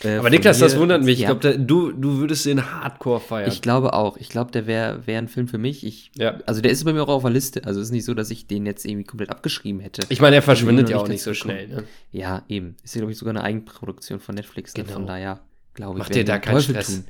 Äh, 0.02 0.16
Aber 0.16 0.30
Niklas, 0.30 0.58
das 0.58 0.76
wundert 0.76 1.04
mich. 1.04 1.20
Ja. 1.20 1.30
Ich 1.30 1.40
glaube, 1.40 1.58
du, 1.58 1.92
du 1.92 2.18
würdest 2.18 2.46
den 2.46 2.64
Hardcore 2.64 3.20
feiern. 3.20 3.48
Ich 3.48 3.62
glaube 3.62 3.92
auch. 3.92 4.16
Ich 4.16 4.28
glaube, 4.28 4.50
der 4.50 4.66
wäre 4.66 5.06
wär 5.06 5.18
ein 5.18 5.28
Film 5.28 5.46
für 5.46 5.58
mich. 5.58 5.86
Ich, 5.86 6.10
ja. 6.16 6.38
Also 6.46 6.60
der 6.60 6.72
ist 6.72 6.84
bei 6.84 6.92
mir 6.92 7.02
auch 7.02 7.08
auf 7.08 7.22
der 7.22 7.30
Liste. 7.30 7.64
Also 7.64 7.80
es 7.80 7.88
ist 7.88 7.92
nicht 7.92 8.04
so, 8.04 8.14
dass 8.14 8.30
ich 8.30 8.46
den 8.46 8.66
jetzt 8.66 8.84
irgendwie 8.84 9.04
komplett 9.04 9.30
abgeschrieben 9.30 9.80
hätte. 9.80 10.02
Ich 10.08 10.20
meine, 10.20 10.36
er 10.36 10.42
verschwindet 10.42 10.90
ja 10.90 10.96
auch 10.96 11.08
nicht 11.08 11.22
so 11.22 11.34
schnell. 11.34 11.68
Ne? 11.68 11.84
Ja, 12.10 12.42
eben. 12.48 12.76
Ist 12.82 12.94
ja, 12.94 13.00
glaube 13.00 13.12
ich, 13.12 13.18
sogar 13.18 13.34
eine 13.34 13.44
Eigenproduktion 13.44 14.18
von 14.18 14.34
Netflix. 14.34 14.74
Genau. 14.74 14.92
Von 14.92 15.06
daher 15.06 15.40
glaube 15.74 15.98
ich. 15.98 16.04
Macht 16.04 16.14
dir 16.14 16.24
da 16.24 16.38
keinen 16.38 16.54
Teufel 16.54 16.74
Stress. 16.74 16.86
Tun. 16.86 17.04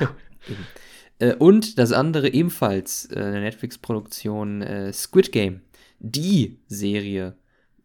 Ja, 0.00 0.10
eben. 0.48 0.66
Äh, 1.22 1.36
und 1.36 1.78
das 1.78 1.92
andere 1.92 2.28
ebenfalls 2.28 3.08
äh, 3.12 3.20
eine 3.20 3.40
Netflix-Produktion 3.40 4.62
äh, 4.62 4.92
Squid 4.92 5.30
Game. 5.30 5.60
Die 6.00 6.58
Serie 6.66 7.36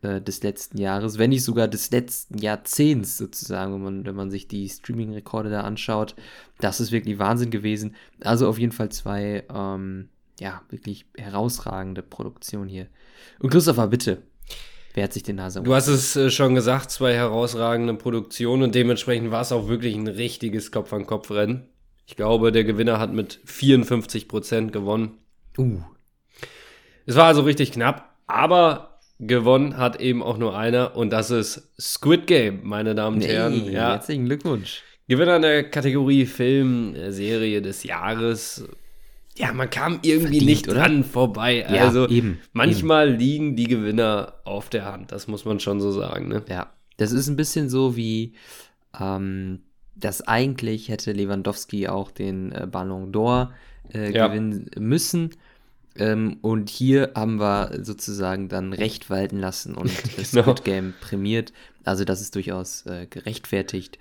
äh, 0.01 0.19
des 0.19 0.41
letzten 0.41 0.79
Jahres, 0.79 1.19
wenn 1.19 1.29
nicht 1.29 1.43
sogar 1.43 1.67
des 1.67 1.91
letzten 1.91 2.39
Jahrzehnts 2.39 3.17
sozusagen, 3.17 3.73
wenn 3.75 3.83
man, 3.83 4.05
wenn 4.05 4.15
man 4.15 4.31
sich 4.31 4.47
die 4.47 4.67
Streaming-Rekorde 4.67 5.51
da 5.51 5.61
anschaut. 5.61 6.15
Das 6.59 6.79
ist 6.79 6.91
wirklich 6.91 7.19
Wahnsinn 7.19 7.51
gewesen. 7.51 7.95
Also 8.21 8.49
auf 8.49 8.57
jeden 8.57 8.71
Fall 8.71 8.89
zwei, 8.89 9.45
ähm, 9.53 10.09
ja, 10.39 10.63
wirklich 10.69 11.05
herausragende 11.15 12.01
Produktionen 12.01 12.69
hier. 12.69 12.87
Und 13.39 13.51
Christopher, 13.51 13.87
bitte, 13.87 14.23
Wer 14.93 15.03
hat 15.03 15.13
sich 15.13 15.21
den 15.21 15.35
Nase 15.35 15.61
Du 15.61 15.75
hast 15.75 15.89
es 15.89 16.15
äh, 16.15 16.31
schon 16.31 16.55
gesagt, 16.55 16.89
zwei 16.89 17.13
herausragende 17.13 17.93
Produktionen 17.93 18.63
und 18.63 18.73
dementsprechend 18.73 19.29
war 19.29 19.41
es 19.41 19.51
auch 19.51 19.67
wirklich 19.67 19.93
ein 19.93 20.07
richtiges 20.07 20.71
Kopf-an-Kopf-Rennen. 20.71 21.69
Ich 22.07 22.15
glaube, 22.15 22.51
der 22.51 22.63
Gewinner 22.63 22.99
hat 22.99 23.13
mit 23.13 23.39
54 23.45 24.27
Prozent 24.27 24.71
gewonnen. 24.71 25.19
Uh. 25.57 25.81
Es 27.05 27.15
war 27.15 27.25
also 27.25 27.41
richtig 27.41 27.73
knapp, 27.73 28.15
aber 28.25 28.99
gewonnen 29.19 29.77
hat 29.77 29.99
eben 29.99 30.23
auch 30.23 30.37
nur 30.37 30.57
einer 30.57 30.95
und 30.95 31.11
das 31.11 31.31
ist 31.31 31.69
Squid 31.79 32.25
Game, 32.25 32.61
meine 32.63 32.95
Damen 32.95 33.17
und 33.17 33.23
nee, 33.23 33.27
Herren. 33.27 33.71
Ja. 33.71 33.91
Herzlichen 33.91 34.25
Glückwunsch. 34.25 34.83
Gewinner 35.07 35.39
der 35.39 35.69
Kategorie 35.69 36.25
Film, 36.25 36.95
äh, 36.95 37.11
Serie 37.11 37.61
des 37.61 37.83
Jahres 37.83 38.67
ja, 39.37 39.53
man 39.53 39.69
kam 39.69 39.99
irgendwie 40.01 40.39
Verdient, 40.39 40.45
nicht 40.45 40.67
oder? 40.67 40.79
dran 40.79 41.03
vorbei. 41.03 41.65
Ja, 41.69 41.85
also 41.85 42.07
eben, 42.07 42.39
manchmal 42.53 43.09
eben. 43.09 43.19
liegen 43.19 43.55
die 43.55 43.67
Gewinner 43.67 44.33
auf 44.45 44.69
der 44.69 44.85
Hand, 44.85 45.11
das 45.11 45.27
muss 45.27 45.45
man 45.45 45.59
schon 45.59 45.79
so 45.79 45.91
sagen. 45.91 46.27
Ne? 46.27 46.43
Ja, 46.49 46.71
das 46.97 47.11
ist 47.11 47.27
ein 47.27 47.35
bisschen 47.35 47.69
so 47.69 47.95
wie, 47.95 48.33
ähm, 48.99 49.59
dass 49.99 50.27
eigentlich 50.27 50.89
hätte 50.89 51.11
Lewandowski 51.11 51.87
auch 51.87 52.11
den 52.11 52.51
äh, 52.51 52.67
Ballon 52.69 53.11
d'Or 53.11 53.49
äh, 53.93 54.11
ja. 54.11 54.27
gewinnen 54.27 54.69
müssen. 54.77 55.31
Ähm, 55.95 56.37
und 56.41 56.69
hier 56.69 57.11
haben 57.15 57.39
wir 57.39 57.79
sozusagen 57.83 58.49
dann 58.49 58.73
Recht 58.73 59.09
walten 59.09 59.39
lassen 59.39 59.73
und 59.75 59.91
das 60.17 60.31
genau. 60.31 60.43
Squid 60.43 60.63
Game 60.63 60.93
prämiert. 61.01 61.53
Also 61.83 62.03
das 62.03 62.21
ist 62.21 62.35
durchaus 62.35 62.85
äh, 62.85 63.07
gerechtfertigt. 63.09 63.97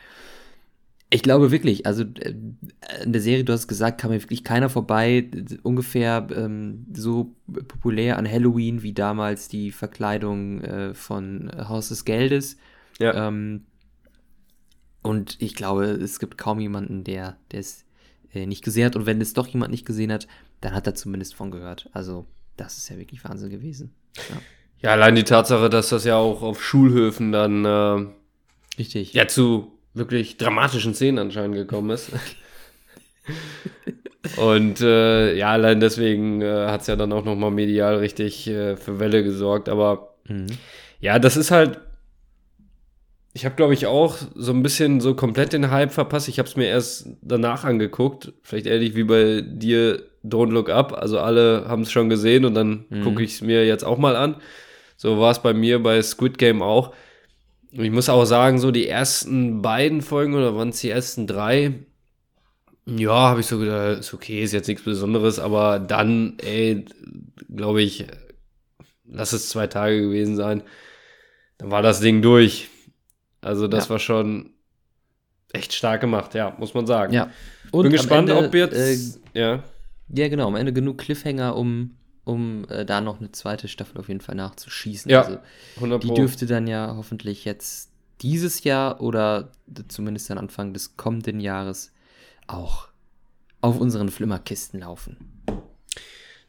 Ich 1.09 1.23
glaube 1.23 1.53
wirklich, 1.53 1.87
also 1.87 2.03
äh, 2.03 2.35
in 3.03 3.13
der 3.13 3.23
Serie, 3.23 3.45
du 3.45 3.53
hast 3.53 3.69
gesagt, 3.69 4.01
kam 4.01 4.11
mir 4.11 4.21
wirklich 4.21 4.45
keiner 4.45 4.69
vorbei, 4.69 5.31
ungefähr 5.63 6.27
ähm, 6.35 6.87
so 6.93 7.35
populär 7.69 8.19
an 8.19 8.31
Halloween 8.31 8.83
wie 8.83 8.93
damals 8.93 9.49
die 9.49 9.71
Verkleidung 9.71 10.61
äh, 10.63 10.95
von 10.95 11.51
Haus 11.69 11.89
des 11.89 12.05
Geldes. 12.05 12.57
Ja. 12.99 13.29
Ähm, 13.29 13.67
und 15.07 15.37
ich 15.41 15.55
glaube, 15.55 15.85
es 15.85 16.19
gibt 16.19 16.39
kaum 16.39 16.61
jemanden, 16.61 17.05
der 17.05 17.37
es 17.53 17.85
äh, 18.35 18.47
nicht 18.47 18.65
gesehen 18.65 18.87
hat. 18.87 18.97
Und 18.97 19.07
wenn 19.07 19.21
es 19.21 19.33
doch 19.33 19.47
jemand 19.47 19.71
nicht 19.71 19.87
gesehen 19.87 20.13
hat, 20.13 20.27
dann 20.61 20.75
hat 20.75 20.87
er 20.87 20.95
zumindest 20.95 21.35
von 21.35 21.51
gehört. 21.51 21.89
Also, 21.93 22.27
das 22.57 22.79
ist 22.79 22.89
ja 22.89 22.99
wirklich 22.99 23.25
Wahnsinn 23.25 23.51
gewesen. 23.51 23.95
Ja, 24.17 24.37
ja 24.81 24.91
allein 24.91 25.15
die 25.15 25.25
Tatsache, 25.25 25.71
dass 25.71 25.89
das 25.91 26.05
ja 26.05 26.17
auch 26.17 26.43
auf 26.43 26.63
Schulhöfen 26.63 27.33
dann 27.33 27.65
äh, 27.65 28.07
Richtig. 28.79 29.13
ja 29.15 29.27
zu 29.29 29.73
wirklich 29.95 30.37
dramatischen 30.37 30.95
Szenen 30.95 31.19
anscheinend 31.19 31.57
gekommen 31.57 31.91
ist. 31.91 32.11
Und 34.37 34.81
äh, 34.81 35.35
ja, 35.37 35.53
allein 35.53 35.81
deswegen 35.81 36.43
äh, 36.43 36.67
hat 36.67 36.81
es 36.83 36.89
ja 36.89 36.97
dann 36.97 37.13
auch 37.13 37.25
nochmal 37.25 37.51
medial 37.51 37.97
richtig 37.97 38.49
äh, 38.49 38.77
für 38.77 38.99
Welle 38.99 39.23
gesorgt. 39.23 39.69
Aber 39.69 40.17
mhm. 40.25 40.47
ja, 41.01 41.19
das 41.19 41.37
ist 41.37 41.51
halt. 41.51 41.81
Ich 43.37 43.45
habe, 43.45 43.55
glaube 43.55 43.75
ich, 43.75 43.85
auch 43.85 44.17
so 44.35 44.51
ein 44.51 44.63
bisschen 44.63 45.03
so 45.03 45.15
komplett 45.15 45.53
den 45.53 45.71
Hype 45.71 45.93
verpasst. 45.93 46.27
Ich 46.27 46.39
habe 46.39 46.49
es 46.49 46.57
mir 46.57 46.69
erst 46.69 47.07
danach 47.21 47.65
angeguckt. 47.65 48.33
Vielleicht 48.41 48.65
ähnlich 48.65 48.97
wie 48.97 49.05
bei 49.05 49.43
dir 49.43 50.03
Don't 50.25 50.53
Look 50.53 50.71
Up. 50.71 50.95
Also 50.95 51.21
alle 51.21 51.67
haben 51.69 51.83
es 51.83 51.93
schon 51.93 52.09
gesehen 52.09 52.47
und 52.47 52.55
dann 52.55 52.87
mhm. 52.89 53.03
gucke 53.03 53.23
ich 53.23 53.35
es 53.35 53.41
mir 53.43 53.67
jetzt 53.67 53.85
auch 53.85 53.99
mal 53.99 54.17
an. 54.17 54.37
So 54.97 55.21
war 55.21 55.33
es 55.33 55.43
bei 55.43 55.53
mir 55.53 55.83
bei 55.83 56.01
Squid 56.01 56.39
Game 56.39 56.63
auch. 56.63 56.95
Und 57.77 57.85
ich 57.85 57.91
muss 57.91 58.09
auch 58.09 58.25
sagen, 58.25 58.59
so 58.59 58.71
die 58.71 58.89
ersten 58.89 59.61
beiden 59.61 60.01
Folgen 60.01 60.33
oder 60.33 60.57
waren 60.57 60.71
es 60.71 60.81
die 60.81 60.89
ersten 60.89 61.27
drei? 61.27 61.75
Ja, 62.87 63.29
habe 63.29 63.41
ich 63.41 63.47
so 63.47 63.59
gedacht, 63.59 63.99
ist 63.99 64.15
okay, 64.15 64.43
ist 64.43 64.53
jetzt 64.53 64.69
nichts 64.69 64.85
Besonderes, 64.85 65.39
aber 65.39 65.79
dann, 65.79 66.39
ey, 66.39 66.87
glaube 67.55 67.83
ich, 67.83 68.07
lass 69.05 69.35
es 69.35 69.51
zwei 69.51 69.67
Tage 69.67 70.01
gewesen 70.01 70.37
sein, 70.37 70.63
dann 71.59 71.71
war 71.71 71.83
das 71.83 72.01
Ding 72.01 72.23
durch. 72.23 72.71
Also 73.47 73.69
das 73.69 73.85
ja. 73.85 73.91
war 73.91 73.99
schon 73.99 74.51
echt 75.53 75.73
stark 75.73 76.01
gemacht, 76.01 76.35
ja, 76.35 76.55
muss 76.59 76.75
man 76.75 76.87
sagen. 76.87 77.13
Ja. 77.13 77.31
Und 77.71 77.85
Bin 77.85 77.93
gespannt, 77.93 78.29
Ende, 78.29 78.47
ob 78.47 78.55
jetzt, 78.55 79.21
äh, 79.35 79.41
ja. 79.41 79.63
Ja, 80.09 80.29
genau, 80.29 80.49
am 80.49 80.57
Ende 80.57 80.73
genug 80.73 80.99
Cliffhanger, 80.99 81.57
um 81.57 81.97
um 82.25 82.67
äh, 82.69 82.85
da 82.85 83.01
noch 83.01 83.21
eine 83.21 83.31
zweite 83.31 83.69
Staffel 83.69 83.99
auf 83.99 84.09
jeden 84.09 84.21
Fall 84.21 84.35
nachzuschießen. 84.35 85.09
Ja, 85.09 85.23
also, 85.23 85.39
100 85.77 86.03
Die 86.03 86.13
dürfte 86.13 86.47
dann 86.47 86.67
ja 86.67 86.95
hoffentlich 86.97 87.45
jetzt 87.45 87.93
dieses 88.21 88.65
Jahr 88.65 89.01
oder 89.01 89.53
zumindest 89.87 90.29
dann 90.29 90.39
Anfang 90.39 90.75
des 90.75 90.97
kommenden 90.97 91.39
Jahres 91.39 91.93
auch 92.49 92.89
auf 93.61 93.79
unseren 93.79 94.09
Flimmerkisten 94.09 94.81
laufen. 94.81 95.19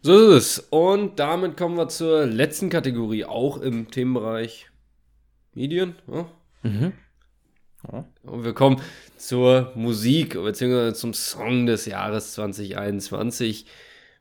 So 0.01 0.31
ist 0.31 0.59
es. 0.59 0.67
Und 0.71 1.19
damit 1.19 1.57
kommen 1.57 1.77
wir 1.77 1.89
zur 1.89 2.25
letzten 2.25 2.71
Kategorie, 2.71 3.25
auch 3.25 3.57
im 3.57 3.91
Themenbereich 3.91 4.71
Medien. 5.53 5.95
Ja? 6.11 6.27
Mhm. 6.67 6.93
Ja. 7.91 8.05
Und 8.23 8.43
wir 8.43 8.53
kommen 8.53 8.81
zur 9.17 9.71
Musik, 9.75 10.33
beziehungsweise 10.33 10.93
zum 10.93 11.13
Song 11.13 11.65
des 11.65 11.85
Jahres 11.85 12.33
2021. 12.33 13.65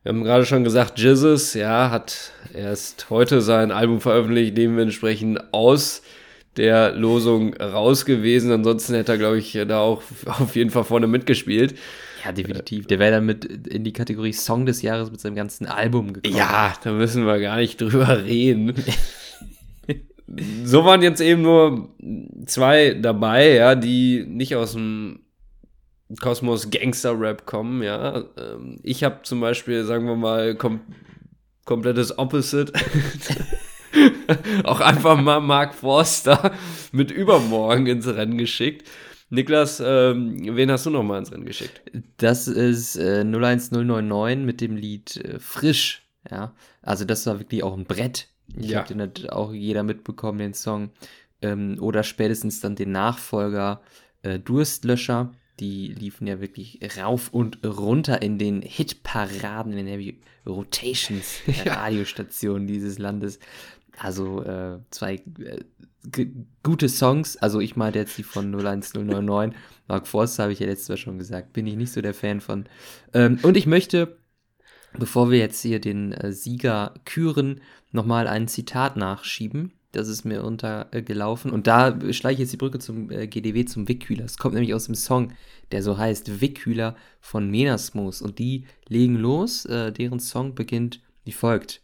Wir 0.03 0.11
haben 0.11 0.25
gerade 0.25 0.47
schon 0.47 0.63
gesagt, 0.63 0.99
Jesus, 0.99 1.55
ja, 1.55 1.91
hat 1.91 2.33
erst 2.55 3.11
heute 3.11 3.41
sein 3.41 3.73
Album 3.73 4.01
veröffentlicht, 4.01 4.57
dementsprechend 4.57 5.53
aus 5.53 6.03
der 6.57 6.93
Losung 6.93 7.55
raus 7.55 8.05
gewesen. 8.05 8.53
Ansonsten 8.53 8.95
hätte 8.95 9.13
er, 9.13 9.19
glaube 9.19 9.39
ich, 9.39 9.59
da 9.67 9.81
auch 9.81 10.03
auf 10.27 10.55
jeden 10.55 10.71
Fall 10.71 10.85
vorne 10.85 11.07
mitgespielt. 11.07 11.77
Ja, 12.25 12.33
definitiv. 12.33 12.87
Der 12.87 12.99
wäre 12.99 13.13
dann 13.13 13.27
mit 13.27 13.45
in 13.45 13.85
die 13.85 13.93
Kategorie 13.93 14.33
Song 14.33 14.67
des 14.67 14.83
Jahres 14.83 15.11
mit 15.11 15.21
seinem 15.21 15.37
ganzen 15.37 15.67
Album 15.67 16.13
gekommen. 16.13 16.37
Ja, 16.37 16.75
da 16.83 16.93
müssen 16.93 17.27
wir 17.27 17.39
gar 17.41 17.57
nicht 17.57 17.81
drüber 17.81 18.25
reden. 18.25 18.75
so 20.65 20.85
waren 20.85 21.03
jetzt 21.03 21.21
eben 21.21 21.43
nur 21.43 21.91
zwei 22.47 22.95
dabei, 22.95 23.55
ja, 23.55 23.75
die 23.75 24.25
nicht 24.27 24.57
aus 24.57 24.73
dem 24.73 25.21
Kosmos 26.21 26.71
Gangster 26.71 27.19
Rap 27.19 27.47
kommen, 27.47 27.83
ja. 27.83 28.25
Ähm, 28.37 28.79
ich 28.83 29.05
habe 29.05 29.21
zum 29.23 29.41
Beispiel, 29.41 29.85
sagen 29.85 30.07
wir 30.07 30.17
mal, 30.17 30.55
kom 30.55 30.81
komplettes 31.65 32.17
Opposite. 32.17 32.73
auch 34.65 34.81
einfach 34.81 35.21
mal 35.21 35.41
Mark 35.41 35.75
Forster 35.75 36.53
mit 36.93 37.11
Übermorgen 37.11 37.87
ins 37.87 38.07
Rennen 38.07 38.39
geschickt. 38.39 38.89
Niklas, 39.31 39.83
ähm, 39.85 40.37
wen 40.57 40.71
hast 40.71 40.87
du 40.87 40.91
noch 40.91 41.03
mal 41.03 41.19
ins 41.19 41.33
Rennen 41.33 41.45
geschickt? 41.45 41.83
Das 42.19 42.47
ist 42.47 42.97
äh, 42.97 43.23
01099 43.25 44.47
mit 44.47 44.61
dem 44.61 44.77
Lied 44.77 45.17
äh, 45.17 45.41
Frisch. 45.41 46.03
Ja, 46.31 46.55
also 46.83 47.05
das 47.05 47.27
war 47.27 47.39
wirklich 47.41 47.63
auch 47.63 47.77
ein 47.77 47.85
Brett. 47.85 48.29
Ich 48.55 48.71
ja. 48.71 48.79
habe 48.79 48.89
den 48.89 49.01
hat 49.01 49.31
auch 49.31 49.53
jeder 49.53 49.83
mitbekommen, 49.83 50.39
den 50.39 50.55
Song. 50.55 50.91
Ähm, 51.43 51.77
oder 51.81 52.03
spätestens 52.03 52.61
dann 52.61 52.77
den 52.77 52.93
Nachfolger 52.93 53.81
äh, 54.23 54.39
Durstlöscher 54.39 55.33
die 55.61 55.89
liefen 55.89 56.27
ja 56.27 56.41
wirklich 56.41 56.81
rauf 56.99 57.33
und 57.33 57.65
runter 57.65 58.21
in 58.23 58.39
den 58.39 58.63
Hitparaden, 58.63 59.73
in 59.73 59.79
den 59.79 59.87
Heavy 59.87 60.21
Rotations 60.47 61.41
der 61.47 61.77
Radiostationen 61.77 62.67
dieses 62.67 62.99
Landes. 62.99 63.39
Also 63.99 64.43
äh, 64.43 64.79
zwei 64.91 65.15
äh, 65.15 66.27
gute 66.63 66.89
Songs. 66.89 67.39
Also 67.39 67.61
ich 67.61 67.77
meinte 67.77 67.99
jetzt 67.99 68.19
die 68.19 68.23
von 68.23 68.55
01099. 68.55 69.59
Mark 69.89 70.07
Forster 70.07 70.45
habe 70.45 70.53
ich 70.53 70.59
ja 70.59 70.67
letztes 70.67 70.91
Mal 70.91 70.97
schon 70.99 71.19
gesagt. 71.19 71.55
Bin 71.55 71.67
ich 71.67 71.77
nicht 71.77 71.93
so 71.93 72.03
der 72.03 72.15
Fan 72.15 72.41
von. 72.41 72.67
Ähm, 73.15 73.39
und 73.43 73.57
ich 73.57 73.67
möchte, 73.67 74.19
bevor 74.99 75.31
wir 75.31 75.39
jetzt 75.39 75.63
hier 75.63 75.81
den 75.81 76.13
äh, 76.13 76.33
Sieger 76.33 76.95
küren, 77.05 77.61
nochmal 77.93 78.29
ein 78.29 78.49
Zitat 78.49 78.97
nachschieben 78.97 79.73
das 79.97 80.09
ist 80.09 80.25
mir 80.25 80.45
untergelaufen. 80.45 81.51
Und 81.51 81.67
da 81.67 81.97
schlage 82.13 82.35
ich 82.35 82.41
jetzt 82.41 82.53
die 82.53 82.59
Brücke 82.59 82.79
zum 82.79 83.11
äh, 83.11 83.27
GDW, 83.27 83.65
zum 83.65 83.89
Wickkühler. 83.89 84.25
Es 84.25 84.39
kommt 84.39 84.55
nämlich 84.55 84.75
aus 84.75 84.87
dem 84.87 84.95
Song, 84.95 85.33
der 85.73 85.83
so 85.83 85.99
heißt 85.99 86.41
Wickkühler 86.41 86.95
von 87.21 87.51
Menasmus. 87.51 88.23
Und 88.23 88.39
die 88.39 88.67
legen 88.89 89.17
los. 89.17 89.65
Äh, 89.65 89.93
deren 89.93 90.21
Song 90.21 90.55
beginnt 90.55 91.01
wie 91.25 91.33
folgt. 91.33 91.81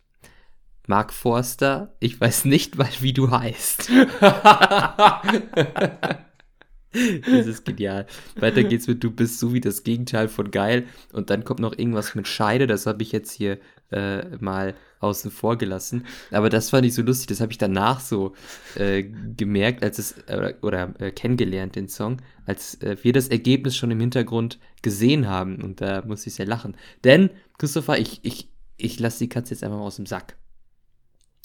Mark 0.86 1.12
Forster, 1.12 1.94
ich 2.00 2.20
weiß 2.20 2.44
nicht 2.44 2.76
mal, 2.76 2.88
wie 3.00 3.12
du 3.12 3.30
heißt. 3.30 3.90
das 7.26 7.46
ist 7.46 7.64
genial. 7.64 8.06
Weiter 8.36 8.62
geht's 8.64 8.86
mit 8.86 9.02
Du 9.02 9.10
bist 9.10 9.38
so 9.38 9.54
wie 9.54 9.60
das 9.60 9.82
Gegenteil 9.82 10.28
von 10.28 10.50
geil. 10.50 10.84
Und 11.12 11.30
dann 11.30 11.44
kommt 11.44 11.60
noch 11.60 11.76
irgendwas 11.76 12.14
mit 12.14 12.28
Scheide. 12.28 12.66
Das 12.66 12.86
habe 12.86 13.02
ich 13.02 13.12
jetzt 13.12 13.32
hier 13.32 13.58
äh, 13.90 14.36
mal 14.38 14.74
außen 15.00 15.30
vor 15.30 15.58
gelassen. 15.58 16.06
Aber 16.30 16.48
das 16.48 16.70
fand 16.70 16.86
ich 16.86 16.94
so 16.94 17.02
lustig, 17.02 17.26
das 17.26 17.40
habe 17.40 17.52
ich 17.52 17.58
danach 17.58 18.00
so 18.00 18.34
äh, 18.76 19.02
gemerkt, 19.02 19.82
als 19.82 19.98
es, 19.98 20.12
äh, 20.26 20.54
oder 20.62 20.94
äh, 21.00 21.10
kennengelernt, 21.10 21.76
den 21.76 21.88
Song, 21.88 22.18
als 22.46 22.80
äh, 22.82 22.96
wir 23.02 23.12
das 23.12 23.28
Ergebnis 23.28 23.76
schon 23.76 23.90
im 23.90 24.00
Hintergrund 24.00 24.58
gesehen 24.82 25.28
haben. 25.28 25.62
Und 25.62 25.80
da 25.80 26.02
musste 26.06 26.28
ich 26.28 26.34
sehr 26.34 26.46
lachen. 26.46 26.76
Denn, 27.04 27.30
Christopher, 27.58 27.98
ich, 27.98 28.20
ich, 28.22 28.48
ich 28.76 29.00
lasse 29.00 29.20
die 29.20 29.28
Katze 29.28 29.54
jetzt 29.54 29.64
einfach 29.64 29.78
mal 29.78 29.84
aus 29.84 29.96
dem 29.96 30.06
Sack. 30.06 30.36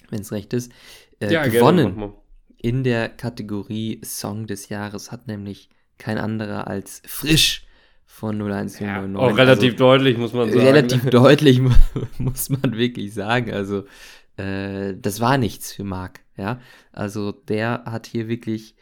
Wenn 0.10 0.22
es 0.22 0.32
recht 0.32 0.54
ist. 0.54 0.72
Äh, 1.20 1.34
ja, 1.34 1.48
gewonnen 1.48 1.96
gerne, 1.96 2.14
in 2.58 2.84
der 2.84 3.10
Kategorie 3.10 4.02
Song 4.04 4.48
des 4.48 4.70
Jahres 4.70 5.12
hat 5.12 5.28
nämlich 5.28 5.70
kein 5.98 6.18
anderer 6.18 6.68
als 6.68 7.02
Frisch 7.06 7.66
von 8.06 8.42
01099. 8.42 8.82
Ja, 8.82 9.20
auch 9.20 9.38
relativ 9.38 9.74
also, 9.74 9.78
deutlich, 9.78 10.18
muss 10.18 10.34
man 10.34 10.50
sagen. 10.50 10.62
Relativ 10.62 11.06
deutlich, 11.10 11.62
muss 12.18 12.50
man 12.50 12.76
wirklich 12.76 13.14
sagen. 13.14 13.52
Also, 13.52 13.86
äh, 14.38 14.96
das 14.98 15.20
war 15.20 15.38
nichts 15.38 15.72
für 15.72 15.84
Marc, 15.84 16.22
ja. 16.36 16.60
Also, 16.92 17.32
der 17.32 17.84
hat 17.86 18.08
hier 18.08 18.28
wirklich 18.28 18.76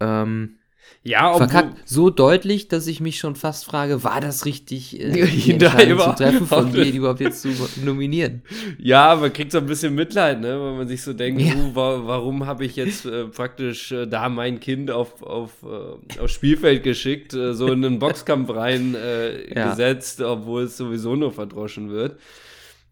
ähm, 0.00 0.58
ja, 1.04 1.34
verkackt 1.34 1.88
so 1.88 2.10
deutlich, 2.10 2.68
dass 2.68 2.86
ich 2.86 3.00
mich 3.00 3.18
schon 3.18 3.34
fast 3.34 3.64
frage, 3.64 4.04
war 4.04 4.20
das 4.20 4.44
richtig, 4.44 5.00
äh, 5.00 5.26
die 5.26 5.52
Entscheidung 5.52 5.98
zu 5.98 6.14
treffen, 6.14 6.46
von 6.46 6.72
dir 6.72 6.84
überhaupt 6.92 7.20
jetzt 7.20 7.42
zu 7.42 7.48
nominieren? 7.84 8.42
Ja, 8.78 9.16
man 9.16 9.32
kriegt 9.32 9.50
so 9.50 9.58
ein 9.58 9.66
bisschen 9.66 9.96
Mitleid, 9.96 10.40
ne, 10.40 10.50
wenn 10.50 10.76
man 10.76 10.86
sich 10.86 11.02
so 11.02 11.12
denkt, 11.12 11.40
ja. 11.40 11.54
uh, 11.54 11.74
wa 11.74 12.02
warum 12.04 12.46
habe 12.46 12.64
ich 12.64 12.76
jetzt 12.76 13.04
äh, 13.04 13.24
praktisch 13.24 13.90
äh, 13.90 14.06
da 14.06 14.28
mein 14.28 14.60
Kind 14.60 14.92
auf, 14.92 15.22
auf, 15.24 15.50
äh, 15.64 16.20
aufs 16.20 16.34
Spielfeld 16.34 16.84
geschickt, 16.84 17.34
äh, 17.34 17.52
so 17.52 17.66
in 17.66 17.84
einen 17.84 17.98
Boxkampf 17.98 18.54
rein 18.54 18.94
äh, 18.94 19.52
ja. 19.54 19.70
gesetzt, 19.70 20.20
obwohl 20.20 20.64
es 20.64 20.76
sowieso 20.76 21.16
nur 21.16 21.32
verdroschen 21.32 21.90
wird. 21.90 22.16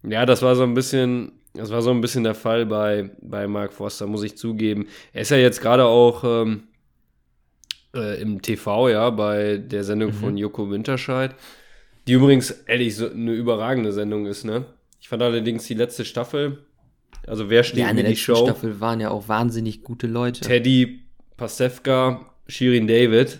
Ja, 0.03 0.25
das 0.25 0.41
war 0.41 0.55
so 0.55 0.63
ein 0.63 0.73
bisschen, 0.73 1.31
das 1.53 1.71
war 1.71 1.81
so 1.81 1.91
ein 1.91 2.01
bisschen 2.01 2.25
der 2.25 2.35
Fall 2.35 2.65
bei, 2.65 3.11
bei 3.21 3.47
Mark 3.47 3.71
Forster, 3.71 4.05
muss 4.05 4.23
ich 4.23 4.35
zugeben. 4.35 4.87
Er 5.13 5.21
ist 5.21 5.31
ja 5.31 5.37
jetzt 5.37 5.61
gerade 5.61 5.85
auch 5.85 6.23
ähm, 6.25 6.63
äh, 7.95 8.21
im 8.21 8.41
TV, 8.41 8.89
ja, 8.89 9.09
bei 9.09 9.57
der 9.57 9.83
Sendung 9.83 10.11
mhm. 10.11 10.15
von 10.15 10.37
Joko 10.37 10.69
Winterscheid. 10.69 11.35
Die 12.07 12.13
übrigens, 12.13 12.51
ehrlich, 12.51 12.95
so 12.95 13.09
eine 13.09 13.33
überragende 13.33 13.91
Sendung 13.91 14.25
ist, 14.25 14.43
ne? 14.43 14.65
Ich 14.99 15.09
fand 15.09 15.21
allerdings 15.21 15.65
die 15.65 15.73
letzte 15.73 16.05
Staffel, 16.05 16.59
also 17.27 17.49
wer 17.49 17.63
steht 17.63 17.79
ja, 17.79 17.89
in 17.89 17.97
der 17.97 18.09
die 18.09 18.15
Show? 18.15 18.35
Staffel 18.35 18.79
waren 18.79 18.99
ja 18.99 19.11
auch 19.11 19.27
wahnsinnig 19.27 19.83
gute 19.83 20.07
Leute. 20.07 20.41
Teddy, 20.41 21.01
Pasewka, 21.37 22.33
Shirin 22.47 22.87
David. 22.87 23.39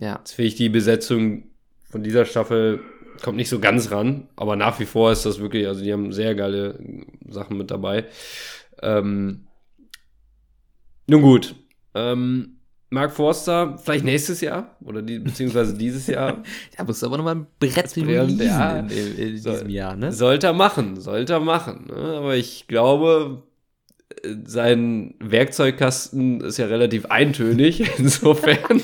Ja. 0.00 0.16
Jetzt 0.18 0.32
finde 0.32 0.48
ich 0.48 0.54
die 0.54 0.68
Besetzung 0.68 1.44
von 1.90 2.02
dieser 2.02 2.24
Staffel 2.24 2.80
kommt 3.22 3.36
nicht 3.36 3.50
so 3.50 3.58
ganz 3.58 3.90
ran, 3.90 4.28
aber 4.36 4.56
nach 4.56 4.80
wie 4.80 4.86
vor 4.86 5.12
ist 5.12 5.26
das 5.26 5.40
wirklich, 5.40 5.66
also 5.66 5.82
die 5.82 5.92
haben 5.92 6.12
sehr 6.12 6.34
geile 6.34 6.78
Sachen 7.28 7.58
mit 7.58 7.70
dabei. 7.70 8.06
Ähm, 8.82 9.46
nun 11.06 11.22
gut, 11.22 11.54
ähm, 11.94 12.59
Mark 12.90 13.12
Forster, 13.12 13.78
vielleicht 13.78 14.04
nächstes 14.04 14.40
Jahr 14.40 14.76
oder 14.84 15.00
die, 15.00 15.20
beziehungsweise 15.20 15.74
dieses 15.74 16.08
Jahr. 16.08 16.42
da 16.76 16.84
musst 16.84 17.02
du 17.02 17.06
aber 17.06 17.16
nochmal 17.16 17.36
ein 17.36 17.46
Brett 17.60 17.96
releasen 17.96 18.40
ja, 18.40 18.80
in, 18.80 18.90
in, 18.90 19.16
in 19.16 19.38
soll, 19.38 19.52
diesem 19.52 19.70
Jahr, 19.70 19.96
ne? 19.96 20.12
Sollte 20.12 20.48
er 20.48 20.52
machen, 20.52 21.00
sollte 21.00 21.34
er 21.34 21.40
machen. 21.40 21.86
Ne? 21.88 21.94
Aber 21.94 22.34
ich 22.34 22.66
glaube, 22.66 23.44
sein 24.44 25.14
Werkzeugkasten 25.20 26.40
ist 26.40 26.58
ja 26.58 26.66
relativ 26.66 27.06
eintönig. 27.06 27.88
Insofern 27.98 28.58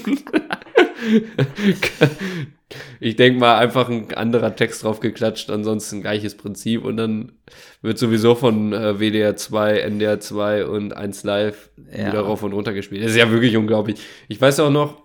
ich 2.98 3.16
denke 3.16 3.38
mal, 3.38 3.58
einfach 3.58 3.88
ein 3.88 4.12
anderer 4.14 4.56
Text 4.56 4.82
drauf 4.82 5.00
geklatscht, 5.00 5.50
ansonsten 5.50 6.00
gleiches 6.00 6.36
Prinzip 6.36 6.84
und 6.84 6.96
dann 6.96 7.32
wird 7.80 7.98
sowieso 7.98 8.34
von 8.34 8.72
äh, 8.72 8.98
WDR 8.98 9.36
2, 9.36 9.78
NDR 9.78 10.18
2 10.18 10.66
und 10.66 10.96
1 10.96 11.24
Live 11.24 11.70
ja. 11.92 12.08
wieder 12.08 12.20
rauf 12.20 12.42
und 12.42 12.52
runter 12.52 12.72
gespielt. 12.72 13.04
Das 13.04 13.12
ist 13.12 13.16
ja 13.16 13.30
wirklich 13.30 13.56
unglaublich. 13.56 14.00
Ich 14.28 14.40
weiß 14.40 14.60
auch 14.60 14.70
noch, 14.70 15.02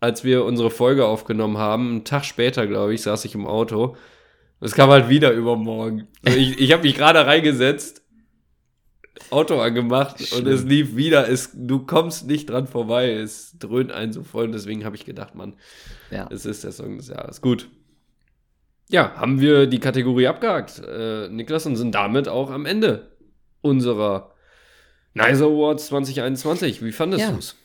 als 0.00 0.24
wir 0.24 0.44
unsere 0.44 0.70
Folge 0.70 1.06
aufgenommen 1.06 1.58
haben, 1.58 1.90
einen 1.90 2.04
Tag 2.04 2.24
später, 2.24 2.66
glaube 2.66 2.94
ich, 2.94 3.02
saß 3.02 3.24
ich 3.24 3.34
im 3.34 3.46
Auto. 3.46 3.96
Es 4.60 4.74
kam 4.74 4.90
halt 4.90 5.10
wieder 5.10 5.32
übermorgen. 5.32 6.08
Also 6.24 6.38
ich 6.38 6.58
ich 6.58 6.72
habe 6.72 6.84
mich 6.84 6.94
gerade 6.94 7.26
reingesetzt 7.26 8.03
Auto 9.30 9.60
angemacht 9.60 10.20
Schlimm. 10.20 10.46
und 10.46 10.52
es 10.52 10.64
lief 10.64 10.96
wieder. 10.96 11.28
Es, 11.28 11.50
du 11.54 11.80
kommst 11.80 12.26
nicht 12.26 12.48
dran 12.50 12.66
vorbei. 12.66 13.12
Es 13.12 13.56
dröhnt 13.58 13.92
einen 13.92 14.12
so 14.12 14.22
voll. 14.22 14.46
Und 14.46 14.52
deswegen 14.52 14.84
habe 14.84 14.96
ich 14.96 15.04
gedacht, 15.04 15.34
Mann, 15.34 15.54
ja. 16.10 16.28
es 16.30 16.46
ist 16.46 16.64
der 16.64 16.72
Song 16.72 16.96
des 16.96 17.08
Jahres. 17.08 17.40
Gut. 17.40 17.68
Ja, 18.88 19.14
haben 19.16 19.40
wir 19.40 19.66
die 19.66 19.80
Kategorie 19.80 20.26
abgehakt, 20.26 20.82
äh, 20.86 21.28
Niklas, 21.28 21.64
und 21.66 21.76
sind 21.76 21.94
damit 21.94 22.28
auch 22.28 22.50
am 22.50 22.66
Ende 22.66 23.10
unserer 23.62 24.34
Nice 25.14 25.40
Awards 25.40 25.86
2021. 25.86 26.82
Wie 26.82 26.92
fandest 26.92 27.22
ja. 27.22 27.30
du 27.30 27.38
es? 27.38 27.56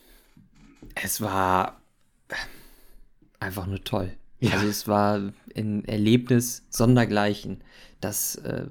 Es 0.94 1.20
war 1.20 1.82
einfach 3.38 3.66
nur 3.66 3.84
toll. 3.84 4.12
Ja. 4.38 4.52
Also 4.52 4.68
es 4.68 4.88
war 4.88 5.20
ein 5.54 5.84
Erlebnis 5.84 6.64
sondergleichen. 6.70 7.62
Das 8.00 8.36
äh, 8.36 8.66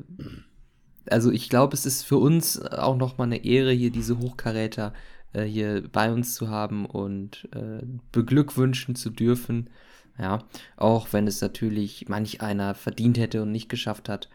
also 1.12 1.32
ich 1.32 1.49
glaube, 1.49 1.74
es 1.76 1.86
ist 1.86 2.03
für 2.03 2.18
uns 2.18 2.62
auch 2.62 2.97
nochmal 2.97 3.28
eine 3.28 3.43
Ehre, 3.43 3.72
hier 3.72 3.91
diese 3.91 4.20
Hochkaräter 4.20 4.93
äh, 5.34 5.43
hier 5.43 5.84
bei 5.91 6.12
uns 6.12 6.34
zu 6.36 6.49
haben 6.49 6.86
und 6.86 7.47
äh, 7.53 7.86
beglückwünschen 8.12 8.95
zu 8.95 9.10
dürfen. 9.10 9.70
Ja, 10.18 10.43
auch 10.76 11.07
wenn 11.12 11.28
es 11.28 11.39
natürlich 11.39 12.10
manch 12.10 12.41
einer 12.41 12.76
verdient 12.76 13.18
hätte 13.18 13.41
und 13.41 13.51
nicht 13.51 13.70
geschafft 13.70 14.10
hat. 14.10 14.28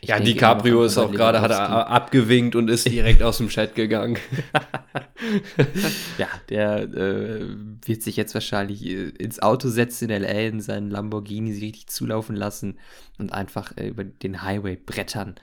Ich 0.00 0.10
ja, 0.10 0.20
DiCaprio 0.20 0.84
ist 0.84 0.98
auch 0.98 1.10
gerade, 1.10 1.40
hat 1.40 1.50
er 1.50 1.88
abgewinkt 1.88 2.54
und 2.54 2.68
ist 2.68 2.86
direkt 2.86 3.22
aus 3.22 3.38
dem 3.38 3.48
Chat 3.48 3.74
gegangen. 3.74 4.18
ja, 6.18 6.28
der 6.48 6.82
äh, 6.82 7.46
wird 7.84 8.02
sich 8.02 8.16
jetzt 8.16 8.34
wahrscheinlich 8.34 8.86
äh, 8.86 9.08
ins 9.08 9.40
Auto 9.40 9.68
setzen 9.68 10.10
in 10.10 10.22
L.A. 10.22 10.48
in 10.48 10.60
seinen 10.60 10.90
Lamborghini 10.90 11.52
sich 11.52 11.62
richtig 11.62 11.88
zulaufen 11.88 12.36
lassen 12.36 12.78
und 13.18 13.32
einfach 13.32 13.76
äh, 13.76 13.88
über 13.88 14.04
den 14.04 14.42
Highway 14.42 14.76
brettern. 14.76 15.34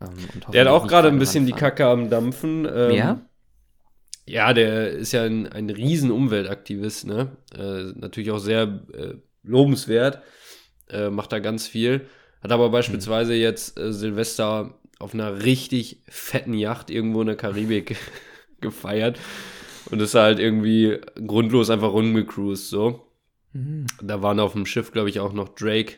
Ähm, 0.00 0.52
der 0.52 0.62
hat 0.62 0.68
auch 0.68 0.86
gerade 0.86 1.08
ein 1.08 1.18
bisschen 1.18 1.46
die 1.46 1.52
Kacke 1.52 1.86
am 1.86 2.10
Dampfen. 2.10 2.68
Ähm, 2.72 2.90
ja? 2.92 3.20
Ja, 4.26 4.52
der 4.52 4.90
ist 4.90 5.12
ja 5.12 5.24
ein, 5.24 5.46
ein 5.46 5.70
riesen 5.70 6.10
Umweltaktivist, 6.10 7.06
ne? 7.06 7.36
Äh, 7.56 7.92
natürlich 7.98 8.30
auch 8.30 8.38
sehr 8.38 8.80
äh, 8.92 9.14
lobenswert, 9.42 10.20
äh, 10.90 11.08
macht 11.08 11.32
da 11.32 11.38
ganz 11.38 11.66
viel. 11.66 12.06
Hat 12.42 12.52
aber 12.52 12.68
beispielsweise 12.68 13.32
hm. 13.32 13.40
jetzt 13.40 13.78
äh, 13.78 13.92
Silvester 13.92 14.78
auf 14.98 15.14
einer 15.14 15.44
richtig 15.44 16.02
fetten 16.08 16.54
Yacht 16.54 16.90
irgendwo 16.90 17.20
in 17.20 17.28
der 17.28 17.36
Karibik 17.36 17.96
gefeiert 18.60 19.18
und 19.90 20.00
ist 20.00 20.14
halt 20.14 20.38
irgendwie 20.38 20.98
grundlos 21.26 21.70
einfach 21.70 21.92
rumgecruised, 21.92 22.68
so. 22.68 23.06
Mhm. 23.52 23.86
Da 24.02 24.22
waren 24.22 24.40
auf 24.40 24.52
dem 24.52 24.66
Schiff, 24.66 24.92
glaube 24.92 25.08
ich, 25.08 25.20
auch 25.20 25.32
noch 25.32 25.48
Drake 25.48 25.94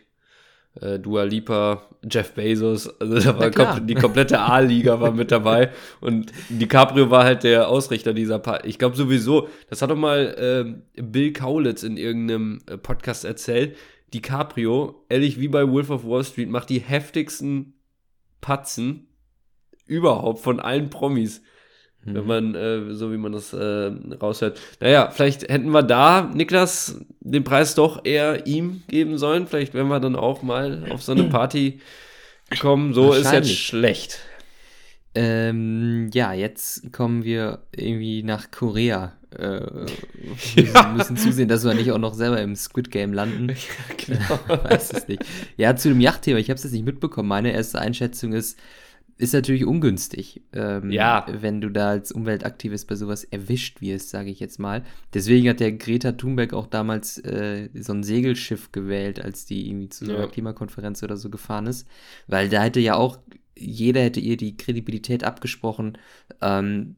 äh, 0.81 0.99
Dua 0.99 1.25
Lipa, 1.25 1.89
Jeff 2.09 2.33
Bezos, 2.33 2.89
also 3.01 3.19
da 3.19 3.39
war 3.39 3.51
kom 3.51 3.87
die 3.87 3.95
komplette 3.95 4.39
A-Liga 4.41 5.01
war 5.01 5.13
mit 5.13 5.31
dabei 5.31 5.71
und 6.01 6.33
DiCaprio 6.49 7.11
war 7.11 7.25
halt 7.25 7.43
der 7.43 7.69
Ausrichter 7.69 8.15
dieser 8.15 8.39
Party. 8.39 8.69
Ich 8.69 8.79
glaube 8.79 8.97
sowieso, 8.97 9.49
das 9.69 9.83
hat 9.83 9.91
doch 9.91 9.97
mal 9.97 10.81
äh, 10.97 11.03
Bill 11.03 11.33
Kaulitz 11.33 11.83
in 11.83 11.97
irgendeinem 11.97 12.61
äh, 12.67 12.77
Podcast 12.77 13.25
erzählt. 13.25 13.77
DiCaprio, 14.15 15.05
ehrlich 15.09 15.39
wie 15.41 15.49
bei 15.49 15.69
Wolf 15.69 15.91
of 15.91 16.05
Wall 16.05 16.25
Street, 16.25 16.49
macht 16.49 16.71
die 16.71 16.81
heftigsten 16.81 17.75
Patzen 18.41 19.09
überhaupt 19.87 20.41
von 20.41 20.61
allen 20.61 20.91
Promis. 20.91 21.43
Mhm. 22.05 22.15
Wenn 22.15 22.27
man, 22.27 22.55
äh, 22.55 22.95
so 22.95 23.13
wie 23.13 23.19
man 23.19 23.33
das 23.33 23.53
äh, 23.53 23.91
raushört. 24.21 24.59
Naja, 24.81 25.11
vielleicht 25.11 25.43
hätten 25.43 25.71
wir 25.71 25.83
da, 25.83 26.31
Niklas, 26.35 27.01
den 27.21 27.45
Preis 27.45 27.75
doch 27.75 28.05
eher 28.05 28.47
ihm 28.47 28.83
geben 28.89 29.19
sollen. 29.19 29.47
Vielleicht 29.47 29.75
wären 29.75 29.89
wir 29.89 30.01
dann 30.01 30.17
auch 30.17 30.43
mal 30.43 30.85
auf 30.91 31.03
so 31.03 31.13
eine 31.13 31.25
Party 31.31 31.81
gekommen. 32.49 32.95
So 32.95 33.13
ist 33.13 33.33
jetzt 33.33 33.55
schlecht. 33.55 34.21
Ähm, 35.15 36.09
ja, 36.15 36.33
jetzt 36.33 36.93
kommen 36.93 37.25
wir 37.25 37.59
irgendwie 37.75 38.23
nach 38.23 38.51
Korea. 38.51 39.13
Äh, 39.37 39.61
wir 40.55 40.65
ja. 40.65 40.95
müssen 40.97 41.17
zusehen, 41.17 41.49
dass 41.49 41.65
wir 41.65 41.75
nicht 41.75 41.91
auch 41.93 41.99
noch 41.99 42.15
selber 42.15 42.41
im 42.41 42.57
Squid 42.57 42.91
Game 42.91 43.13
landen. 43.13 43.49
Ja, 44.09 44.17
genau. 44.47 44.65
weiß 44.65 44.93
es 44.93 45.09
nicht. 45.09 45.25
Ja, 45.57 45.77
zu 45.77 45.89
dem 45.89 46.01
Yachtthema, 46.01 46.39
ich 46.39 46.49
habe 46.49 46.57
es 46.57 46.65
jetzt 46.65 46.73
nicht 46.73 46.85
mitbekommen. 46.85 47.29
Meine 47.29 47.53
erste 47.53 47.79
Einschätzung 47.79 48.33
ist, 48.33 48.59
ist 49.21 49.35
natürlich 49.35 49.67
ungünstig, 49.67 50.43
ähm, 50.55 50.91
ja. 50.91 51.27
wenn 51.31 51.61
du 51.61 51.69
da 51.69 51.91
als 51.91 52.11
Umweltaktivist 52.11 52.89
bei 52.89 52.95
sowas 52.95 53.23
erwischt 53.25 53.83
wirst, 53.83 54.09
sage 54.09 54.31
ich 54.31 54.41
jetzt 54.41 54.59
mal. 54.59 54.83
Deswegen 55.13 55.49
hat 55.49 55.61
der 55.61 55.73
Greta 55.73 56.13
Thunberg 56.13 56.55
auch 56.55 56.67
damals 56.67 57.19
äh, 57.19 57.69
so 57.75 57.93
ein 57.93 58.03
Segelschiff 58.03 58.73
gewählt, 58.73 59.21
als 59.23 59.45
die 59.45 59.69
irgendwie 59.69 59.91
zu 59.91 60.07
so 60.07 60.13
einer 60.13 60.23
ja. 60.23 60.27
Klimakonferenz 60.29 61.03
oder 61.03 61.19
so 61.19 61.29
gefahren 61.29 61.67
ist. 61.67 61.87
Weil 62.29 62.49
da 62.49 62.63
hätte 62.63 62.81
ja 62.81 62.95
auch, 62.95 63.19
jeder 63.59 64.01
hätte 64.01 64.21
ihr 64.21 64.39
die 64.39 64.57
Kredibilität 64.57 65.23
abgesprochen, 65.23 65.99
ähm, 66.41 66.97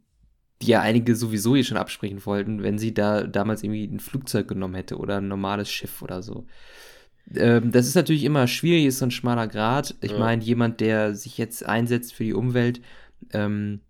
die 0.62 0.68
ja 0.68 0.80
einige 0.80 1.16
sowieso 1.16 1.56
ihr 1.56 1.64
schon 1.64 1.76
absprechen 1.76 2.24
wollten, 2.24 2.62
wenn 2.62 2.78
sie 2.78 2.94
da 2.94 3.26
damals 3.26 3.64
irgendwie 3.64 3.84
ein 3.84 3.98
Flugzeug 3.98 4.46
genommen 4.46 4.76
hätte 4.76 4.96
oder 4.96 5.16
ein 5.16 5.26
normales 5.26 5.68
Schiff 5.68 6.02
oder 6.02 6.22
so. 6.22 6.46
Ähm, 7.34 7.72
das 7.72 7.86
ist 7.86 7.94
natürlich 7.94 8.24
immer 8.24 8.46
schwierig, 8.46 8.86
ist 8.86 8.98
so 8.98 9.06
ein 9.06 9.10
schmaler 9.10 9.48
Grad. 9.48 9.94
Ich 10.00 10.12
ja. 10.12 10.18
meine, 10.18 10.42
jemand, 10.42 10.80
der 10.80 11.14
sich 11.14 11.38
jetzt 11.38 11.64
einsetzt 11.64 12.12
für 12.12 12.24
die 12.24 12.34
Umwelt, 12.34 12.80
ähm, 13.32 13.80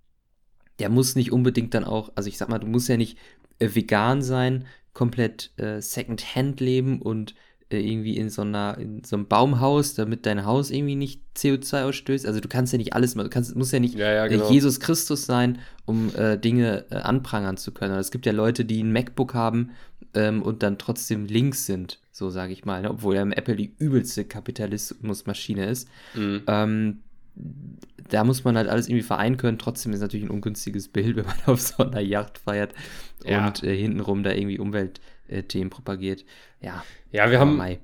der 0.78 0.88
muss 0.88 1.16
nicht 1.16 1.32
unbedingt 1.32 1.74
dann 1.74 1.84
auch, 1.84 2.12
also 2.14 2.28
ich 2.28 2.38
sag 2.38 2.48
mal, 2.48 2.58
du 2.58 2.66
musst 2.66 2.88
ja 2.88 2.96
nicht 2.96 3.18
äh, 3.58 3.68
vegan 3.72 4.22
sein, 4.22 4.66
komplett 4.92 5.52
äh, 5.56 5.80
Second-Hand 5.80 6.60
leben 6.60 7.00
und 7.00 7.34
äh, 7.72 7.80
irgendwie 7.80 8.16
in 8.16 8.30
so 8.30 8.42
einer 8.42 8.76
in 8.78 9.02
so 9.04 9.16
einem 9.16 9.26
Baumhaus, 9.26 9.94
damit 9.94 10.26
dein 10.26 10.44
Haus 10.44 10.70
irgendwie 10.70 10.96
nicht 10.96 11.22
CO2 11.36 11.84
ausstößt. 11.84 12.26
Also 12.26 12.40
du 12.40 12.48
kannst 12.48 12.72
ja 12.72 12.78
nicht 12.78 12.92
alles 12.92 13.14
machen. 13.14 13.26
Du 13.26 13.30
kannst, 13.30 13.54
musst 13.56 13.72
ja 13.72 13.80
nicht 13.80 13.94
ja, 13.94 14.12
ja, 14.12 14.26
genau. 14.26 14.50
Jesus 14.50 14.80
Christus 14.80 15.24
sein, 15.24 15.58
um 15.86 16.14
äh, 16.14 16.38
Dinge 16.38 16.84
äh, 16.90 16.96
anprangern 16.96 17.56
zu 17.56 17.72
können. 17.72 17.94
es 17.94 18.10
gibt 18.10 18.26
ja 18.26 18.32
Leute, 18.32 18.64
die 18.64 18.82
ein 18.82 18.92
MacBook 18.92 19.34
haben 19.34 19.70
ähm, 20.14 20.42
und 20.42 20.62
dann 20.62 20.78
trotzdem 20.78 21.26
links 21.26 21.66
sind, 21.66 22.00
so 22.12 22.28
sage 22.28 22.52
ich 22.52 22.64
mal, 22.64 22.82
ne? 22.82 22.90
obwohl 22.90 23.16
ja 23.16 23.22
Apple 23.22 23.56
die 23.56 23.74
übelste 23.78 24.24
Kapitalismusmaschine 24.24 25.66
ist. 25.66 25.88
Mhm. 26.14 26.42
Ähm, 26.46 26.98
da 28.10 28.24
muss 28.24 28.44
man 28.44 28.56
halt 28.56 28.68
alles 28.68 28.88
irgendwie 28.88 29.02
vereinen 29.02 29.38
können. 29.38 29.58
Trotzdem 29.58 29.92
ist 29.92 29.98
es 29.98 30.02
natürlich 30.02 30.26
ein 30.26 30.30
ungünstiges 30.30 30.88
Bild, 30.88 31.16
wenn 31.16 31.24
man 31.24 31.36
auf 31.46 31.60
so 31.60 31.82
einer 31.82 32.00
Yacht 32.00 32.38
feiert 32.38 32.74
ja. 33.24 33.46
und 33.46 33.64
äh, 33.64 33.76
hintenrum 33.76 34.22
da 34.22 34.32
irgendwie 34.32 34.58
Umweltthemen 34.58 35.70
propagiert. 35.70 36.24
Ja, 36.60 36.84
ja 37.10 37.30
wir 37.30 37.40
haben. 37.40 37.56
Mai. 37.56 37.80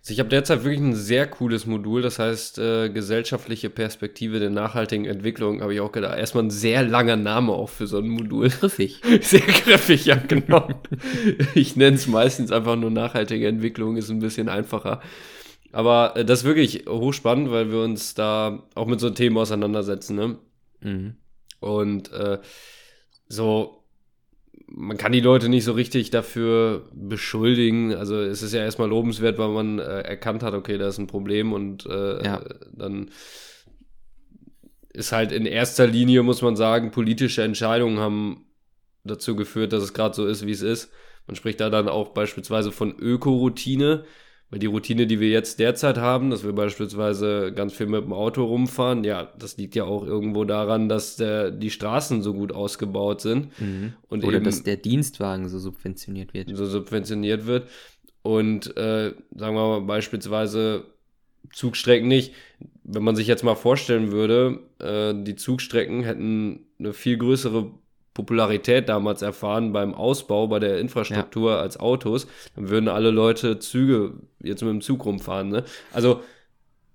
Also 0.00 0.12
ich 0.12 0.20
habe 0.20 0.28
derzeit 0.28 0.62
wirklich 0.62 0.80
ein 0.80 0.94
sehr 0.94 1.26
cooles 1.26 1.64
Modul, 1.64 2.02
das 2.02 2.18
heißt 2.18 2.58
äh, 2.58 2.90
gesellschaftliche 2.90 3.70
Perspektive 3.70 4.38
der 4.38 4.50
nachhaltigen 4.50 5.06
Entwicklung, 5.06 5.62
habe 5.62 5.72
ich 5.72 5.80
auch 5.80 5.92
gedacht. 5.92 6.18
Erstmal 6.18 6.44
ein 6.44 6.50
sehr 6.50 6.82
langer 6.82 7.16
Name 7.16 7.52
auch 7.52 7.70
für 7.70 7.86
so 7.86 7.98
ein 7.98 8.08
Modul. 8.08 8.50
Griffig. 8.50 9.00
Sehr 9.22 9.40
griffig, 9.40 10.04
ja, 10.04 10.16
genau. 10.16 10.68
ich 11.54 11.76
nenne 11.76 11.96
es 11.96 12.06
meistens 12.06 12.52
einfach 12.52 12.76
nur 12.76 12.90
nachhaltige 12.90 13.48
Entwicklung, 13.48 13.96
ist 13.96 14.10
ein 14.10 14.18
bisschen 14.18 14.48
einfacher. 14.48 15.00
Aber 15.72 16.16
äh, 16.16 16.24
das 16.24 16.40
ist 16.40 16.44
wirklich 16.44 16.84
hochspannend, 16.86 17.50
weil 17.50 17.70
wir 17.70 17.80
uns 17.80 18.14
da 18.14 18.62
auch 18.74 18.86
mit 18.86 19.00
so 19.00 19.10
Themen 19.10 19.38
auseinandersetzen. 19.38 20.16
Ne? 20.16 20.38
Mhm. 20.80 21.14
Und 21.60 22.12
äh, 22.12 22.38
so, 23.28 23.79
man 24.66 24.96
kann 24.96 25.12
die 25.12 25.20
Leute 25.20 25.48
nicht 25.48 25.64
so 25.64 25.72
richtig 25.72 26.10
dafür 26.10 26.88
beschuldigen. 26.92 27.94
Also 27.94 28.20
es 28.20 28.42
ist 28.42 28.54
ja 28.54 28.62
erstmal 28.62 28.88
lobenswert, 28.88 29.38
weil 29.38 29.48
man 29.48 29.78
äh, 29.78 30.00
erkannt 30.00 30.42
hat, 30.42 30.54
okay, 30.54 30.78
da 30.78 30.88
ist 30.88 30.98
ein 30.98 31.06
Problem 31.06 31.52
und 31.52 31.86
äh, 31.86 32.24
ja. 32.24 32.42
dann 32.72 33.10
ist 34.92 35.12
halt 35.12 35.32
in 35.32 35.46
erster 35.46 35.86
Linie, 35.86 36.22
muss 36.22 36.42
man 36.42 36.56
sagen, 36.56 36.90
politische 36.90 37.42
Entscheidungen 37.42 37.98
haben 37.98 38.46
dazu 39.04 39.36
geführt, 39.36 39.72
dass 39.72 39.82
es 39.82 39.94
gerade 39.94 40.14
so 40.14 40.26
ist, 40.26 40.46
wie 40.46 40.52
es 40.52 40.62
ist. 40.62 40.90
Man 41.26 41.36
spricht 41.36 41.60
da 41.60 41.70
dann 41.70 41.88
auch 41.88 42.08
beispielsweise 42.10 42.72
von 42.72 42.96
Ökoroutine. 42.98 44.04
Weil 44.50 44.58
die 44.58 44.66
Routine, 44.66 45.06
die 45.06 45.20
wir 45.20 45.28
jetzt 45.28 45.60
derzeit 45.60 45.96
haben, 45.98 46.30
dass 46.30 46.42
wir 46.42 46.52
beispielsweise 46.52 47.52
ganz 47.54 47.72
viel 47.72 47.86
mit 47.86 48.02
dem 48.02 48.12
Auto 48.12 48.44
rumfahren, 48.44 49.04
ja, 49.04 49.32
das 49.38 49.56
liegt 49.56 49.76
ja 49.76 49.84
auch 49.84 50.04
irgendwo 50.04 50.44
daran, 50.44 50.88
dass 50.88 51.14
der, 51.16 51.52
die 51.52 51.70
Straßen 51.70 52.22
so 52.22 52.34
gut 52.34 52.50
ausgebaut 52.50 53.20
sind. 53.20 53.48
Mhm. 53.60 53.92
Und 54.08 54.24
Oder 54.24 54.36
eben, 54.36 54.44
dass 54.44 54.64
der 54.64 54.76
Dienstwagen 54.76 55.48
so 55.48 55.60
subventioniert 55.60 56.34
wird. 56.34 56.48
So 56.56 56.66
subventioniert 56.66 57.46
wird. 57.46 57.68
Und 58.22 58.76
äh, 58.76 59.14
sagen 59.36 59.54
wir 59.54 59.68
mal 59.68 59.82
beispielsweise 59.82 60.84
Zugstrecken 61.52 62.08
nicht. 62.08 62.34
Wenn 62.82 63.04
man 63.04 63.14
sich 63.14 63.28
jetzt 63.28 63.44
mal 63.44 63.54
vorstellen 63.54 64.10
würde, 64.10 64.60
äh, 64.80 65.14
die 65.14 65.36
Zugstrecken 65.36 66.02
hätten 66.02 66.66
eine 66.78 66.92
viel 66.92 67.16
größere 67.18 67.70
Popularität 68.14 68.88
damals 68.88 69.22
erfahren 69.22 69.72
beim 69.72 69.94
Ausbau, 69.94 70.48
bei 70.48 70.58
der 70.58 70.78
Infrastruktur 70.78 71.52
ja. 71.52 71.60
als 71.60 71.78
Autos, 71.78 72.26
dann 72.56 72.68
würden 72.68 72.88
alle 72.88 73.10
Leute 73.10 73.58
Züge 73.58 74.14
jetzt 74.42 74.62
mit 74.62 74.70
dem 74.70 74.80
Zug 74.80 75.04
rumfahren. 75.04 75.48
Ne? 75.48 75.64
Also, 75.92 76.22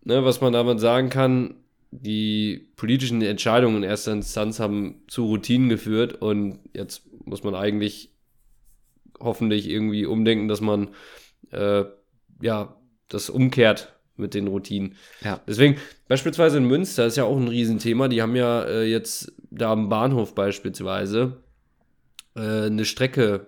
ne, 0.03 0.25
was 0.25 0.41
man 0.41 0.51
damit 0.51 0.79
sagen 0.79 1.09
kann, 1.09 1.55
die 1.91 2.69
politischen 2.75 3.21
Entscheidungen 3.21 3.77
in 3.77 3.83
erster 3.83 4.11
Instanz 4.11 4.59
haben 4.59 5.03
zu 5.07 5.25
Routinen 5.25 5.69
geführt 5.69 6.21
und 6.21 6.59
jetzt 6.73 7.03
muss 7.23 7.43
man 7.43 7.55
eigentlich 7.55 8.11
hoffentlich 9.19 9.69
irgendwie 9.69 10.05
umdenken, 10.05 10.47
dass 10.47 10.61
man 10.61 10.89
äh, 11.51 11.85
ja 12.41 12.75
das 13.07 13.29
umkehrt 13.29 13.93
mit 14.17 14.33
den 14.33 14.47
Routinen. 14.47 14.95
Ja. 15.23 15.41
Deswegen, 15.47 15.77
beispielsweise 16.07 16.57
in 16.57 16.65
Münster 16.65 17.05
ist 17.05 17.17
ja 17.17 17.25
auch 17.25 17.37
ein 17.37 17.47
Riesenthema. 17.47 18.07
Die 18.07 18.21
haben 18.21 18.35
ja 18.35 18.63
äh, 18.63 18.85
jetzt 18.85 19.33
da 19.57 19.71
am 19.71 19.89
Bahnhof 19.89 20.35
beispielsweise 20.35 21.41
äh, 22.35 22.65
eine 22.65 22.85
Strecke 22.85 23.47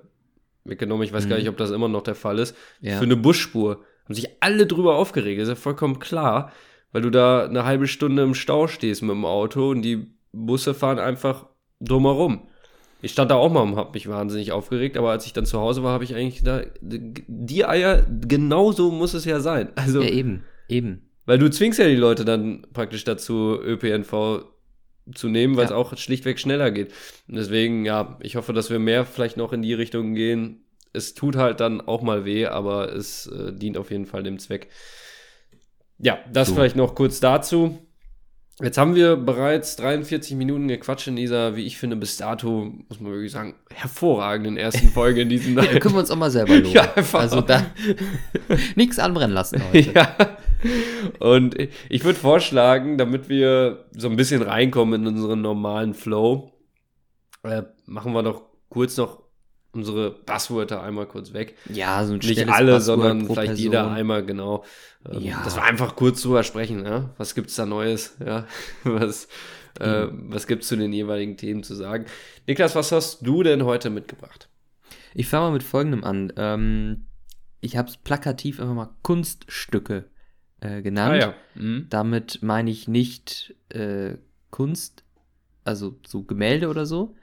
weggenommen. 0.64 1.04
Ich 1.04 1.14
weiß 1.14 1.26
mhm. 1.26 1.30
gar 1.30 1.38
nicht, 1.38 1.50
ob 1.50 1.58
das 1.58 1.72
immer 1.72 1.88
noch 1.88 2.04
der 2.04 2.16
Fall 2.16 2.40
ist. 2.40 2.56
Ja. 2.82 2.98
Für 2.98 3.06
eine 3.06 3.16
Busspur. 3.16 3.84
Haben 4.06 4.14
sich 4.14 4.30
alle 4.40 4.66
drüber 4.66 4.96
aufgeregt. 4.96 5.42
ist 5.42 5.50
ja 5.50 5.56
vollkommen 5.56 6.00
klar, 6.00 6.52
weil 6.92 7.02
du 7.02 7.10
da 7.10 7.46
eine 7.46 7.66
halbe 7.66 7.88
Stunde 7.88 8.24
im 8.24 8.34
Stau 8.34 8.68
stehst 8.68 9.02
mit 9.02 9.12
dem 9.12 9.26
Auto 9.26 9.70
und 9.70 9.82
die 9.82 10.08
Busse 10.32 10.74
fahren 10.74 11.00
einfach 11.00 11.48
drumherum. 11.82 12.48
Ich 13.02 13.12
stand 13.12 13.30
da 13.30 13.36
auch 13.36 13.52
mal 13.52 13.62
und 13.62 13.76
habe 13.76 13.92
mich 13.94 14.10
wahnsinnig 14.10 14.52
aufgeregt, 14.52 14.98
aber 14.98 15.12
als 15.12 15.26
ich 15.26 15.34
dann 15.34 15.46
zu 15.46 15.60
Hause 15.60 15.84
war, 15.84 15.94
habe 15.94 16.04
ich 16.04 16.16
eigentlich 16.16 16.40
gedacht, 16.40 16.70
die 16.82 17.66
Eier, 17.66 18.06
genau 18.28 18.72
so 18.72 18.92
muss 18.92 19.14
es 19.14 19.26
ja 19.26 19.40
sein. 19.40 19.70
Also, 19.76 20.02
ja, 20.02 20.10
eben. 20.10 20.44
Eben. 20.68 21.10
Weil 21.26 21.38
du 21.38 21.50
zwingst 21.50 21.78
ja 21.78 21.88
die 21.88 21.96
Leute 21.96 22.26
dann 22.26 22.66
praktisch 22.74 23.04
dazu, 23.04 23.60
ÖPNV 23.62 24.46
zu 25.14 25.30
nehmen, 25.30 25.58
weil 25.58 25.66
es 25.66 25.72
ja. 25.72 25.78
auch 25.78 25.96
schlichtweg 25.98 26.40
schneller 26.40 26.72
geht. 26.72 26.94
Und 27.28 27.36
deswegen, 27.36 27.86
ja, 27.86 28.18
ich 28.22 28.36
hoffe, 28.36 28.54
dass 28.54 28.70
wir 28.70 28.80
mehr 28.80 29.06
vielleicht 29.06 29.38
noch 29.38 29.54
in 29.54 29.62
die 29.62 29.74
Richtung 29.74 30.14
gehen. 30.14 30.64
Es 30.94 31.14
tut 31.14 31.36
halt 31.36 31.60
dann 31.60 31.82
auch 31.82 32.02
mal 32.02 32.26
weh, 32.26 32.46
aber 32.46 32.94
es 32.94 33.28
äh, 33.28 33.54
dient 33.54 33.78
auf 33.78 33.92
jeden 33.92 34.06
Fall 34.06 34.24
dem 34.24 34.40
Zweck. 34.40 34.70
Ja, 36.00 36.20
das 36.32 36.50
so. 36.50 36.56
vielleicht 36.56 36.76
noch 36.76 36.96
kurz 36.96 37.20
dazu. 37.20 37.80
Jetzt 38.60 38.80
haben 38.80 38.96
wir 38.96 39.18
bereits 39.18 39.76
43 39.76 40.36
Minuten 40.36 40.68
gequatscht 40.68 41.08
in 41.08 41.16
dieser, 41.16 41.56
wie 41.56 41.66
ich 41.68 41.78
finde, 41.78 41.96
bis 41.96 42.18
dato, 42.18 42.74
muss 42.90 43.00
man 43.00 43.12
wirklich 43.12 43.32
sagen, 43.32 43.54
hervorragenden 43.72 44.58
ersten 44.58 44.90
Folge 44.90 45.22
in 45.22 45.30
diesem 45.30 45.56
ja, 45.58 45.78
können 45.78 45.94
wir 45.94 46.00
uns 46.00 46.10
auch 46.10 46.16
mal 46.16 46.32
selber 46.32 46.56
loben. 46.56 46.70
Ja, 46.74 46.92
einfach. 46.96 47.20
Also 47.20 47.42
da 47.42 47.68
nichts 48.76 48.98
anbrennen 48.98 49.36
lassen 49.36 49.62
heute. 49.72 49.92
Ja. 49.92 50.16
Und 51.20 51.56
ich 51.88 52.04
würde 52.04 52.18
vorschlagen, 52.18 52.98
damit 52.98 53.30
wir 53.30 53.86
so 53.92 54.10
ein 54.10 54.16
bisschen 54.16 54.42
reinkommen 54.42 55.06
in 55.06 55.16
unseren 55.16 55.42
normalen 55.42 55.94
Flow, 55.94 56.52
äh, 57.44 57.62
machen 57.86 58.14
wir 58.14 58.24
doch 58.24 58.42
kurz 58.70 58.98
noch 58.98 59.27
unsere 59.74 60.12
Passwörter 60.12 60.82
einmal 60.82 61.06
kurz 61.08 61.34
weg. 61.34 61.56
Ja, 61.72 62.04
so 62.06 62.14
ein 62.14 62.20
Nicht 62.20 62.40
alle, 62.50 62.74
Passwort 62.74 62.82
sondern 62.82 63.26
vielleicht 63.26 63.38
Person. 63.38 63.58
jeder 63.58 63.92
einmal, 63.92 64.26
genau. 64.26 64.64
Ähm, 65.10 65.22
ja. 65.22 65.44
Dass 65.44 65.56
wir 65.56 65.64
einfach 65.64 65.96
kurz 65.96 66.22
drüber 66.22 66.44
sprechen, 66.44 66.86
ja. 66.86 67.14
Was 67.18 67.36
gibt's 67.36 67.56
da 67.56 67.66
Neues, 67.66 68.18
ja? 68.26 68.48
Was, 68.84 69.28
äh, 69.80 70.06
mhm. 70.06 70.34
was 70.34 70.48
gibt's 70.48 70.68
zu 70.68 70.76
den 70.76 70.92
jeweiligen 70.92 71.38
Themen 71.38 71.64
zu 71.64 71.76
sagen? 71.76 72.06
Niklas, 72.48 72.76
was 72.76 72.92
hast 72.92 73.22
du 73.22 73.44
denn 73.44 73.64
heute 73.64 73.92
mitgebracht? 73.92 74.50
Ich 75.14 75.28
fange 75.28 75.46
mal 75.46 75.54
mit 75.54 75.64
folgendem 75.64 76.04
an. 76.04 76.34
Ähm, 76.36 77.06
ich 77.62 77.78
habe 77.78 77.90
es 77.90 77.98
plakativ 77.98 78.60
einfach 78.60 78.74
mal 78.74 78.96
Kunststücke 79.04 80.06
äh, 80.62 80.82
genannt. 80.82 81.14
Ah, 81.14 81.18
ja. 81.18 81.34
mhm. 81.56 81.88
Damit 81.90 82.40
meine 82.42 82.72
ich 82.72 82.88
nicht 82.88 83.56
äh, 83.70 84.16
Kunst, 84.50 85.04
also 85.64 86.00
so 86.08 86.24
Gemälde 86.24 86.70
oder 86.70 86.86
so, 86.86 87.16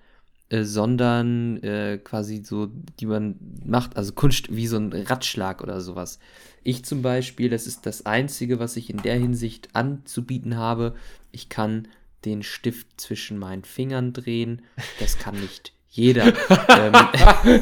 äh, 0.50 0.62
sondern 0.62 1.62
äh, 1.62 1.98
quasi 2.02 2.42
so, 2.44 2.68
die 3.00 3.06
man 3.06 3.36
macht, 3.64 3.96
also 3.96 4.12
Kunst 4.12 4.54
wie 4.54 4.66
so 4.66 4.76
ein 4.76 4.92
Ratschlag 4.92 5.62
oder 5.62 5.80
sowas. 5.80 6.18
Ich 6.62 6.84
zum 6.84 7.02
Beispiel, 7.02 7.48
das 7.50 7.66
ist 7.66 7.86
das 7.86 8.06
Einzige, 8.06 8.58
was 8.58 8.76
ich 8.76 8.90
in 8.90 8.98
der 8.98 9.16
Hinsicht 9.16 9.68
anzubieten 9.74 10.56
habe. 10.56 10.94
Ich 11.32 11.48
kann 11.48 11.88
den 12.24 12.42
Stift 12.42 13.00
zwischen 13.00 13.38
meinen 13.38 13.64
Fingern 13.64 14.12
drehen. 14.12 14.62
Das 15.00 15.18
kann 15.18 15.34
nicht 15.40 15.72
jeder. 15.88 16.26
ähm, 16.68 17.60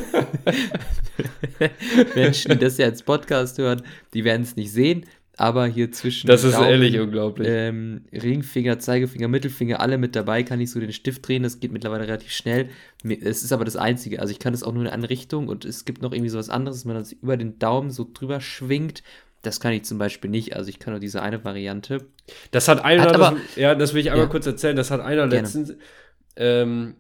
Menschen, 2.15 2.53
die 2.53 2.59
das 2.59 2.79
ja 2.79 2.87
als 2.87 3.03
Podcast 3.03 3.59
hören, 3.59 3.83
die 4.15 4.25
werden 4.25 4.43
es 4.43 4.57
nicht 4.57 4.73
sehen 4.73 5.05
aber 5.37 5.67
hier 5.67 5.91
zwischen. 5.93 6.27
Das 6.27 6.45
ist 6.45 6.55
Daumen, 6.55 6.69
ehrlich 6.69 6.99
unglaublich. 6.99 7.49
Ähm, 7.51 8.05
Ringfinger, 8.13 8.79
Zeigefinger, 8.79 9.29
Mittelfinger, 9.29 9.81
alle 9.81 9.99
mit 9.99 10.15
dabei, 10.15 10.43
kann 10.43 10.61
ich 10.61 10.71
so 10.71 10.79
den 10.79 10.93
Stift 10.93 11.27
drehen. 11.27 11.43
Das 11.43 11.61
geht 11.61 11.73
mittlerweile 11.73 12.07
relativ 12.07 12.33
schnell. 12.33 12.69
Es 13.05 13.43
ist 13.43 13.53
aber 13.53 13.65
das 13.65 13.77
Einzige. 13.77 14.21
Also 14.21 14.31
ich 14.31 14.39
kann 14.39 14.53
es 14.53 14.63
auch 14.63 14.73
nur 14.73 14.85
in 14.85 14.91
eine 14.91 15.09
Richtung 15.09 15.49
und 15.49 15.65
es 15.65 15.85
gibt 15.85 16.03
noch 16.03 16.13
irgendwie 16.13 16.29
so 16.29 16.39
was 16.39 16.51
anderes, 16.51 16.79
dass 16.79 16.85
man 16.85 16.97
das 16.97 17.13
über 17.13 17.37
den 17.37 17.59
Daumen 17.59 17.91
so 17.91 18.07
drüber 18.13 18.41
schwingt. 18.41 19.03
Das 19.41 19.59
kann 19.59 19.73
ich 19.73 19.85
zum 19.85 19.99
Beispiel 19.99 20.31
nicht. 20.31 20.55
Also 20.55 20.69
ich 20.69 20.79
kann 20.79 20.93
nur 20.93 21.01
diese 21.01 21.23
eine 21.23 21.45
Variante. 21.45 22.07
Das 22.51 22.69
hat 22.69 22.85
einer, 22.85 23.03
hat 23.03 23.15
aber, 23.15 23.37
das, 23.37 23.57
ja, 23.57 23.75
das 23.75 23.95
will 23.95 24.03
ich 24.03 24.11
einmal 24.11 24.27
ja, 24.27 24.31
kurz 24.31 24.47
erzählen. 24.47 24.77
Das 24.77 24.91
hat 24.91 25.01
einer 25.01 25.27
gerne. 25.29 25.43
letztens. 25.43 25.75
Ähm, 26.37 26.97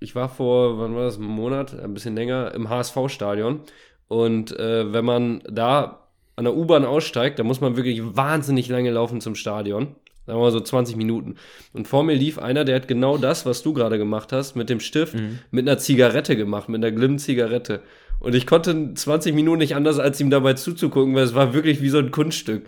ich 0.00 0.14
war 0.14 0.28
vor, 0.28 0.78
wann 0.78 0.94
war 0.94 1.04
das, 1.04 1.16
einen 1.16 1.26
Monat, 1.26 1.78
ein 1.78 1.94
bisschen 1.94 2.16
länger, 2.16 2.52
im 2.54 2.68
HSV-Stadion. 2.68 3.60
Und 4.08 4.58
äh, 4.58 4.92
wenn 4.92 5.04
man 5.04 5.42
da 5.50 6.01
an 6.42 6.52
der 6.52 6.56
U-Bahn 6.56 6.84
aussteigt, 6.84 7.38
da 7.38 7.44
muss 7.44 7.60
man 7.60 7.76
wirklich 7.76 8.00
wahnsinnig 8.02 8.68
lange 8.68 8.90
laufen 8.90 9.20
zum 9.20 9.34
Stadion. 9.34 9.94
Sagen 10.26 10.38
wir 10.38 10.42
mal 10.44 10.52
so 10.52 10.60
20 10.60 10.96
Minuten. 10.96 11.36
Und 11.72 11.88
vor 11.88 12.04
mir 12.04 12.14
lief 12.14 12.38
einer, 12.38 12.64
der 12.64 12.76
hat 12.76 12.86
genau 12.86 13.18
das, 13.18 13.44
was 13.44 13.62
du 13.62 13.72
gerade 13.72 13.98
gemacht 13.98 14.32
hast, 14.32 14.54
mit 14.54 14.70
dem 14.70 14.78
Stift, 14.78 15.14
mhm. 15.14 15.40
mit 15.50 15.68
einer 15.68 15.78
Zigarette 15.78 16.36
gemacht, 16.36 16.68
mit 16.68 16.82
einer 16.82 16.94
Glimm-Zigarette. 16.94 17.80
Und 18.20 18.34
ich 18.34 18.46
konnte 18.46 18.94
20 18.94 19.34
Minuten 19.34 19.58
nicht 19.58 19.74
anders, 19.74 19.98
als 19.98 20.20
ihm 20.20 20.30
dabei 20.30 20.54
zuzugucken, 20.54 21.14
weil 21.14 21.24
es 21.24 21.34
war 21.34 21.54
wirklich 21.54 21.82
wie 21.82 21.88
so 21.88 21.98
ein 21.98 22.12
Kunststück. 22.12 22.66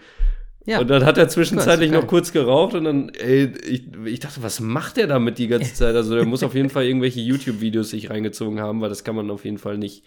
Ja. 0.66 0.80
Und 0.80 0.88
dann 0.88 1.04
hat 1.04 1.18
er 1.18 1.28
zwischenzeitlich 1.28 1.90
noch 1.90 2.06
kurz 2.06 2.32
geraucht 2.32 2.74
und 2.74 2.84
dann, 2.84 3.10
ey, 3.10 3.52
ich, 3.64 3.84
ich 4.04 4.20
dachte, 4.20 4.42
was 4.42 4.60
macht 4.60 4.96
der 4.96 5.06
damit 5.06 5.38
die 5.38 5.48
ganze 5.48 5.74
Zeit? 5.74 5.94
Also 5.94 6.14
der 6.14 6.24
muss 6.24 6.42
auf 6.42 6.54
jeden 6.54 6.70
Fall 6.70 6.84
irgendwelche 6.84 7.20
YouTube-Videos 7.20 7.90
sich 7.90 8.10
reingezogen 8.10 8.60
haben, 8.60 8.80
weil 8.80 8.88
das 8.88 9.04
kann 9.04 9.14
man 9.14 9.30
auf 9.30 9.44
jeden 9.44 9.58
Fall 9.58 9.78
nicht, 9.78 10.04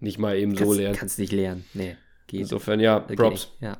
nicht 0.00 0.18
mal 0.18 0.36
eben 0.36 0.56
kannst, 0.56 0.72
so 0.72 0.78
lernen. 0.78 0.96
Kannst 0.96 1.18
nicht 1.18 1.32
lernen, 1.32 1.64
nee. 1.72 1.96
Geht. 2.32 2.40
Insofern, 2.40 2.80
ja, 2.80 2.98
Props. 2.98 3.52
Ja. 3.60 3.78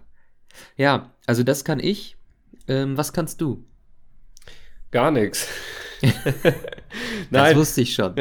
ja, 0.76 1.10
also 1.26 1.42
das 1.42 1.64
kann 1.64 1.80
ich. 1.80 2.16
Ähm, 2.68 2.96
was 2.96 3.12
kannst 3.12 3.40
du? 3.40 3.64
Gar 4.92 5.10
nichts. 5.10 5.48
das 7.30 7.56
wusste 7.56 7.80
ich 7.80 7.94
schon. 7.94 8.14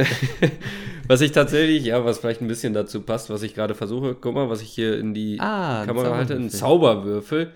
was 1.07 1.21
ich 1.21 1.31
tatsächlich, 1.31 1.83
ja, 1.83 2.03
was 2.03 2.19
vielleicht 2.19 2.41
ein 2.41 2.47
bisschen 2.47 2.73
dazu 2.73 3.01
passt, 3.01 3.29
was 3.29 3.43
ich 3.43 3.53
gerade 3.53 3.75
versuche, 3.75 4.15
guck 4.15 4.33
mal, 4.33 4.49
was 4.49 4.61
ich 4.61 4.69
hier 4.69 4.97
in 4.97 5.13
die 5.13 5.39
ah, 5.39 5.85
Kamera 5.85 6.15
halte, 6.15 6.35
ein 6.35 6.49
Zauberwürfel 6.49 7.53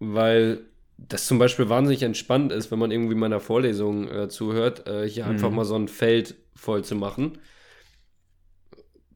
weil 0.00 0.64
das 0.98 1.26
zum 1.26 1.38
Beispiel 1.38 1.68
wahnsinnig 1.68 2.02
entspannt 2.02 2.52
ist, 2.52 2.70
wenn 2.70 2.78
man 2.78 2.90
irgendwie 2.90 3.14
meiner 3.14 3.40
Vorlesung 3.40 4.08
äh, 4.08 4.28
zuhört, 4.28 4.86
äh, 4.88 5.08
hier 5.08 5.24
mhm. 5.24 5.30
einfach 5.30 5.50
mal 5.50 5.64
so 5.64 5.76
ein 5.76 5.88
Feld 5.88 6.34
voll 6.56 6.84
zu 6.84 6.96
machen. 6.96 7.38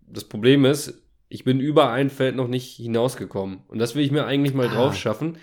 Das 0.06 0.24
Problem 0.24 0.64
ist, 0.64 1.02
ich 1.28 1.44
bin 1.44 1.60
über 1.60 1.90
ein 1.90 2.10
Feld 2.10 2.36
noch 2.36 2.48
nicht 2.48 2.76
hinausgekommen. 2.76 3.60
Und 3.68 3.78
das 3.78 3.94
will 3.94 4.04
ich 4.04 4.10
mir 4.10 4.26
eigentlich 4.26 4.54
mal 4.54 4.68
ah. 4.68 4.74
drauf 4.74 4.96
schaffen. 4.96 5.38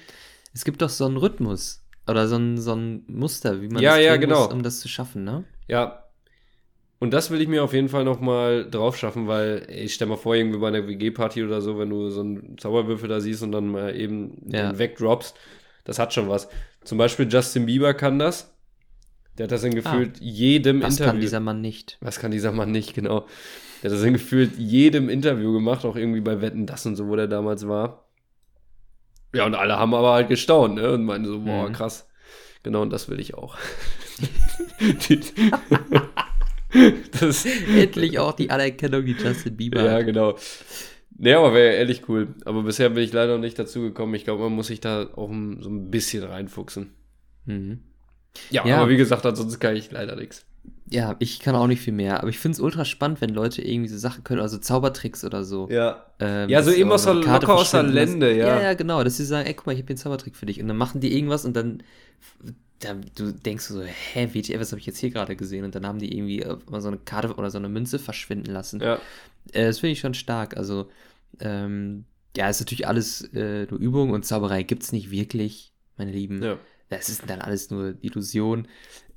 Es 0.54 0.66
gibt 0.66 0.82
doch 0.82 0.90
so 0.90 1.06
einen 1.06 1.18
Rhythmus 1.18 1.84
oder 2.08 2.28
so 2.28 2.36
ein, 2.36 2.58
so 2.58 2.74
ein 2.74 3.04
Muster, 3.08 3.62
wie 3.62 3.68
man 3.68 3.82
ja, 3.82 3.96
das 3.96 4.06
ja, 4.06 4.18
genau. 4.18 4.44
muss, 4.44 4.54
um 4.54 4.64
das 4.64 4.80
zu 4.80 4.88
schaffen, 4.88 5.24
ne? 5.24 5.46
Ja. 5.68 6.04
Und 7.00 7.12
das 7.14 7.32
will 7.32 7.42
ich 7.42 7.48
mir 7.48 7.64
auf 7.64 7.74
jeden 7.74 7.90
Fall 7.90 8.04
noch 8.04 8.20
mal 8.20 8.70
drauf 8.70 8.96
schaffen, 8.96 9.28
weil 9.28 9.66
ich 9.70 9.96
stell 9.96 10.08
mal 10.08 10.18
vor, 10.18 10.36
irgendwie 10.36 10.60
bei 10.60 10.68
einer 10.68 10.88
WG-Party 10.88 11.44
oder 11.44 11.60
so, 11.62 11.80
wenn 11.80 11.90
du 11.90 12.10
so 12.10 12.22
einen 12.22 12.58
Zauberwürfel 12.60 13.10
da 13.10 13.20
siehst 13.20 13.42
und 13.42 13.52
dann 13.52 13.70
mal 13.70 13.96
eben 13.96 14.38
ja. 14.46 14.72
den 14.72 14.78
wegdroppst, 14.78 15.36
das 15.84 15.98
hat 15.98 16.14
schon 16.14 16.30
was. 16.30 16.48
Zum 16.84 17.00
Beispiel 17.00 17.28
Justin 17.28 17.66
Bieber 17.66 17.96
kann 17.96 18.20
das. 18.20 18.51
Der 19.38 19.46
hat 19.46 19.52
das 19.52 19.64
in 19.64 19.74
gefühlt 19.74 20.18
ah, 20.18 20.24
jedem 20.24 20.82
was 20.82 20.94
Interview. 20.94 21.06
Was 21.06 21.12
kann 21.14 21.22
dieser 21.22 21.40
Mann 21.40 21.62
nicht? 21.62 21.98
Was 22.02 22.20
kann 22.20 22.32
dieser 22.32 22.52
Mann 22.52 22.72
nicht, 22.72 22.94
genau. 22.94 23.26
Der 23.82 23.90
hat 23.90 23.98
das 23.98 24.04
in 24.04 24.14
gefühlt 24.14 24.58
jedem 24.58 25.10
Interview 25.10 25.54
gemacht, 25.54 25.86
auch 25.86 25.96
irgendwie 25.96 26.22
bei 26.22 26.42
Wetten, 26.42 26.66
das 26.66 26.86
und 26.86 26.96
so, 26.96 27.08
wo 27.08 27.16
der 27.16 27.28
damals 27.28 27.68
war. 27.68 28.06
Ja, 29.34 29.46
und 29.46 29.56
alle 29.56 29.78
haben 29.78 29.94
aber 29.94 30.12
halt 30.14 30.28
gestaunt, 30.28 30.76
ne? 30.76 30.92
Und 30.92 31.06
meinen 31.06 31.26
so, 31.26 31.40
boah, 31.40 31.70
mhm. 31.70 31.74
krass. 31.74 32.08
Genau, 32.64 32.82
und 32.82 32.92
das 32.92 33.10
will 33.10 33.20
ich 33.20 33.34
auch. 33.34 33.58
das 37.20 37.46
Endlich 37.46 38.20
auch 38.20 38.34
die 38.34 38.50
Anerkennung 38.52 39.06
wie 39.06 39.14
Justin 39.14 39.56
Bieber. 39.58 39.84
Ja, 39.84 40.02
genau. 40.02 40.36
Nee, 41.18 41.34
aber 41.34 41.54
wäre 41.54 41.76
ehrlich 41.76 42.08
cool. 42.10 42.36
Aber 42.46 42.64
bisher 42.64 42.90
bin 42.90 43.04
ich 43.04 43.14
leider 43.14 43.36
noch 43.36 43.42
nicht 43.42 43.58
dazu 43.58 43.82
gekommen. 43.82 44.14
Ich 44.16 44.26
glaube, 44.26 44.44
man 44.44 44.54
muss 44.54 44.68
sich 44.68 44.82
da 44.82 45.10
auch 45.16 45.30
so 45.30 45.70
ein 45.70 45.90
bisschen 45.90 46.24
reinfuchsen. 46.24 46.92
Mhm. 47.46 47.80
Ja, 48.50 48.66
ja, 48.66 48.78
aber 48.78 48.90
wie 48.90 48.98
gesagt, 48.98 49.26
ansonsten 49.26 49.60
kann 49.60 49.76
ich 49.76 49.92
leider 49.92 50.16
nichts. 50.16 50.46
Ja, 50.92 51.16
ich 51.20 51.40
kann 51.40 51.56
auch 51.56 51.68
nicht 51.68 51.82
viel 51.82 51.94
mehr. 51.94 52.20
Aber 52.20 52.28
ich 52.28 52.38
finde 52.38 52.56
es 52.58 52.60
ultra 52.60 52.84
spannend, 52.84 53.22
wenn 53.22 53.30
Leute 53.30 53.62
irgendwie 53.62 53.88
so 53.88 53.98
Sachen 53.98 54.26
können, 54.26 54.42
also 54.42 54.58
Zaubertricks 54.58 55.24
oder 55.24 55.46
so. 55.46 55.70
Ja. 55.70 56.06
Ähm, 56.20 56.50
ja, 56.50 56.62
so 56.64 56.72
eben 56.72 56.92
aus 56.92 57.06
der, 57.06 57.14
locker 57.14 57.56
aus 57.56 57.72
der 57.72 57.84
Lände, 57.84 58.36
ja. 58.36 58.48
Ja, 58.48 58.62
ja, 58.62 58.74
genau. 58.74 59.02
Dass 59.02 59.16
sie 59.16 59.24
sagen, 59.24 59.48
ey, 59.48 59.54
guck 59.54 59.68
mal, 59.68 59.72
ich 59.72 59.80
habe 59.80 59.88
hier 59.88 59.94
einen 59.94 59.98
Zaubertrick 59.98 60.36
für 60.36 60.46
dich. 60.46 60.62
Und 60.62 60.68
dann 60.68 60.76
machen 60.76 61.00
die 61.00 61.16
irgendwas 61.16 61.46
und 61.46 61.56
dann, 61.56 61.82
dann 62.80 63.06
du 63.16 63.32
denkst 63.32 63.64
so, 63.64 63.82
hä, 63.82 64.30
WTF, 64.34 64.60
was 64.60 64.74
habe 64.74 64.82
ich 64.82 64.86
jetzt 64.86 65.00
hier 65.00 65.12
gerade 65.12 65.38
gesehen? 65.38 65.64
Und 65.64 65.76
dann 65.76 65.88
haben 65.88 66.00
die 66.00 66.14
irgendwie 66.14 66.46
mal 66.70 66.82
so 66.82 66.90
eine 66.90 66.98
Karte 66.98 67.36
oder 67.36 67.50
so 67.50 67.58
eine 67.58 67.70
Münze 67.70 67.98
verschwinden 67.98 68.52
lassen. 68.52 68.82
Ja. 68.82 68.96
Äh, 69.54 69.68
das 69.68 69.80
finde 69.80 69.94
ich 69.94 70.02
schon 70.02 70.14
stark. 70.14 70.58
Also, 70.58 70.90
ähm, 71.40 72.04
ja, 72.36 72.50
ist 72.50 72.60
natürlich 72.60 72.88
alles 72.88 73.22
äh, 73.34 73.66
nur 73.70 73.80
Übung 73.80 74.12
und 74.12 74.26
Zauberei 74.26 74.64
gibt 74.64 74.84
es 74.84 74.92
nicht 74.92 75.10
wirklich, 75.10 75.72
meine 75.98 76.12
Lieben. 76.12 76.44
Ja. 76.44 76.58
Das 76.92 77.08
ist 77.08 77.24
dann 77.26 77.40
alles 77.40 77.72
nur 77.72 77.96
Illusion. 78.02 78.68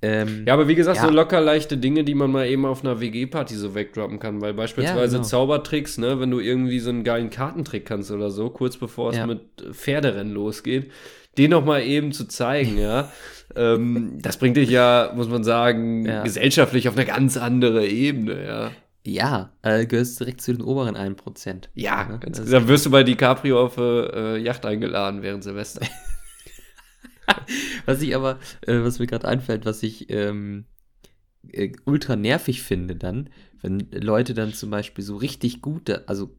Ähm, 0.01 0.45
ja, 0.47 0.55
aber 0.55 0.69
wie 0.69 0.77
gesagt, 0.77 0.99
ja. 0.99 1.07
so 1.07 1.11
locker 1.11 1.41
leichte 1.41 1.77
Dinge, 1.77 2.05
die 2.05 2.15
man 2.15 2.31
mal 2.31 2.47
eben 2.47 2.67
auf 2.67 2.85
einer 2.85 3.01
WG-Party 3.01 3.57
so 3.57 3.75
wegdroppen 3.75 4.21
kann, 4.21 4.41
weil 4.41 4.55
beispielsweise 4.55 5.17
ja, 5.17 5.19
genau. 5.19 5.29
Zaubertricks, 5.29 5.99
ne, 5.99 6.21
wenn 6.21 6.31
du 6.31 6.39
irgendwie 6.39 6.79
so 6.79 6.91
einen 6.91 7.03
geilen 7.03 7.31
Kartentrick 7.31 7.85
kannst 7.85 8.13
oder 8.13 8.31
so, 8.31 8.49
kurz 8.51 8.77
bevor 8.77 9.11
es 9.11 9.17
ja. 9.17 9.27
mit 9.27 9.41
Pferderennen 9.73 10.33
losgeht, 10.33 10.93
den 11.37 11.51
nochmal 11.51 11.83
eben 11.83 12.13
zu 12.13 12.29
zeigen, 12.29 12.79
ja, 12.79 13.11
ähm, 13.57 14.19
das 14.23 14.37
bringt 14.37 14.57
dich 14.57 14.71
ja, 14.71 15.13
muss 15.17 15.29
man 15.29 15.43
sagen, 15.43 16.05
gesellschaftlich 16.23 16.89
auf 16.89 16.97
eine 16.97 17.07
ganz 17.07 17.37
andere 17.37 17.85
Ebene, 17.87 18.47
ja. 18.47 18.71
Ja, 19.07 19.51
äh, 19.63 19.85
gehörst 19.85 20.21
direkt 20.21 20.43
zu 20.43 20.53
den 20.53 20.63
oberen 20.63 20.97
1%. 20.97 21.65
Ja, 21.75 22.05
ne? 22.05 22.21
ganz 22.21 22.43
dann 22.49 22.69
wirst 22.69 22.87
du 22.87 22.91
bei 22.91 23.03
DiCaprio 23.03 23.65
auf 23.65 23.79
äh, 23.79 24.39
Yacht 24.39 24.65
eingeladen 24.65 25.23
während 25.23 25.43
Silvester. 25.43 25.85
was 27.87 28.03
ich 28.03 28.15
aber, 28.15 28.39
äh, 28.63 28.81
was 28.83 28.99
mir 28.99 29.07
gerade 29.07 29.29
einfällt, 29.29 29.65
was 29.67 29.83
ich 29.83 30.11
ähm, 30.11 30.65
äh, 31.51 31.73
ultra 31.85 32.17
nervig 32.17 32.63
finde 32.63 32.97
dann, 32.97 33.31
wenn 33.63 33.89
Leute 33.93 34.35
dann 34.35 34.53
zum 34.53 34.71
Beispiel 34.71 35.05
so 35.05 35.17
richtig 35.17 35.63
gute, 35.63 36.09
also 36.09 36.37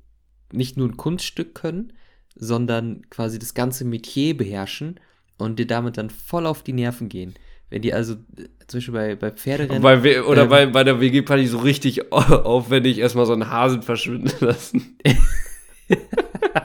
nicht 0.51 0.77
nur 0.77 0.87
ein 0.87 0.97
Kunststück 0.97 1.55
können, 1.55 1.93
sondern 2.35 3.09
quasi 3.09 3.39
das 3.39 3.53
ganze 3.53 3.85
Metier 3.85 4.35
beherrschen 4.37 4.99
und 5.37 5.57
dir 5.59 5.67
damit 5.67 5.97
dann 5.97 6.09
voll 6.09 6.45
auf 6.45 6.63
die 6.63 6.73
Nerven 6.73 7.09
gehen. 7.09 7.33
Wenn 7.69 7.81
die 7.81 7.93
also, 7.93 8.13
äh, 8.13 8.47
zum 8.67 8.77
Beispiel 8.77 8.93
bei, 8.93 9.15
bei 9.15 9.31
Pferderennen. 9.31 9.81
Bei, 9.81 10.23
oder 10.23 10.43
ähm, 10.43 10.49
bei, 10.49 10.65
bei 10.67 10.83
der 10.83 10.99
WG-Party 10.99 11.47
so 11.47 11.59
richtig 11.59 12.11
aufwendig 12.11 12.99
erstmal 12.99 13.25
so 13.25 13.33
einen 13.33 13.49
Hasen 13.49 13.81
verschwinden 13.81 14.31
lassen. 14.39 14.97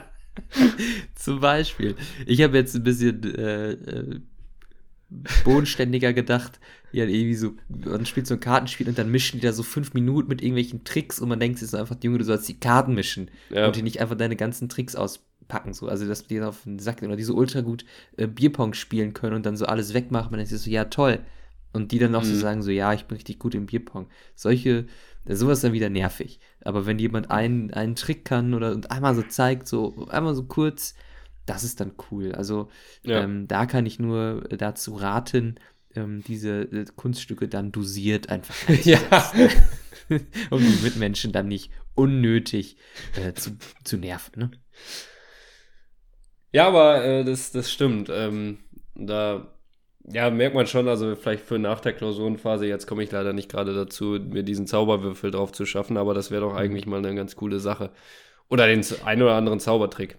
zum 1.21 1.39
Beispiel. 1.39 1.95
Ich 2.25 2.41
habe 2.41 2.57
jetzt 2.57 2.75
ein 2.75 2.83
bisschen 2.83 3.23
äh, 3.35 3.71
äh, 3.71 4.19
bodenständiger 5.43 6.13
gedacht. 6.13 6.59
Ja, 6.91 7.05
irgendwie 7.05 7.35
so, 7.35 7.53
man 7.69 8.05
spielt 8.05 8.27
so 8.27 8.33
ein 8.33 8.39
Kartenspiel 8.39 8.89
und 8.89 8.97
dann 8.97 9.09
mischen 9.09 9.39
die 9.39 9.45
da 9.45 9.53
so 9.53 9.63
fünf 9.63 9.93
Minuten 9.93 10.27
mit 10.27 10.41
irgendwelchen 10.41 10.83
Tricks 10.83 11.19
und 11.19 11.29
man 11.29 11.39
denkt 11.39 11.59
sich 11.59 11.69
so 11.69 11.77
einfach, 11.77 11.95
Junge, 12.03 12.17
du 12.17 12.25
sollst 12.25 12.49
die 12.49 12.59
Karten 12.59 12.95
mischen 12.95 13.29
ja. 13.49 13.67
und 13.67 13.75
dir 13.75 13.83
nicht 13.83 14.01
einfach 14.01 14.17
deine 14.17 14.35
ganzen 14.35 14.67
Tricks 14.67 14.95
aus 14.95 15.21
packen, 15.47 15.73
so. 15.73 15.87
Also, 15.87 16.07
dass 16.07 16.27
die 16.27 16.41
auf 16.41 16.63
den 16.63 16.79
Sack 16.79 17.03
oder 17.03 17.15
die 17.15 17.23
so 17.23 17.35
ultra 17.35 17.61
gut 17.61 17.85
äh, 18.17 18.25
Bierpong 18.27 18.73
spielen 18.73 19.13
können 19.13 19.35
und 19.35 19.45
dann 19.45 19.57
so 19.57 19.65
alles 19.65 19.93
wegmachen. 19.93 20.31
Man 20.31 20.39
denkt 20.39 20.49
sich 20.49 20.61
so, 20.61 20.69
ja, 20.69 20.85
toll. 20.85 21.19
Und 21.73 21.91
die 21.91 21.99
dann 21.99 22.15
auch 22.15 22.23
mhm. 22.23 22.27
so 22.27 22.35
sagen, 22.35 22.61
so, 22.61 22.71
ja, 22.71 22.93
ich 22.93 23.05
bin 23.05 23.15
richtig 23.15 23.39
gut 23.39 23.53
im 23.53 23.65
Bierpong. 23.65 24.07
Solche, 24.35 24.87
sowas 25.25 25.59
ist 25.59 25.63
dann 25.63 25.73
wieder 25.73 25.89
nervig. 25.89 26.39
Aber 26.63 26.85
wenn 26.85 26.99
jemand 26.99 27.31
einen, 27.31 27.73
einen 27.73 27.95
Trick 27.95 28.25
kann 28.25 28.53
oder 28.53 28.71
und 28.71 28.91
einmal 28.91 29.15
so 29.15 29.23
zeigt, 29.23 29.67
so, 29.67 30.07
einmal 30.09 30.35
so 30.35 30.43
kurz, 30.43 30.95
das 31.51 31.65
ist 31.65 31.81
dann 31.81 31.91
cool. 32.09 32.31
Also, 32.31 32.69
ja. 33.03 33.21
ähm, 33.21 33.45
da 33.47 33.65
kann 33.65 33.85
ich 33.85 33.99
nur 33.99 34.41
dazu 34.49 34.95
raten, 34.95 35.55
ähm, 35.95 36.23
diese 36.25 36.61
äh, 36.61 36.85
Kunststücke 36.95 37.49
dann 37.49 37.73
dosiert 37.73 38.29
einfach 38.29 38.55
ja. 38.85 38.99
um 40.49 40.59
die 40.59 40.83
Mitmenschen 40.83 41.33
dann 41.33 41.49
nicht 41.49 41.71
unnötig 41.93 42.77
äh, 43.17 43.33
zu, 43.33 43.57
zu 43.83 43.97
nerven. 43.97 44.39
Ne? 44.39 44.51
Ja, 46.53 46.67
aber 46.67 47.03
äh, 47.03 47.25
das, 47.25 47.51
das 47.51 47.69
stimmt. 47.69 48.09
Ähm, 48.09 48.59
da 48.95 49.53
ja, 50.05 50.29
merkt 50.29 50.55
man 50.55 50.67
schon, 50.67 50.87
also 50.87 51.17
vielleicht 51.17 51.43
für 51.43 51.59
nach 51.59 51.81
der 51.81 51.93
Klausurenphase, 51.93 52.65
jetzt 52.65 52.87
komme 52.87 53.03
ich 53.03 53.11
leider 53.11 53.33
nicht 53.33 53.51
gerade 53.51 53.73
dazu, 53.73 54.19
mir 54.21 54.43
diesen 54.43 54.67
Zauberwürfel 54.67 55.31
drauf 55.31 55.51
zu 55.51 55.65
schaffen, 55.65 55.97
aber 55.97 56.13
das 56.13 56.31
wäre 56.31 56.41
doch 56.41 56.53
mhm. 56.53 56.59
eigentlich 56.59 56.85
mal 56.85 56.97
eine 56.97 57.13
ganz 57.13 57.35
coole 57.35 57.59
Sache. 57.59 57.91
Oder 58.49 58.67
den 58.67 58.83
einen 59.05 59.21
oder 59.21 59.35
anderen 59.35 59.59
Zaubertrick. 59.59 60.17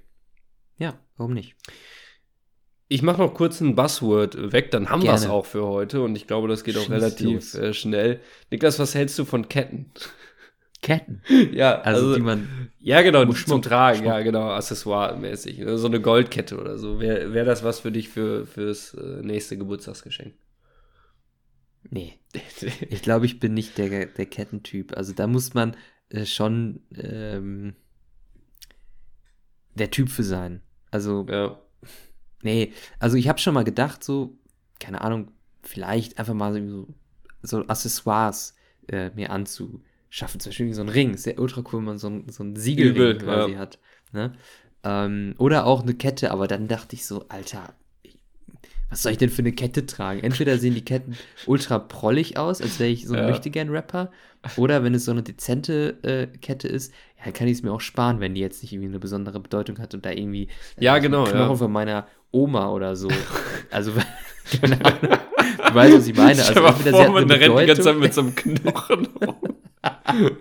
Ja, 0.83 0.99
warum 1.17 1.33
nicht? 1.33 1.55
Ich 2.89 3.03
mache 3.03 3.19
noch 3.19 3.35
kurz 3.35 3.61
ein 3.61 3.77
Buzzword 3.77 4.51
weg, 4.53 4.73
dann 4.73 4.91
haben 4.91 5.05
wir 5.05 5.13
es 5.13 5.27
auch 5.27 5.47
für 5.47 5.65
heute 5.65 6.03
und 6.03 6.17
ich 6.17 6.27
glaube, 6.27 6.49
das 6.49 6.65
geht 6.65 6.77
auch 6.77 6.83
Schieß 6.83 6.91
relativ 6.91 7.55
äh, 7.55 7.73
schnell. 7.73 8.19
Niklas, 8.51 8.81
was 8.81 8.97
hältst 8.97 9.17
du 9.17 9.25
von 9.25 9.49
Ketten? 9.49 9.93
Ketten. 10.81 11.23
Ja, 11.53 11.81
also, 11.83 12.07
also 12.07 12.17
die 12.17 12.23
man. 12.23 12.71
Ja, 12.81 13.03
genau, 13.03 13.23
Schmuck, 13.23 13.47
zum 13.47 13.63
Tragen, 13.63 13.99
Schmuck. 13.99 14.09
ja, 14.09 14.23
genau, 14.23 14.51
Accessoire-mäßig. 14.51 15.59
Ne, 15.59 15.79
so 15.79 15.87
eine 15.87 16.01
Goldkette 16.01 16.61
oder 16.61 16.77
so. 16.79 16.99
Wäre 16.99 17.33
wär 17.33 17.45
das 17.45 17.63
was 17.63 17.79
für 17.79 17.93
dich 17.93 18.09
für, 18.09 18.45
fürs 18.45 18.95
äh, 18.95 19.23
nächste 19.23 19.57
Geburtstagsgeschenk? 19.57 20.35
Nee. 21.91 22.15
ich 22.91 23.03
glaube, 23.03 23.27
ich 23.27 23.39
bin 23.39 23.55
nicht 23.55 23.79
der, 23.79 24.07
der 24.07 24.27
Kettentyp. 24.27 24.97
Also 24.97 25.13
da 25.13 25.29
muss 25.29 25.55
man 25.55 25.77
äh, 26.09 26.27
schon 26.27 26.81
ähm, 26.97 27.77
der 29.77 29.93
Typ 29.93 30.09
für 30.09 30.25
sein. 30.25 30.61
Also, 30.93 31.27
ja. 31.29 31.59
nee, 32.43 32.73
also 33.01 33.17
ich 33.17 33.29
habe 33.29 33.41
schon 33.41 33.55
mal 33.55 33.65
gedacht, 33.65 34.05
so, 34.05 34.39
keine 34.79 35.01
Ahnung, 35.01 35.33
vielleicht 35.63 36.19
einfach 36.21 36.35
mal 36.35 36.55
so, 36.69 36.87
so 37.43 37.67
Accessoires 37.67 38.55
äh, 38.89 39.11
mir 39.11 39.31
anzu 39.31 39.83
schaffen. 40.11 40.39
Zum 40.39 40.51
Beispiel 40.51 40.75
so 40.75 40.83
ein 40.83 40.89
Ring. 40.89 41.15
Ist 41.15 41.27
ja 41.27 41.39
ultra 41.39 41.63
cool, 41.73 41.79
wenn 41.79 41.85
man 41.85 41.99
so 41.99 42.09
ein, 42.09 42.29
so 42.29 42.45
ein 42.45 42.55
Siegelring 42.55 42.93
Übel, 42.93 43.19
quasi 43.19 43.53
ja. 43.53 43.59
hat. 43.59 43.79
Ne? 44.13 44.35
Ähm, 44.85 45.35
oder 45.39 45.67
auch 45.67 45.83
eine 45.83 45.95
Kette, 45.95 46.31
aber 46.31 46.47
dann 46.47 46.69
dachte 46.69 46.95
ich 46.95 47.07
so, 47.07 47.27
Alter, 47.29 47.75
was 48.93 49.03
soll 49.03 49.13
ich 49.13 49.19
denn 49.19 49.31
für 49.31 49.41
eine 49.43 49.53
Kette 49.53 49.87
tragen? 49.87 50.21
Entweder 50.21 50.59
sehen 50.59 50.75
die 50.75 50.85
Ketten 50.85 51.17
ultra 51.47 51.79
prollig 51.79 52.37
aus, 52.37 52.61
als 52.61 52.79
wäre 52.79 52.91
ich 52.91 53.07
so 53.07 53.15
ein 53.15 53.21
Ja. 53.21 53.31
Möchtegern-Rapper, 53.31 54.11
oder 54.57 54.85
wenn 54.85 54.95
es 54.95 55.05
so 55.07 55.13
eine 55.13 55.23
dezente 55.23 55.97
äh, 56.03 56.27
Kette 56.39 56.69
ist, 56.69 56.93
ja, 57.19 57.25
dann 57.25 57.33
kann 57.33 57.47
ich 57.49 57.55
es 57.55 57.63
mir 57.63 57.73
auch 57.73 57.81
sparen, 57.81 58.21
wenn 58.21 58.35
die 58.35 58.41
jetzt 58.43 58.63
nicht 58.63 58.73
irgendwie 58.73 58.89
eine 58.91 58.99
besondere 58.99 59.41
Bedeutung 59.41 59.79
hat 59.79 59.95
und 59.95 60.05
da 60.05 60.11
irgendwie 60.11 60.49
äh, 60.77 60.85
Ja, 60.85 60.99
genau, 60.99 61.25
Knochen 61.25 61.39
ja. 61.39 61.57
von 61.57 61.73
meiner 61.73 62.07
Oma 62.31 62.71
oder 62.71 62.95
so. 62.95 63.09
Also, 63.71 63.93
keine 64.61 64.85
Ahnung. 64.85 65.19
Du 65.69 65.75
weißt, 65.75 65.97
was 65.97 66.07
ich 66.07 66.15
meine. 66.17 66.45
Also, 66.45 66.61
mal 66.61 66.69
entweder 66.69 66.85
sie 66.85 66.91
vor, 66.91 67.05
hat 67.05 67.13
man 67.15 67.25
eine 67.25 67.41
rennt 67.41 67.59
die 67.61 67.67
ganze 67.67 67.83
Zeit 67.83 67.95
Bedeutung, 67.99 68.01
mit 68.01 68.15
so 68.15 68.21
einem 68.21 68.35
Knochen 68.35 69.07
rum. 69.25 70.37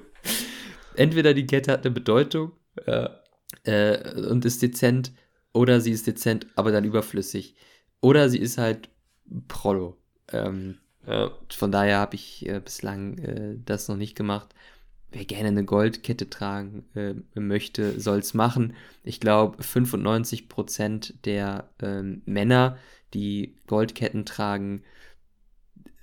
entweder 0.95 1.33
die 1.33 1.45
Kette 1.45 1.71
hat 1.71 1.85
eine 1.85 1.91
Bedeutung 1.93 2.51
Ja. 2.85 3.21
äh, 3.63 4.25
und 4.27 4.43
ist 4.45 4.61
dezent, 4.61 5.13
oder 5.53 5.79
sie 5.81 5.91
ist 5.91 6.07
dezent, 6.07 6.47
aber 6.55 6.71
dann 6.71 6.83
überflüssig. 6.83 7.55
Oder 8.01 8.29
sie 8.29 8.39
ist 8.39 8.57
halt 8.57 8.89
Prollo. 9.47 9.97
Ähm, 10.31 10.77
Ja. 11.07 11.31
von 11.49 11.71
daher 11.71 11.97
habe 11.97 12.15
ich 12.15 12.47
äh, 12.47 12.59
bislang 12.59 13.17
äh, 13.19 13.55
das 13.65 13.87
noch 13.87 13.97
nicht 13.97 14.15
gemacht. 14.15 14.53
Wer 15.11 15.25
gerne 15.25 15.49
eine 15.49 15.65
Goldkette 15.65 16.29
tragen 16.29 16.85
äh, 16.95 17.15
möchte, 17.39 17.99
soll 17.99 18.19
es 18.19 18.33
machen. 18.33 18.75
Ich 19.03 19.19
glaube, 19.19 19.61
95% 19.63 21.13
der 21.25 21.69
ähm, 21.81 22.21
Männer, 22.25 22.77
die 23.13 23.55
Goldketten 23.67 24.25
tragen, 24.25 24.83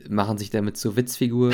machen 0.09 0.39
sich 0.39 0.51
damit 0.51 0.77
zur 0.77 0.97
Witzfigur. 0.97 1.53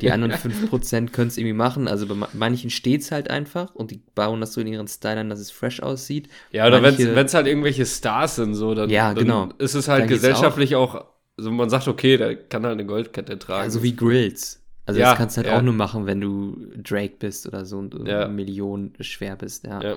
Die 0.00 0.10
anderen 0.12 0.32
5% 0.32 1.12
können 1.12 1.28
es 1.28 1.36
irgendwie 1.38 1.54
machen. 1.54 1.88
Also 1.88 2.06
bei 2.06 2.14
ma- 2.14 2.28
manchen 2.32 2.70
steht 2.70 3.00
es 3.02 3.10
halt 3.10 3.30
einfach 3.30 3.74
und 3.74 3.90
die 3.90 4.00
bauen 4.14 4.40
das 4.40 4.52
so 4.52 4.60
in 4.60 4.68
ihren 4.68 4.86
Style 4.88 5.18
an, 5.20 5.30
dass 5.30 5.40
es 5.40 5.50
fresh 5.50 5.80
aussieht. 5.80 6.28
Ja, 6.52 6.66
oder 6.66 6.82
wenn 6.82 7.26
es 7.26 7.34
halt 7.34 7.46
irgendwelche 7.46 7.84
Stars 7.86 8.36
sind, 8.36 8.54
so, 8.54 8.74
dann, 8.74 8.90
Ja, 8.90 9.12
dann 9.14 9.24
genau. 9.24 9.48
ist 9.58 9.74
es 9.74 9.88
halt 9.88 10.02
Dann 10.02 10.08
gesellschaftlich 10.08 10.76
auch, 10.76 11.04
also 11.36 11.50
man 11.50 11.68
sagt, 11.70 11.88
okay, 11.88 12.16
der 12.16 12.36
kann 12.36 12.64
halt 12.64 12.74
eine 12.74 12.86
Goldkette 12.86 13.38
tragen. 13.38 13.62
Also 13.62 13.82
wie 13.82 13.94
Grills. 13.96 14.62
Also 14.86 15.00
Ja, 15.00 15.10
das 15.10 15.18
kannst 15.18 15.36
du 15.36 15.38
halt 15.38 15.48
ja. 15.48 15.58
auch 15.58 15.62
nur 15.62 15.74
machen, 15.74 16.06
wenn 16.06 16.20
du 16.20 16.56
Drake 16.76 17.14
bist 17.18 17.46
oder 17.46 17.64
so 17.64 17.78
und 17.78 17.94
Ja. 18.06 18.24
eine 18.24 18.32
Million 18.32 18.92
schwer 19.00 19.36
bist, 19.36 19.64
ja. 19.66 19.96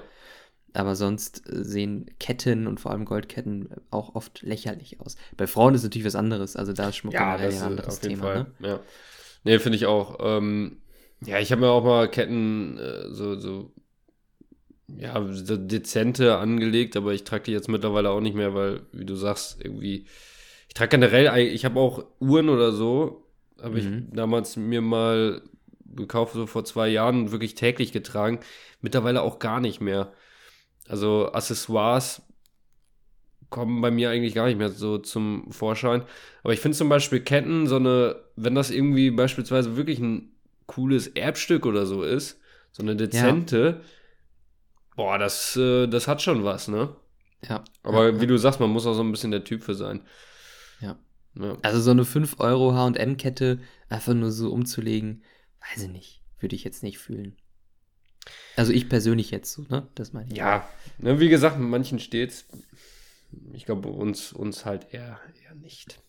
Aber 0.73 0.95
sonst 0.95 1.47
äh, 1.49 1.63
sehen 1.63 2.09
Ketten 2.19 2.65
und 2.67 2.79
vor 2.79 2.91
allem 2.91 3.05
Goldketten 3.05 3.69
auch 3.91 4.15
oft 4.15 4.41
lächerlich 4.41 4.99
aus. 4.99 5.15
Bei 5.37 5.45
Frauen 5.47 5.75
ist 5.75 5.83
natürlich 5.83 6.05
was 6.07 6.15
anderes. 6.15 6.55
Also 6.55 6.73
da 6.73 6.89
ist 6.89 6.97
Schmuck 6.97 7.13
Ja, 7.13 7.35
generell 7.35 7.53
ein 7.53 7.61
anderes 7.61 7.95
auf 7.95 8.03
jeden 8.03 8.17
Thema. 8.17 8.33
Fall. 8.33 8.47
Ne? 8.59 8.67
Ja. 8.69 8.79
Nee, 9.43 9.59
finde 9.59 9.75
ich 9.77 9.85
auch. 9.85 10.17
Ähm, 10.19 10.77
ja, 11.25 11.39
ich 11.39 11.51
habe 11.51 11.61
mir 11.61 11.69
auch 11.69 11.83
mal 11.83 12.09
Ketten 12.09 12.77
äh, 12.77 13.09
so, 13.13 13.39
so, 13.39 13.71
ja, 14.87 15.25
so 15.31 15.57
dezente 15.57 16.37
angelegt, 16.37 16.97
aber 16.97 17.13
ich 17.13 17.23
trage 17.23 17.43
die 17.43 17.51
jetzt 17.51 17.69
mittlerweile 17.69 18.09
auch 18.09 18.19
nicht 18.21 18.35
mehr, 18.35 18.53
weil, 18.53 18.81
wie 18.91 19.05
du 19.05 19.15
sagst, 19.15 19.63
irgendwie, 19.63 20.05
ich 20.67 20.73
trage 20.73 20.89
generell, 20.89 21.47
ich 21.47 21.65
habe 21.65 21.79
auch 21.79 22.05
Uhren 22.19 22.49
oder 22.49 22.71
so, 22.71 23.25
habe 23.61 23.79
ich 23.79 23.85
Mhm. 23.85 24.09
damals 24.13 24.57
mir 24.57 24.81
mal 24.81 25.41
gekauft, 25.95 26.33
so 26.33 26.47
vor 26.47 26.65
zwei 26.65 26.89
Jahren, 26.89 27.31
wirklich 27.31 27.55
täglich 27.55 27.91
getragen. 27.91 28.39
Mittlerweile 28.81 29.21
auch 29.21 29.39
gar 29.39 29.59
nicht 29.61 29.79
mehr. 29.79 30.11
Also 30.87 31.31
Accessoires 31.31 32.21
kommen 33.49 33.81
bei 33.81 33.91
mir 33.91 34.09
eigentlich 34.09 34.33
gar 34.33 34.47
nicht 34.47 34.57
mehr 34.57 34.69
so 34.69 34.97
zum 34.97 35.51
Vorschein. 35.51 36.03
Aber 36.43 36.53
ich 36.53 36.59
finde 36.59 36.77
zum 36.77 36.89
Beispiel 36.89 37.19
Ketten, 37.19 37.67
so 37.67 37.75
eine, 37.75 38.15
wenn 38.35 38.55
das 38.55 38.71
irgendwie 38.71 39.11
beispielsweise 39.11 39.77
wirklich 39.77 39.99
ein 39.99 40.31
cooles 40.65 41.07
Erbstück 41.07 41.65
oder 41.65 41.85
so 41.85 42.03
ist, 42.03 42.39
so 42.71 42.81
eine 42.81 42.95
dezente, 42.95 43.81
boah, 44.95 45.19
das, 45.19 45.55
äh, 45.55 45.87
das 45.87 46.07
hat 46.07 46.21
schon 46.21 46.43
was, 46.43 46.67
ne? 46.67 46.95
Ja. 47.47 47.63
Aber 47.83 48.09
ja, 48.09 48.21
wie 48.21 48.27
du 48.27 48.37
sagst, 48.37 48.59
man 48.59 48.71
muss 48.71 48.87
auch 48.87 48.95
so 48.95 49.03
ein 49.03 49.11
bisschen 49.11 49.31
der 49.31 49.43
Typ 49.43 49.63
für 49.63 49.75
sein. 49.75 50.01
Ja. 50.81 50.97
Ja. 51.39 51.57
Also 51.61 51.79
so 51.79 51.91
eine 51.91 52.05
5 52.05 52.39
Euro 52.39 52.73
H&M-Kette 52.73 53.59
einfach 53.89 54.13
nur 54.13 54.31
so 54.31 54.51
umzulegen, 54.51 55.23
weiß 55.71 55.83
ich 55.83 55.89
nicht. 55.89 56.21
Würde 56.39 56.55
ich 56.55 56.63
jetzt 56.63 56.83
nicht 56.83 56.97
fühlen. 56.97 57.37
Also 58.55 58.71
ich 58.71 58.89
persönlich 58.89 59.31
jetzt 59.31 59.51
so, 59.51 59.65
ne? 59.69 59.87
Das 59.95 60.13
meine 60.13 60.31
ich. 60.31 60.37
Ja, 60.37 60.67
ne, 60.97 61.19
wie 61.19 61.29
gesagt, 61.29 61.59
manchen 61.59 61.99
steht's. 61.99 62.45
Ich 63.53 63.65
glaube, 63.65 63.89
uns, 63.89 64.31
uns 64.31 64.65
halt 64.65 64.93
eher, 64.93 65.19
eher 65.43 65.55
nicht. 65.55 65.99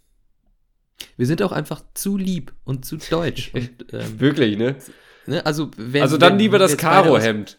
Wir 1.16 1.26
sind 1.26 1.42
auch 1.42 1.52
einfach 1.52 1.82
zu 1.94 2.16
lieb 2.16 2.52
und 2.64 2.84
zu 2.84 2.96
deutsch. 2.96 3.50
und, 3.54 3.92
ähm, 3.92 4.20
Wirklich, 4.20 4.56
ne? 4.56 4.76
ne? 5.26 5.44
Also, 5.46 5.70
wenn, 5.76 6.02
Also 6.02 6.18
dann 6.18 6.32
wenn 6.32 6.38
lieber 6.38 6.58
das 6.58 6.76
Karo-Hemd. 6.76 7.58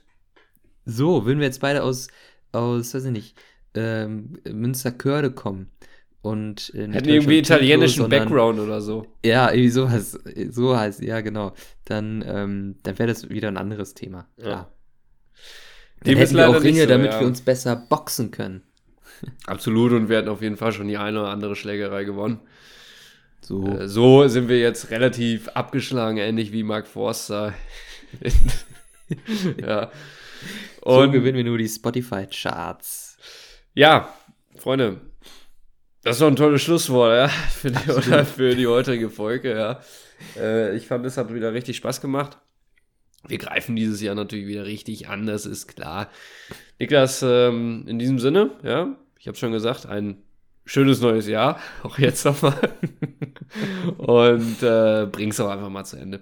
So, 0.85 1.25
wenn 1.25 1.39
wir 1.39 1.45
jetzt 1.45 1.61
beide 1.61 1.83
aus, 1.83 2.07
aus 2.51 2.93
weiß 2.93 3.05
ich 3.05 3.11
nicht, 3.11 3.35
ähm, 3.73 4.39
Münsterkörde 4.47 5.31
kommen 5.31 5.71
und 6.25 6.73
äh, 6.73 6.85
irgendwie 6.85 7.37
italienischen 7.37 8.01
sondern- 8.01 8.21
Background 8.23 8.59
oder 8.59 8.81
so. 8.81 9.05
Ja, 9.23 9.51
irgendwie 9.51 9.69
sowas, 9.69 10.19
so 10.49 10.75
heißt, 10.77 11.01
ja 11.01 11.21
genau. 11.21 11.53
Dann, 11.85 12.23
ähm, 12.27 12.75
dann 12.83 12.97
wäre 12.97 13.07
das 13.09 13.29
wieder 13.29 13.47
ein 13.47 13.57
anderes 13.57 13.93
Thema. 13.93 14.27
Ja. 14.37 14.71
Dem 16.05 16.15
Dann 16.15 16.23
ist 16.23 16.29
hätten 16.31 16.37
wir 16.37 16.49
auch 16.49 16.63
Ringe, 16.63 16.81
so, 16.81 16.87
damit 16.87 17.11
ja. 17.13 17.19
wir 17.19 17.27
uns 17.27 17.41
besser 17.41 17.75
boxen 17.75 18.31
können. 18.31 18.63
Absolut, 19.45 19.91
und 19.93 20.09
wir 20.09 20.17
hätten 20.17 20.29
auf 20.29 20.41
jeden 20.41 20.57
Fall 20.57 20.71
schon 20.71 20.87
die 20.87 20.97
eine 20.97 21.19
oder 21.21 21.29
andere 21.29 21.55
Schlägerei 21.55 22.03
gewonnen. 22.03 22.39
So. 23.41 23.65
Äh, 23.67 23.87
So 23.87 24.27
sind 24.27 24.49
wir 24.49 24.59
jetzt 24.59 24.89
relativ 24.89 25.47
abgeschlagen, 25.49 26.17
ähnlich 26.17 26.51
wie 26.51 26.63
Mark 26.63 26.87
Forster. 26.87 27.53
ja. 29.61 29.91
so 30.83 30.89
Und 31.01 31.11
gewinnen 31.11 31.37
wir 31.37 31.43
nur 31.43 31.57
die 31.59 31.67
Spotify-Charts. 31.69 33.17
ja, 33.75 34.09
Freunde, 34.57 35.01
das 36.05 36.17
ist 36.17 36.21
doch 36.21 36.27
ein 36.27 36.35
tolles 36.35 36.61
Schlusswort, 36.61 37.15
ja, 37.15 37.27
für 37.27 37.71
die, 37.71 37.91
oder 37.91 38.25
für 38.25 38.55
die 38.55 38.67
heutige 38.67 39.09
Folge, 39.09 39.57
ja. 39.57 39.79
Äh, 40.37 40.77
ich 40.77 40.85
fand, 40.85 41.03
es 41.03 41.17
hat 41.17 41.33
wieder 41.33 41.51
richtig 41.51 41.77
Spaß 41.77 41.99
gemacht. 41.99 42.37
Wir 43.27 43.39
greifen 43.39 43.75
dieses 43.75 44.01
Jahr 44.01 44.13
natürlich 44.13 44.45
wieder 44.45 44.65
richtig 44.65 45.09
an, 45.09 45.25
das 45.25 45.47
ist 45.47 45.67
klar. 45.67 46.11
Niklas, 46.77 47.23
ähm, 47.23 47.85
in 47.87 47.97
diesem 47.97 48.19
Sinne, 48.19 48.51
ja, 48.61 48.95
ich 49.19 49.27
habe 49.27 49.35
schon 49.35 49.51
gesagt, 49.51 49.87
ein 49.87 50.21
schönes 50.63 51.01
neues 51.01 51.27
Jahr, 51.27 51.59
auch 51.83 51.97
jetzt 51.97 52.23
nochmal. 52.23 52.73
Und 53.97 54.61
äh, 54.61 55.07
bring's 55.11 55.39
auch 55.39 55.49
einfach 55.49 55.69
mal 55.69 55.85
zu 55.85 55.97
Ende. 55.97 56.21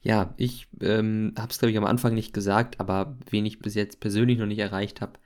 Ja, 0.00 0.32
ich 0.38 0.68
ähm, 0.80 1.34
habe 1.38 1.52
es, 1.52 1.58
glaube 1.58 1.70
ich, 1.70 1.76
am 1.76 1.84
Anfang 1.84 2.14
nicht 2.14 2.32
gesagt, 2.32 2.80
aber 2.80 3.18
wen 3.28 3.44
ich 3.44 3.58
bis 3.58 3.74
jetzt 3.74 4.00
persönlich 4.00 4.38
noch 4.38 4.46
nicht 4.46 4.58
erreicht 4.58 5.02
habe, 5.02 5.18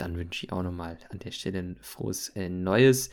dann 0.00 0.16
wünsche 0.16 0.46
ich 0.46 0.52
auch 0.52 0.62
nochmal 0.62 0.98
an 1.10 1.18
der 1.18 1.30
Stelle 1.30 1.58
ein 1.58 1.76
frohes 1.80 2.30
äh, 2.30 2.48
Neues. 2.48 3.10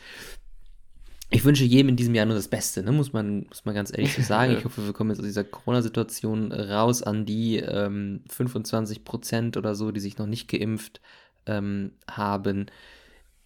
Ich 1.30 1.44
wünsche 1.44 1.64
jedem 1.64 1.90
in 1.90 1.96
diesem 1.96 2.14
Jahr 2.14 2.24
nur 2.24 2.36
das 2.36 2.48
Beste, 2.48 2.82
ne? 2.82 2.90
muss, 2.90 3.12
man, 3.12 3.46
muss 3.48 3.64
man 3.66 3.74
ganz 3.74 3.90
ehrlich 3.90 4.14
so 4.14 4.22
sagen. 4.22 4.56
Ich 4.56 4.64
hoffe, 4.64 4.86
wir 4.86 4.94
kommen 4.94 5.10
jetzt 5.10 5.18
aus 5.18 5.26
dieser 5.26 5.44
Corona-Situation 5.44 6.52
raus 6.52 7.02
an 7.02 7.26
die 7.26 7.56
ähm, 7.56 8.22
25% 8.34 9.58
oder 9.58 9.74
so, 9.74 9.90
die 9.90 10.00
sich 10.00 10.16
noch 10.16 10.26
nicht 10.26 10.48
geimpft 10.48 11.00
ähm, 11.46 11.92
haben. 12.10 12.66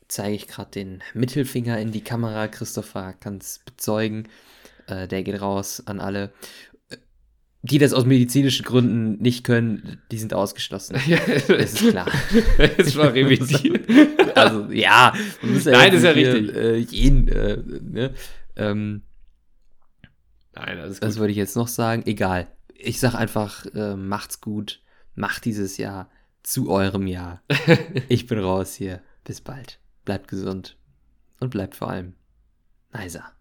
Zeige 0.06 0.36
ich 0.36 0.46
gerade 0.46 0.70
den 0.70 1.02
Mittelfinger 1.14 1.78
in 1.80 1.90
die 1.90 2.04
Kamera. 2.04 2.46
Christopher 2.46 3.14
kann 3.14 3.38
es 3.38 3.60
bezeugen. 3.64 4.28
Äh, 4.86 5.08
der 5.08 5.24
geht 5.24 5.40
raus 5.40 5.82
an 5.84 5.98
alle. 5.98 6.32
Die 7.64 7.78
das 7.78 7.92
aus 7.92 8.04
medizinischen 8.04 8.64
Gründen 8.64 9.22
nicht 9.22 9.44
können, 9.44 10.02
die 10.10 10.18
sind 10.18 10.34
ausgeschlossen. 10.34 10.96
Das 11.46 11.74
ist 11.74 11.90
klar. 11.90 12.10
Es 12.76 12.96
war 12.96 13.14
revidiert. 13.14 13.88
Also, 14.36 14.70
ja. 14.72 15.12
Nein, 15.42 15.92
ist 15.94 16.02
ja 16.02 16.12
nicht 16.12 16.26
richtig. 16.26 16.52
Hier, 16.52 16.56
äh, 16.56 16.78
jeden, 16.78 17.28
äh, 17.28 17.56
ne? 17.56 18.14
ähm, 18.56 19.02
Nein, 20.54 20.78
alles 20.78 21.00
was 21.00 21.14
gut. 21.14 21.20
wollte 21.20 21.30
ich 21.30 21.36
jetzt 21.36 21.56
noch 21.56 21.68
sagen? 21.68 22.02
Egal. 22.06 22.48
Ich 22.74 22.98
sag 22.98 23.14
einfach, 23.14 23.64
äh, 23.74 23.94
macht's 23.96 24.40
gut. 24.40 24.82
Macht 25.14 25.44
dieses 25.44 25.76
Jahr 25.76 26.10
zu 26.42 26.70
eurem 26.70 27.06
Jahr. 27.06 27.42
ich 28.08 28.26
bin 28.26 28.38
raus 28.38 28.74
hier. 28.74 29.02
Bis 29.24 29.40
bald. 29.40 29.78
Bleibt 30.04 30.26
gesund. 30.26 30.76
Und 31.38 31.50
bleibt 31.50 31.76
vor 31.76 31.90
allem 31.90 32.14
nicer. 32.92 33.32